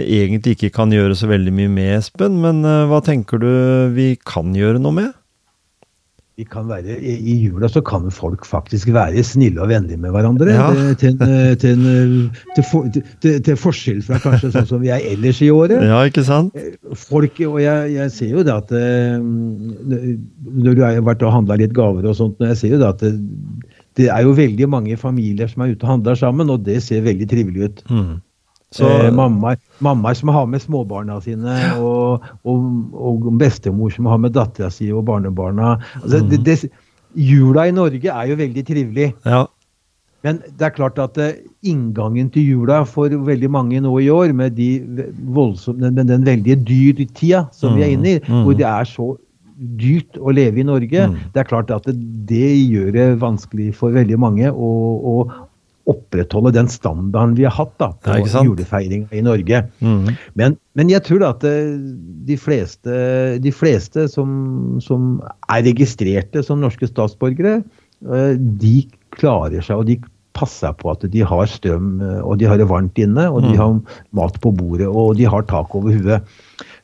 egentlig 0.05 0.53
ikke 0.53 0.69
kan 0.77 0.93
gjøre 0.93 1.17
så 1.17 1.25
veldig 1.31 1.53
mye 1.57 1.71
med, 1.73 1.97
Espen. 1.97 2.37
Men 2.45 2.61
eh, 2.61 2.85
hva 2.93 3.01
tenker 3.01 3.41
du 3.41 3.49
vi 3.97 4.21
kan 4.21 4.53
gjøre 4.53 4.77
noe 4.85 4.93
med? 5.01 5.09
Vi 6.39 6.45
kan 6.47 6.69
være, 6.69 6.95
I 7.03 7.33
jula 7.43 7.67
så 7.69 7.81
kan 7.83 8.07
folk 8.13 8.45
faktisk 8.47 8.93
være 8.95 9.19
snille 9.27 9.61
og 9.61 9.67
vennlige 9.69 9.99
med 9.99 10.13
hverandre. 10.15 10.47
Ja. 10.55 10.69
Til, 10.97 11.17
til, 11.59 11.83
til, 12.55 13.41
til, 13.43 13.57
forskjell 13.59 13.99
fra 14.05 14.19
kanskje 14.23 14.53
sånn 14.55 14.69
som 14.69 14.81
vi 14.83 14.93
er 14.95 15.03
ellers 15.11 15.41
i 15.43 15.51
året. 15.51 15.83
Ja, 15.83 15.99
ikke 16.07 16.23
sant? 16.25 16.55
Folk, 16.97 17.37
og 17.49 17.59
jeg, 17.61 17.91
jeg 17.97 18.15
ser 18.15 18.31
jo 18.37 18.45
det 18.47 18.55
at 18.55 18.71
eh, 18.75 19.19
Når 19.19 20.79
du 20.79 20.83
har 20.85 21.03
vært 21.05 21.27
og 21.27 21.35
handla 21.35 21.59
litt 21.59 21.75
gaver 21.77 22.07
og 22.07 22.17
sånt, 22.17 22.39
jeg 22.47 22.59
ser 22.61 22.75
jo 22.77 22.81
det 22.81 22.89
at 22.89 23.03
det, 23.03 23.13
det, 23.99 24.07
er 24.07 24.23
jo 24.23 24.35
veldig 24.37 24.71
mange 24.71 24.97
familier 24.97 25.51
som 25.51 25.65
er 25.65 25.75
ute 25.75 25.83
og 25.83 25.97
handler 25.97 26.17
sammen, 26.17 26.49
og 26.49 26.63
det 26.63 26.79
ser 26.85 27.03
veldig 27.05 27.27
trivelig 27.29 27.67
ut. 27.67 27.83
Mm. 27.91 28.11
Så, 28.71 28.87
eh, 28.87 29.09
mammaer, 29.11 29.57
mammaer 29.83 30.15
som 30.15 30.31
har 30.31 30.45
med 30.47 30.63
småbarna 30.63 31.17
sine, 31.23 31.55
og, 31.83 32.23
og, 32.47 32.67
og 32.95 33.25
bestemor 33.39 33.91
som 33.91 34.07
har 34.07 34.21
med 34.23 34.35
dattera 34.37 34.71
si 34.71 34.87
og 34.95 35.03
barnebarna. 35.09 35.73
Altså, 35.99 36.21
mm. 36.21 36.29
det, 36.31 36.43
det, 36.47 36.71
jula 37.19 37.67
i 37.67 37.73
Norge 37.75 38.13
er 38.13 38.29
jo 38.29 38.37
veldig 38.39 38.63
trivelig. 38.67 39.09
Ja. 39.27 39.43
Men 40.23 40.37
det 40.45 40.67
er 40.67 40.75
klart 40.75 40.99
at 41.01 41.17
uh, 41.17 41.33
inngangen 41.65 42.29
til 42.31 42.45
jula 42.45 42.83
for 42.87 43.11
veldig 43.11 43.49
mange 43.51 43.81
nå 43.81 43.91
i 43.99 44.09
år, 44.13 44.31
med, 44.37 44.55
de 44.55 45.09
voldsomme, 45.33 45.91
med 45.91 46.07
den 46.13 46.25
veldige 46.27 46.59
dyrtida 46.61 47.47
som 47.51 47.73
mm. 47.73 47.77
vi 47.77 47.83
er 47.83 47.93
inne 47.95 48.15
i, 48.15 48.21
mm. 48.23 48.41
hvor 48.45 48.57
det 48.57 48.67
er 48.69 48.87
så 48.87 49.09
dyrt 49.81 50.17
å 50.17 50.33
leve 50.33 50.61
i 50.61 50.65
Norge, 50.65 51.07
mm. 51.09 51.17
det 51.33 51.41
er 51.41 51.49
klart 51.49 51.71
at 51.73 51.85
det, 51.89 51.95
det, 52.29 52.49
gjør 52.71 52.93
det 52.95 53.07
vanskelig 53.21 53.71
for 53.77 53.93
veldig 53.93 54.17
mange 54.21 54.49
å, 54.49 54.69
å, 54.97 55.15
opprettholde 55.89 56.53
den 56.55 56.69
standarden 56.69 57.35
vi 57.37 57.45
har 57.47 57.55
hatt 57.55 57.73
da, 57.81 57.91
på 58.05 58.43
julefeiring 58.45 59.07
i 59.15 59.23
Norge. 59.25 59.63
Mm. 59.81 60.13
Men, 60.37 60.57
men, 60.77 60.91
jeg 60.93 61.03
tror 61.07 61.21
da 61.23 61.31
at 61.33 61.45
eh, 61.47 61.73
de 62.27 62.37
fleste, 62.39 62.95
de 63.41 63.53
fleste 63.55 64.07
som, 64.11 64.31
som, 64.83 65.15
er 65.49 65.65
registrerte 65.65 66.43
som 66.45 66.61
norske 66.61 66.89
statsborgere, 66.89 67.61
eh, 68.05 68.33
de 68.37 68.75
klarer 69.17 69.65
seg, 69.65 69.81
og 69.81 69.89
de 69.89 69.97
passer 70.37 70.75
på 70.79 70.91
at 70.93 71.03
de 71.11 71.23
har 71.27 71.49
strøm, 71.49 71.95
eh, 72.01 72.19
og 72.21 72.37
de 72.41 72.49
har 72.49 72.61
det 72.61 72.69
varmt 72.69 73.01
inne, 73.01 73.27
og 73.29 73.43
de 73.47 73.55
mm. 73.55 73.59
har 73.61 74.03
mat 74.21 74.37
på 74.43 74.53
bordet, 74.55 74.87
og 74.87 75.17
de 75.19 75.27
har 75.29 75.47
tak 75.49 75.73
over 75.77 75.97
huet. 75.97 76.37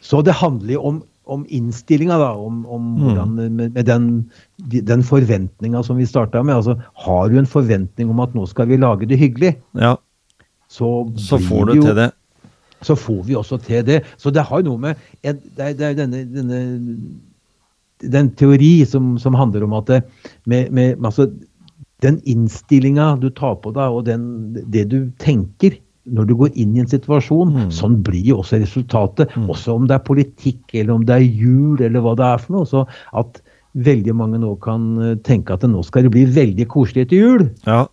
Så 0.04 0.24
det 0.26 0.40
handler 0.42 0.78
jo 0.78 0.84
om 0.92 1.04
om 1.28 1.46
innstillinga, 1.50 2.18
da, 2.22 2.32
om, 2.34 2.66
om 2.66 2.84
mm. 2.84 3.02
hvordan, 3.04 3.34
med, 3.36 3.72
med, 3.76 3.86
den, 3.86 4.10
den 4.88 5.04
forventninga 5.04 5.84
som 5.84 6.00
vi 6.00 6.08
starta 6.10 6.44
med. 6.44 6.56
altså 6.56 6.78
Har 7.06 7.30
du 7.30 7.38
en 7.40 7.50
forventning 7.50 8.12
om 8.14 8.22
at 8.24 8.36
nå 8.38 8.46
skal 8.50 8.70
vi 8.72 8.80
lage 8.80 9.10
det 9.10 9.20
hyggelig, 9.20 9.56
ja. 9.78 9.96
så, 10.70 10.92
så 11.20 11.40
får 11.42 11.72
du 11.72 11.76
jo, 11.80 11.88
til 11.90 12.00
det. 12.00 12.12
Så 12.86 12.96
får 12.96 13.24
vi 13.26 13.36
også 13.36 13.58
til 13.66 13.86
det. 13.86 14.02
Så 14.18 14.32
det 14.34 14.46
har 14.46 14.64
noe 14.66 14.80
med 14.82 14.96
en, 15.24 15.42
det, 15.42 15.72
er, 15.72 15.74
det 15.78 15.90
er 15.90 15.98
denne, 15.98 16.24
denne, 16.32 16.62
den 18.04 18.32
teori 18.38 18.86
som, 18.86 19.16
som, 19.22 19.38
handler 19.38 19.66
om 19.66 19.74
at 19.80 19.88
det, 19.90 20.02
med, 20.46 20.72
med, 20.72 21.06
altså, 21.06 21.30
den 22.06 22.20
innstillinga 22.30 23.16
du 23.22 23.30
tar 23.34 23.58
på 23.64 23.74
deg, 23.74 23.94
og 24.00 24.06
den, 24.06 24.54
det 24.70 24.86
du 24.92 25.00
tenker, 25.22 25.80
når 26.14 26.30
du 26.30 26.34
går 26.40 26.56
inn 26.56 26.76
i 26.76 26.84
en 26.84 26.90
situasjon, 26.90 27.54
mm. 27.54 27.68
sånn 27.76 28.00
blir 28.06 28.32
jo 28.32 28.40
også 28.44 28.62
resultatet. 28.62 29.34
Mm. 29.36 29.50
Også 29.54 29.76
om 29.78 29.88
det 29.90 29.98
er 29.98 30.08
politikk, 30.08 30.64
eller 30.74 30.96
om 30.96 31.06
det 31.08 31.18
er 31.18 31.28
jul, 31.28 31.78
eller 31.84 32.04
hva 32.04 32.16
det 32.20 32.28
er 32.28 32.44
for 32.44 32.58
noe. 32.58 32.70
Så 32.70 32.86
at 33.18 33.42
veldig 33.88 34.16
mange 34.18 34.42
nå 34.42 34.56
kan 34.64 34.90
eh, 35.04 35.16
tenke 35.26 35.56
at 35.56 35.66
nå 35.70 35.84
skal 35.86 36.08
det 36.08 36.14
bli 36.16 36.26
veldig 36.34 36.68
koselig 36.72 37.10
til 37.12 37.26
jul. 37.26 37.48
Ja. 37.68 37.86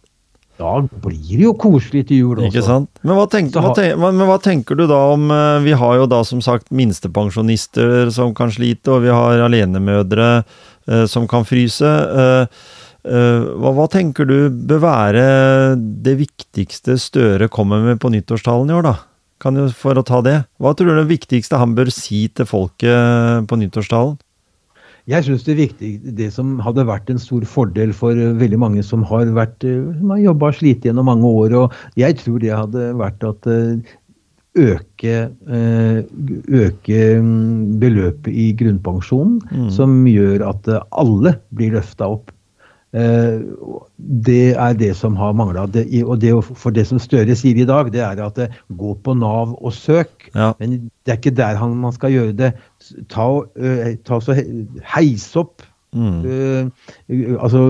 Da 0.55 0.77
blir 1.03 1.33
det 1.35 1.43
jo 1.43 1.57
koselig 1.59 2.05
til 2.09 2.23
jul 2.23 2.37
også. 2.39 2.53
Ikke 2.53 2.63
sant? 2.63 2.91
Men 3.03 3.19
hva, 3.19 3.27
tenker, 3.31 3.59
hva, 3.59 3.73
tenker, 3.75 3.99
men 4.05 4.23
hva, 4.23 4.39
tenker 4.43 4.79
du 4.79 4.85
da 4.87 5.01
om 5.17 5.27
eh, 5.35 5.65
Vi 5.67 5.75
har 5.81 5.99
jo 5.99 6.07
da 6.11 6.23
som 6.27 6.45
sagt 6.45 6.71
minstepensjonister 6.71 8.13
som 8.15 8.31
kan 8.39 8.55
slite, 8.55 8.95
og 8.95 9.03
vi 9.03 9.11
har 9.11 9.43
alenemødre 9.49 10.31
eh, 10.39 11.05
som 11.11 11.27
kan 11.31 11.47
fryse. 11.49 11.91
Eh, 11.91 12.25
Eh, 12.45 12.47
hva, 13.05 13.71
hva, 13.77 13.85
tenker 13.93 14.25
du 14.25 14.37
bør 14.49 14.79
være 14.81 15.25
det 15.77 16.15
viktigste 16.23 16.97
Støre 16.97 17.51
kommer 17.53 17.83
med 17.85 18.01
på 18.01 18.09
nyttårstalen 18.15 18.73
i 18.73 18.77
år, 18.79 18.87
da? 18.87 18.95
Kan 19.45 19.59
du, 19.59 19.67
for 19.77 19.99
å 20.01 20.05
ta 20.07 20.23
det. 20.25 20.39
Hva 20.63 20.73
tror 20.73 20.89
du 20.89 20.95
er 20.95 21.03
det 21.03 21.11
viktigste 21.11 21.61
han 21.61 21.75
bør 21.77 21.91
si 21.93 22.25
til 22.33 22.49
folket 22.49 23.45
på 23.51 23.59
nyttårstalen? 23.61 24.17
Jeg 25.11 25.27
syns 25.27 25.43
det 25.45 25.59
viktige, 25.59 26.13
det 26.17 26.31
som 26.33 26.55
hadde 26.65 26.87
vært 26.89 27.11
en 27.13 27.21
stor 27.21 27.45
fordel 27.45 27.91
for 27.93 28.17
veldig 28.17 28.61
mange 28.61 28.85
som 28.87 29.03
har, 29.05 29.29
vært, 29.37 29.61
som 29.61 30.15
har 30.15 30.23
jobba 30.23 30.49
og 30.49 30.57
slitt 30.57 30.87
gjennom 30.87 31.11
mange 31.11 31.29
år, 31.29 31.57
og 31.61 31.99
jeg 32.01 32.17
tror 32.23 32.39
det 32.41 32.55
hadde 32.55 32.87
vært 32.97 33.27
at 33.29 33.49
eh, 33.53 33.91
øke, 34.65 35.19
eh, 35.29 35.99
øke 36.63 37.03
mm, 37.21 37.75
beløpet 37.83 38.33
i 38.33 38.47
grunnpensjonen, 38.57 39.43
mm. 39.45 39.69
som 39.77 39.99
gjør 40.09 40.47
at 40.49 40.73
alle 40.89 41.37
blir 41.53 41.77
løfta 41.77 42.09
opp. 42.17 42.33
Eh, 42.95 43.41
det 43.99 44.55
er 44.55 44.79
det 44.79 44.93
som 44.97 45.17
har 45.19 45.35
mangla. 45.35 45.67
Og 45.67 46.19
det, 46.23 46.33
for 46.47 46.75
det 46.75 46.87
som 46.89 47.03
Støre 47.03 47.37
sier 47.39 47.59
i 47.59 47.69
dag, 47.69 47.91
det 47.95 48.05
er 48.07 48.23
at 48.23 48.39
det, 48.39 48.49
eh, 48.51 48.63
gå 48.79 48.95
på 49.03 49.17
Nav 49.19 49.57
og 49.59 49.75
søk. 49.75 50.31
Ja. 50.35 50.53
Men 50.61 50.91
det 51.05 51.15
er 51.15 51.21
ikke 51.21 51.37
der 51.37 51.59
han, 51.61 51.77
man 51.83 51.93
skal 51.97 52.15
gjøre 52.15 52.37
det. 52.39 52.55
Ta, 53.13 53.29
ta 54.07 54.21
så 54.23 54.39
Heis 54.95 55.31
opp 55.41 55.65
Mm. 55.95 56.27
Uh, 56.27 57.39
altså 57.39 57.61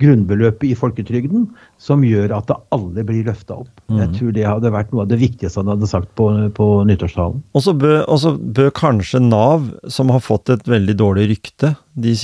grunnbeløpet 0.00 0.68
i 0.70 0.76
folketrygden, 0.78 1.48
som 1.82 2.04
gjør 2.06 2.36
at 2.36 2.52
alle 2.74 3.04
blir 3.06 3.26
løfta 3.26 3.58
opp. 3.64 3.72
Mm. 3.90 3.98
Jeg 3.98 4.10
tror 4.16 4.34
det 4.36 4.46
hadde 4.46 4.74
vært 4.74 4.94
noe 4.94 5.04
av 5.04 5.10
det 5.10 5.18
viktigste 5.22 5.62
han 5.62 5.72
hadde 5.74 5.90
sagt 5.90 6.12
på, 6.18 6.28
på 6.54 6.68
nyttårstalen. 6.88 7.42
Og 7.58 7.66
så 7.66 7.74
bør, 7.74 8.06
bør, 8.54 8.70
kanskje 8.78 9.22
Nav, 9.24 9.66
som 9.90 10.12
har 10.14 10.22
fått 10.22 10.54
et 10.54 10.70
veldig 10.70 10.96
dårlig 11.02 11.28
rykte 11.34 11.74
de, 11.98 12.14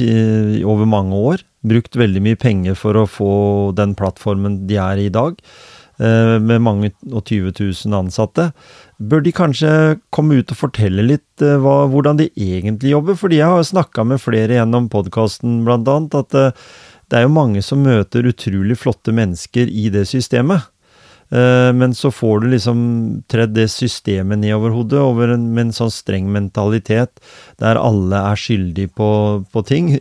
over 0.63 0.89
mange 0.89 1.19
år, 1.35 1.43
brukt 1.67 1.99
veldig 1.99 2.23
mye 2.25 2.39
penger 2.39 2.79
for 2.79 2.99
å 2.99 3.09
få 3.11 3.33
den 3.79 3.97
plattformen 3.99 4.63
de 4.69 4.79
er 4.81 5.01
i 5.03 5.09
i 5.09 5.15
dag, 5.15 5.39
uh, 6.03 6.37
med 6.39 6.63
mange 6.65 6.93
og 7.11 7.25
20 7.25 7.55
000 7.59 7.97
ansatte 7.99 8.51
bør 8.99 9.23
de 9.25 9.33
kanskje 9.35 9.73
komme 10.15 10.41
ut 10.41 10.53
og 10.55 10.61
fortelle 10.61 11.07
litt 11.07 11.45
uh, 11.45 11.57
hva, 11.63 11.81
hvordan 11.91 12.21
de 12.21 12.31
egentlig 12.35 12.95
jobber? 12.95 13.19
Fordi 13.19 13.41
jeg 13.41 13.51
har 13.55 13.67
snakka 13.67 14.07
med 14.07 14.23
flere 14.23 14.59
gjennom 14.59 14.91
podkasten 14.93 15.63
annet, 15.69 16.15
at 16.19 16.39
uh, 16.39 16.71
det 17.09 17.21
er 17.21 17.25
jo 17.25 17.37
mange 17.37 17.63
som 17.65 17.81
møter 17.83 18.29
utrolig 18.29 18.77
flotte 18.79 19.15
mennesker 19.17 19.71
i 19.71 19.89
det 19.95 20.05
systemet. 20.11 20.69
Uh, 21.29 21.75
men 21.77 21.93
så 21.95 22.09
får 22.15 22.41
du 22.41 22.47
liksom 22.55 22.79
tredd 23.29 23.53
det 23.53 23.67
systemet 23.69 24.41
nedover 24.41 24.73
hodet 24.73 25.01
over 25.03 25.35
en, 25.35 25.51
med 25.53 25.67
en 25.67 25.75
sånn 25.77 25.93
streng 25.93 26.31
mentalitet, 26.33 27.21
der 27.61 27.81
alle 27.81 28.23
er 28.31 28.41
skyldige 28.41 28.95
på, 28.97 29.11
på 29.53 29.65
ting. 29.69 29.93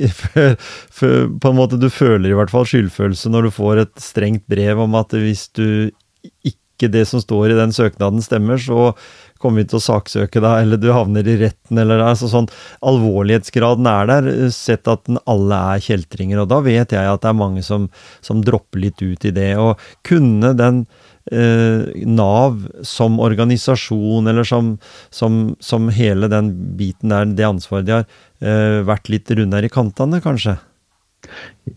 på 0.99 1.51
en 1.51 1.59
måte 1.59 1.81
Du 1.81 1.89
føler 1.91 2.31
i 2.31 2.37
hvert 2.37 2.53
fall 2.53 2.67
skyldfølelse 2.69 3.33
når 3.33 3.49
du 3.49 3.55
får 3.57 3.83
et 3.83 3.97
strengt 4.03 4.47
brev 4.47 4.79
om 4.85 4.95
at 4.99 5.15
hvis 5.17 5.49
du 5.57 5.91
ikke 6.77 6.91
det 6.93 7.07
som 7.09 7.21
står 7.21 7.51
i 7.51 7.57
den 7.57 7.73
søknaden 7.73 8.21
stemmer, 8.21 8.59
så 8.61 8.93
kommer 9.41 9.61
vi 9.61 9.69
til 9.69 9.79
å 9.79 9.83
saksøke 9.83 10.41
deg, 10.41 10.63
eller 10.63 10.79
du 10.81 10.89
havner 10.93 11.27
i 11.27 11.37
retten, 11.41 11.79
eller 11.81 12.03
altså 12.05 12.29
sånn 12.31 12.49
Alvorlighetsgraden 12.85 13.89
er 13.89 14.09
der, 14.09 14.29
sett 14.53 14.89
at 14.89 15.09
alle 15.29 15.59
er 15.73 15.83
kjeltringer. 15.83 16.41
Og 16.43 16.51
da 16.51 16.61
vet 16.65 16.93
jeg 16.95 17.11
at 17.11 17.23
det 17.23 17.31
er 17.31 17.37
mange 17.37 17.65
som, 17.65 17.89
som 18.25 18.43
dropper 18.45 18.85
litt 18.85 19.01
ut 19.01 19.27
i 19.27 19.33
det. 19.33 19.51
Og 19.61 19.81
kunne 20.07 20.53
den 20.57 20.83
eh, 20.85 21.05
Nav 22.07 22.61
som 22.87 23.19
organisasjon, 23.23 24.29
eller 24.31 24.47
som, 24.47 24.75
som, 25.13 25.55
som, 25.59 25.89
hele 25.93 26.29
den 26.31 26.53
biten 26.79 27.13
der, 27.13 27.27
det 27.37 27.47
ansvaret 27.47 27.87
de 27.87 27.95
har, 27.97 28.07
eh, 28.41 28.79
vært 28.87 29.11
litt 29.11 29.31
rundere 29.31 29.67
i 29.67 29.73
kantene, 29.73 30.21
kanskje? 30.23 30.57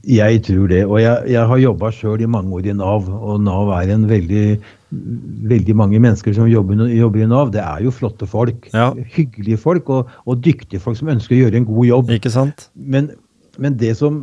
Jeg 0.07 0.43
tror 0.47 0.69
det. 0.71 0.85
Og 0.87 1.01
jeg, 1.03 1.33
jeg 1.33 1.49
har 1.51 1.63
jobba 1.65 1.91
sjøl 1.95 2.23
i 2.23 2.29
mange 2.31 2.55
år 2.61 2.69
i 2.71 2.77
Nav, 2.77 3.09
og 3.11 3.41
Nav 3.43 3.73
er 3.81 3.97
en 3.97 4.07
veldig 4.11 4.45
veldig 4.91 5.75
mange 5.79 6.01
mennesker 6.03 6.35
som 6.35 6.49
jobber, 6.51 6.81
jobber, 6.91 7.23
i 7.23 7.29
Nav, 7.31 7.53
det 7.55 7.63
er 7.63 7.85
jo 7.85 7.93
flotte 7.95 8.27
folk. 8.31 8.67
Ja. 8.75 8.91
Hyggelige 9.15 9.61
folk 9.63 9.91
og, 9.95 10.11
og, 10.25 10.41
dyktige 10.43 10.83
folk 10.83 10.99
som 10.99 11.13
ønsker 11.13 11.37
å 11.37 11.43
gjøre 11.45 11.61
en 11.61 11.69
god 11.69 11.87
jobb. 11.87 12.15
Ikke 12.17 12.33
sant? 12.35 12.67
Men, 12.75 13.13
men, 13.59 13.79
det 13.81 13.97
som 13.99 14.21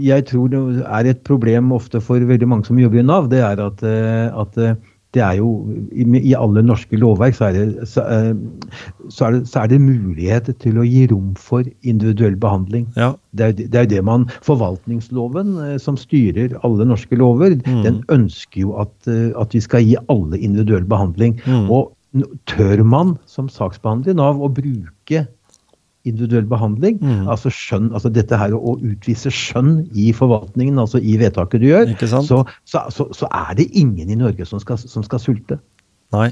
jeg 0.00 0.26
tror 0.30 0.54
er 0.54 1.10
et 1.10 1.20
problem 1.26 1.74
ofte 1.76 2.00
for 2.04 2.22
veldig 2.30 2.48
mange 2.48 2.68
som 2.68 2.80
jobber 2.80 3.02
i 3.02 3.06
Nav, 3.06 3.28
det 3.32 3.42
er 3.44 3.60
at, 3.62 3.84
eh, 3.86 4.30
at 4.32 4.58
eh, 4.60 4.78
det 5.10 5.22
er 5.26 5.40
jo 5.40 5.48
i, 5.90 6.34
alle 6.38 6.62
norske 6.62 6.94
lovverk 7.00 7.34
så 7.34 7.48
er, 7.48 7.56
det, 7.58 7.88
så, 7.90 8.04
eh, 8.06 8.34
så, 9.10 9.26
er 9.26 9.36
det, 9.36 9.40
så 9.50 9.64
er, 9.64 9.72
det, 9.72 9.80
mulighet 9.82 10.52
til 10.62 10.78
å 10.78 10.86
gi 10.86 11.06
rom 11.10 11.32
for 11.34 11.66
individuell 11.82 12.36
behandling. 12.40 12.86
Ja. 12.96 13.12
Det, 13.34 13.48
er, 13.48 13.56
det 13.58 13.74
er 13.74 13.88
jo 13.88 13.92
det 13.96 14.04
man 14.06 14.28
Forvaltningsloven, 14.46 15.56
som 15.82 15.98
styrer 15.98 16.54
alle 16.66 16.86
norske 16.86 17.18
lover, 17.18 17.58
mm. 17.58 17.82
den 17.88 18.04
ønsker 18.14 18.68
jo 18.68 18.76
at, 18.86 18.94
at, 19.10 19.56
vi 19.56 19.64
skal 19.66 19.82
gi 19.84 19.98
alle 20.06 20.38
individuell 20.38 20.86
behandling. 20.88 21.40
Mm. 21.42 21.66
Og 21.74 21.90
tør 22.50 22.82
man 22.86 23.14
som 23.30 23.50
saksbehandler 23.50 24.14
i 24.14 24.18
Nav 24.18 24.40
å 24.42 24.50
bruke 24.50 25.26
individuell 26.08 26.46
behandling. 26.48 26.98
Mm. 27.02 27.28
Altså 27.30 27.52
skjønn, 27.52 27.90
altså 27.94 28.12
dette 28.12 28.38
her 28.40 28.54
å 28.56 28.76
utvise 28.78 29.32
skjønn 29.34 29.82
i 29.92 30.10
forvaltningen, 30.16 30.78
altså 30.80 31.00
i 31.02 31.16
vedtaket 31.20 31.62
du 31.62 31.70
gjør, 31.70 31.94
så, 32.00 32.22
så, 32.64 32.84
så, 32.88 33.08
så, 33.16 33.30
er 33.30 33.56
det 33.60 33.70
ingen 33.76 34.10
i 34.10 34.18
Norge 34.18 34.46
som 34.48 34.62
skal, 34.62 34.80
som 34.80 35.04
skal 35.06 35.22
sulte. 35.22 35.60
Nei. 36.16 36.30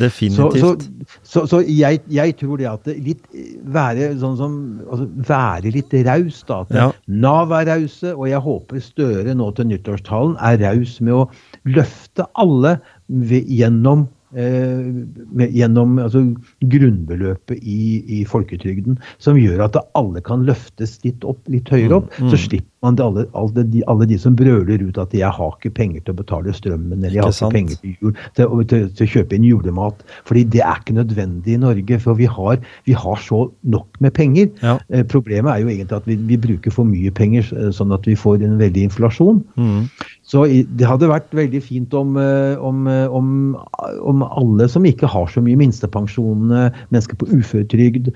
Definitivt. 0.00 0.86
Så, 1.28 1.58
jeg, 1.68 2.00
jeg, 2.08 2.34
tror 2.40 2.56
det 2.56 2.68
at 2.70 2.86
det 2.88 2.94
litt 3.04 3.26
være 3.74 4.14
sånn 4.22 4.38
som 4.38 4.54
altså 4.86 5.04
Være 5.28 5.72
litt 5.74 5.92
raus, 6.06 6.38
da. 6.48 6.62
At 6.64 6.72
ja. 6.72 6.86
Nav 7.12 7.52
er 7.58 7.68
rause, 7.68 8.14
og 8.14 8.24
jeg 8.30 8.40
håper 8.40 8.80
Støre 8.80 9.36
nå 9.36 9.50
til 9.58 9.68
nyttårstalen 9.68 10.38
er 10.40 10.56
raus 10.64 10.96
med 11.04 11.18
å 11.18 11.26
løfte 11.68 12.24
alle 12.40 12.78
ved, 13.12 13.44
gjennom 13.52 14.06
med, 14.32 15.52
gjennom 15.52 15.98
altså, 16.00 16.24
grunnbeløpet 16.72 17.60
i, 17.60 18.02
i, 18.20 18.20
folketrygden, 18.28 18.98
som 19.22 19.36
gjør 19.40 19.66
at 19.66 19.76
alle 19.98 20.22
kan 20.24 20.46
løftes 20.48 20.98
litt 21.06 21.26
opp, 21.28 21.42
litt 21.52 21.68
høyere 21.72 22.00
opp. 22.00 22.12
Mm, 22.16 22.26
mm. 22.26 22.30
Så 22.32 22.40
slipper 22.46 22.71
man 22.82 22.96
det, 22.98 23.04
alle, 23.04 23.24
alle, 23.32 23.62
de, 23.62 23.82
alle, 23.86 24.06
de, 24.10 24.18
som 24.18 24.34
brøler 24.36 24.82
ut 24.82 24.98
at 24.98 25.14
'jeg 25.14 25.30
har 25.30 25.52
ikke 25.56 25.74
penger 25.74 26.00
til 26.00 26.14
å 26.14 26.18
betale 26.18 26.52
strømmen', 26.52 26.98
eller 26.98 27.14
'jeg 27.14 27.22
har 27.22 27.30
ikke 27.30 27.54
penger 27.54 27.76
til, 27.80 27.96
jul, 28.00 28.14
til, 28.34 28.64
til, 28.66 28.88
til, 28.90 29.06
å 29.06 29.12
kjøpe 29.14 29.36
inn 29.36 29.46
julemat'. 29.46 30.02
Fordi 30.26 30.42
det 30.44 30.62
er 30.66 30.80
ikke 30.80 30.96
nødvendig 30.98 31.54
i 31.54 31.60
Norge, 31.62 31.98
for 32.02 32.18
vi 32.18 32.26
har, 32.26 32.58
vi 32.84 32.92
har 32.92 33.16
så 33.22 33.50
nok 33.62 34.00
med 34.00 34.12
penger. 34.12 34.50
Ja. 34.62 34.78
Eh, 34.90 35.04
problemet 35.04 35.52
er 35.52 35.62
jo 35.62 35.68
egentlig 35.68 35.96
at 35.96 36.06
vi, 36.06 36.16
vi, 36.16 36.36
bruker 36.42 36.74
for 36.74 36.84
mye 36.84 37.10
penger, 37.10 37.46
eh, 37.54 37.70
sånn 37.70 37.94
at 37.94 38.06
vi 38.06 38.16
får 38.18 38.42
en 38.42 38.58
veldig 38.58 38.88
inflasjon. 38.90 39.44
Mm. 39.56 39.86
Så 40.26 40.46
det 40.48 40.86
hadde 40.86 41.10
vært 41.10 41.30
veldig 41.30 41.62
fint 41.62 41.94
om, 41.94 42.16
eh, 42.16 42.56
om, 42.58 42.86
eh, 42.88 43.06
om, 43.06 43.56
om 44.02 44.22
alle 44.26 44.68
som 44.68 44.84
ikke 44.84 45.06
har 45.06 45.30
så 45.30 45.40
mye 45.40 45.56
minstepensjon, 45.60 46.50
mennesker 46.90 47.16
på 47.16 47.30
uføretrygd, 47.30 48.10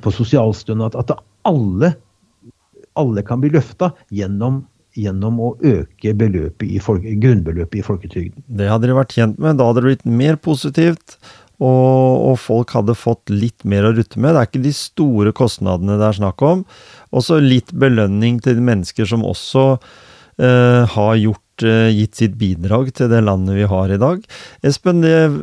på 0.00 0.10
sosialstønad, 0.10 0.96
at 0.96 1.12
alle, 1.44 1.94
alle 2.98 3.24
kan 3.26 3.42
bli 3.42 3.52
løfta 3.54 3.92
gjennom 4.14 4.64
gjennom 4.96 5.40
å 5.44 5.50
øke 5.60 6.14
i 6.16 6.78
folke, 6.80 7.10
grunnbeløpet 7.20 7.82
i 7.82 7.84
folketrygden. 7.84 8.44
Det 8.48 8.70
hadde 8.70 8.88
de 8.88 8.94
vært 8.96 9.12
tjent 9.12 9.36
med. 9.36 9.58
Da 9.58 9.66
hadde 9.68 9.82
det 9.82 9.90
blitt 9.90 10.06
mer 10.08 10.38
positivt, 10.40 11.18
og, 11.60 12.30
og, 12.30 12.38
folk 12.40 12.72
hadde 12.72 12.96
fått 12.96 13.28
litt 13.28 13.60
mer 13.68 13.84
å 13.84 13.92
rutte 13.92 14.16
med. 14.16 14.32
Det 14.32 14.40
er 14.40 14.48
ikke 14.48 14.64
de 14.64 14.72
store 14.72 15.34
kostnadene 15.36 15.98
det 16.00 16.08
er 16.08 16.16
snakk 16.16 16.40
om. 16.48 16.64
Også 17.12 17.42
litt 17.44 17.74
belønning 17.76 18.40
til 18.40 18.56
de 18.56 18.64
mennesker 18.64 19.08
som 19.12 19.24
også 19.28 19.66
eh, 19.76 20.88
har 20.96 21.12
gjort 21.20 21.44
Eh, 21.64 21.88
gitt 21.96 22.18
sitt 22.18 22.34
bidrag 22.36 22.90
til 22.96 23.08
det 23.08 23.22
landet 23.24 23.56
vi 23.56 23.68
har 23.68 23.92
i 23.92 24.00
dag. 24.00 24.20
Espen, 24.66 25.00
det 25.00 25.12
er 25.16 25.36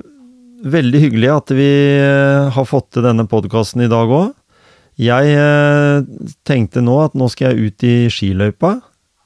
veldig 0.73 0.99
hyggelig 1.07 1.29
at 1.33 1.53
vi 1.57 1.69
eh, 1.97 2.49
har 2.53 2.67
fått 2.69 2.91
til 2.93 3.05
denne 3.07 3.25
podkasten 3.29 3.81
i 3.81 3.89
dag 3.89 4.11
òg. 4.13 4.35
Jeg 5.01 5.35
eh, 5.37 6.25
tenkte 6.45 6.83
nå 6.83 6.97
at 7.01 7.15
nå 7.17 7.29
skal 7.31 7.53
jeg 7.53 7.69
ut 7.69 7.85
i 7.87 7.93
skiløypa 8.13 8.75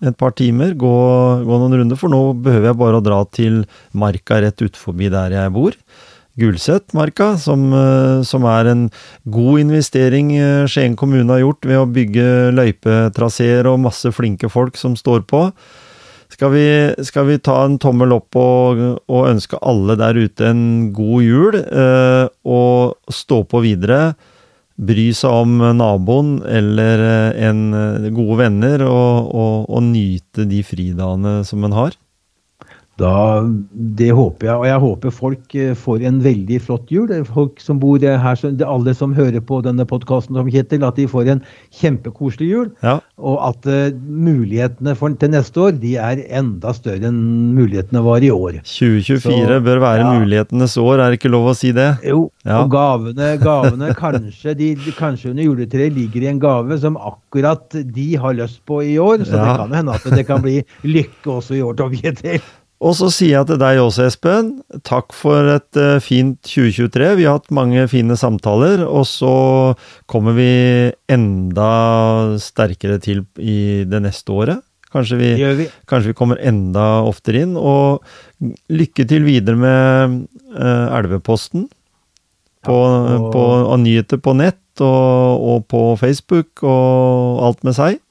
et 0.06 0.14
par 0.18 0.36
timer, 0.38 0.76
gå, 0.78 0.94
gå 1.42 1.58
noen 1.58 1.74
runder, 1.80 1.98
for 1.98 2.14
nå 2.14 2.22
behøver 2.46 2.70
jeg 2.70 2.78
bare 2.78 3.00
å 3.00 3.04
dra 3.04 3.24
til 3.34 3.64
marka 3.98 4.38
rett 4.44 4.62
utenfor 4.62 4.94
der 4.94 5.34
jeg 5.34 5.54
bor. 5.56 5.74
Gulsetmarka, 6.38 7.32
som, 7.42 7.64
som, 8.22 8.46
er 8.46 8.70
en 8.70 8.84
god 9.26 9.64
investering 9.64 10.30
Skien 10.70 10.94
kommune 10.94 11.34
har 11.34 11.42
gjort 11.42 11.66
ved 11.66 11.82
å 11.82 11.90
bygge 11.90 12.28
løypetraseer 12.54 13.66
og 13.66 13.82
masse 13.88 14.12
flinke 14.14 14.52
folk 14.54 14.78
som 14.78 14.94
står 14.94 15.26
på. 15.26 15.48
Skal 16.28 16.52
vi, 16.52 16.68
skal 17.08 17.28
vi, 17.30 17.40
ta 17.40 17.62
en 17.66 17.78
tommel 17.80 18.12
opp 18.18 18.36
og, 18.38 18.82
og, 19.08 19.28
ønske 19.30 19.60
alle 19.64 19.96
der 20.00 20.18
ute 20.20 20.50
en 20.52 20.66
god 20.96 21.24
jul, 21.24 21.56
eh, 21.58 22.26
og 22.44 23.14
stå 23.14 23.42
på 23.48 23.64
videre? 23.64 24.12
Bry 24.78 25.08
seg 25.18 25.34
om 25.34 25.56
naboen 25.80 26.36
eller 26.46 27.02
eh, 27.02 27.46
en 27.50 27.62
eh, 27.74 28.10
gode 28.14 28.38
venner, 28.44 28.84
og, 28.86 29.32
og, 29.34 29.56
og 29.74 29.88
nyte 29.88 30.46
de 30.50 30.62
fridagene 30.66 31.40
som 31.48 31.66
en 31.66 31.74
har? 31.74 31.98
Da, 32.98 33.46
det 33.98 34.10
håper 34.18 34.48
jeg, 34.48 34.56
og 34.58 34.66
jeg 34.66 34.82
håper 34.82 35.14
folk 35.14 35.56
eh, 35.58 35.74
får 35.78 36.06
en 36.10 36.16
veldig 36.24 36.58
flott 36.66 36.90
jul. 36.90 37.12
Folk 37.30 37.62
som 37.62 37.78
bor 37.82 38.02
her, 38.02 38.40
Alle 38.66 38.96
som 38.98 39.14
hører 39.14 39.44
på 39.46 39.60
denne 39.66 39.86
podkasten, 39.86 40.34
som 40.34 40.50
Kjetil, 40.50 40.86
at 40.88 40.98
de 40.98 41.06
får 41.10 41.30
en 41.36 41.44
kjempekoselig 41.78 42.50
jul. 42.50 42.72
Ja. 42.82 42.98
Og 43.22 43.38
at 43.46 43.70
uh, 43.70 43.94
mulighetene 43.94 44.96
for, 44.98 45.14
til 45.14 45.34
neste 45.34 45.62
år 45.62 45.78
de 45.78 45.94
er 46.02 46.24
enda 46.40 46.74
større 46.74 47.12
enn 47.12 47.22
mulighetene 47.58 48.02
var 48.06 48.26
i 48.26 48.34
år. 48.34 48.60
2024 48.66 49.22
Så, 49.22 49.62
bør 49.70 49.82
være 49.86 50.02
ja. 50.02 50.12
mulighetenes 50.18 50.78
år, 50.82 50.98
er 50.98 51.14
det 51.14 51.22
ikke 51.22 51.34
lov 51.34 51.52
å 51.54 51.58
si 51.58 51.74
det? 51.78 51.90
Jo, 52.02 52.28
ja. 52.48 52.64
og 52.64 52.74
gavene, 52.74 53.32
gavene 53.42 53.94
kanskje, 53.98 54.58
de, 54.58 54.74
kanskje 54.98 55.36
under 55.36 55.46
juletreet 55.46 55.94
ligger 55.94 56.26
i 56.26 56.32
en 56.34 56.42
gave 56.42 56.82
som 56.82 56.98
akkurat 56.98 57.78
de 57.78 58.12
har 58.18 58.38
lyst 58.42 58.64
på 58.66 58.82
i 58.86 58.98
år. 59.02 59.22
Så 59.22 59.38
det 59.38 59.58
kan 59.62 59.82
hende 59.82 59.98
at 59.98 60.14
det 60.18 60.26
kan 60.26 60.42
bli 60.42 60.64
lykke 60.88 61.38
også 61.38 61.60
i 61.60 61.66
år, 61.66 61.78
Tom 61.78 61.94
Kjetil. 61.94 62.42
Og 62.78 62.94
så 62.94 63.08
sier 63.10 63.40
jeg 63.40 63.48
til 63.50 63.58
deg 63.62 63.80
også, 63.82 64.06
Espen, 64.06 64.52
takk 64.86 65.16
for 65.18 65.50
et 65.56 65.80
uh, 65.82 65.98
fint 66.04 66.38
2023. 66.46 67.08
Vi 67.18 67.26
har 67.26 67.40
hatt 67.40 67.50
mange 67.56 67.88
fine 67.90 68.18
samtaler, 68.20 68.84
og 68.86 69.08
så 69.10 69.34
kommer 70.06 70.38
vi 70.38 70.52
enda 71.10 71.72
sterkere 72.42 73.00
til 73.02 73.24
i 73.42 73.82
det 73.90 74.04
neste 74.06 74.36
året. 74.36 74.62
Kanskje 74.94 75.18
vi, 75.20 75.32
vi. 75.58 75.68
Kanskje 75.90 76.14
vi 76.14 76.18
kommer 76.18 76.40
enda 76.40 77.02
oftere 77.04 77.42
inn. 77.48 77.58
Og 77.58 78.06
lykke 78.70 79.08
til 79.10 79.26
videre 79.26 79.58
med 79.60 80.22
uh, 80.54 80.96
Elveposten. 81.00 81.66
På, 82.68 82.78
ja, 82.78 83.18
og... 83.18 83.32
på, 83.34 83.44
og 83.74 83.78
nyheter 83.82 84.22
på 84.22 84.38
nett 84.38 84.62
og, 84.84 85.46
og 85.50 85.66
på 85.72 85.82
Facebook 85.98 86.62
og 86.62 87.42
alt 87.48 87.66
med 87.66 87.78
seg. 87.78 88.02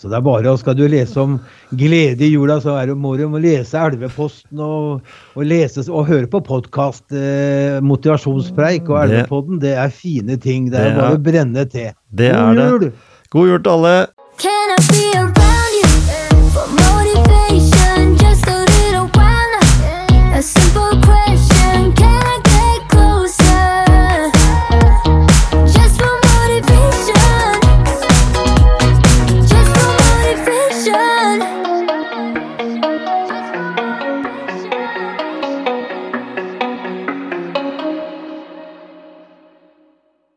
Så 0.00 0.08
det 0.08 0.16
er 0.16 0.24
bare, 0.24 0.48
og 0.48 0.58
Skal 0.58 0.76
du 0.78 0.86
lese 0.88 1.20
om 1.20 1.36
glede 1.76 2.24
i 2.24 2.30
jula, 2.32 2.56
så 2.60 2.78
er 2.80 2.88
det, 2.88 2.96
må 2.96 3.16
du 3.20 3.26
lese 3.36 3.76
Elveposten 3.76 4.62
og, 4.64 5.02
og, 5.34 5.42
lese, 5.44 5.84
og 5.90 6.08
høre 6.08 6.26
på 6.30 6.40
podkast. 6.46 7.04
Eh, 7.12 7.82
motivasjonspreik 7.84 8.88
og 8.88 9.02
Elvepodden, 9.04 9.60
det 9.60 9.76
er 9.76 9.92
fine 9.92 10.40
ting. 10.40 10.70
Det 10.72 10.80
er, 10.80 10.88
det 10.88 10.96
er 10.96 11.02
bare 11.02 11.20
å 11.20 11.26
brenne 11.28 11.66
til. 11.68 11.92
God 12.16 12.64
jul! 12.64 12.88
God 13.30 13.52
jul 13.52 13.60
til 13.60 13.76
alle! 13.76 13.94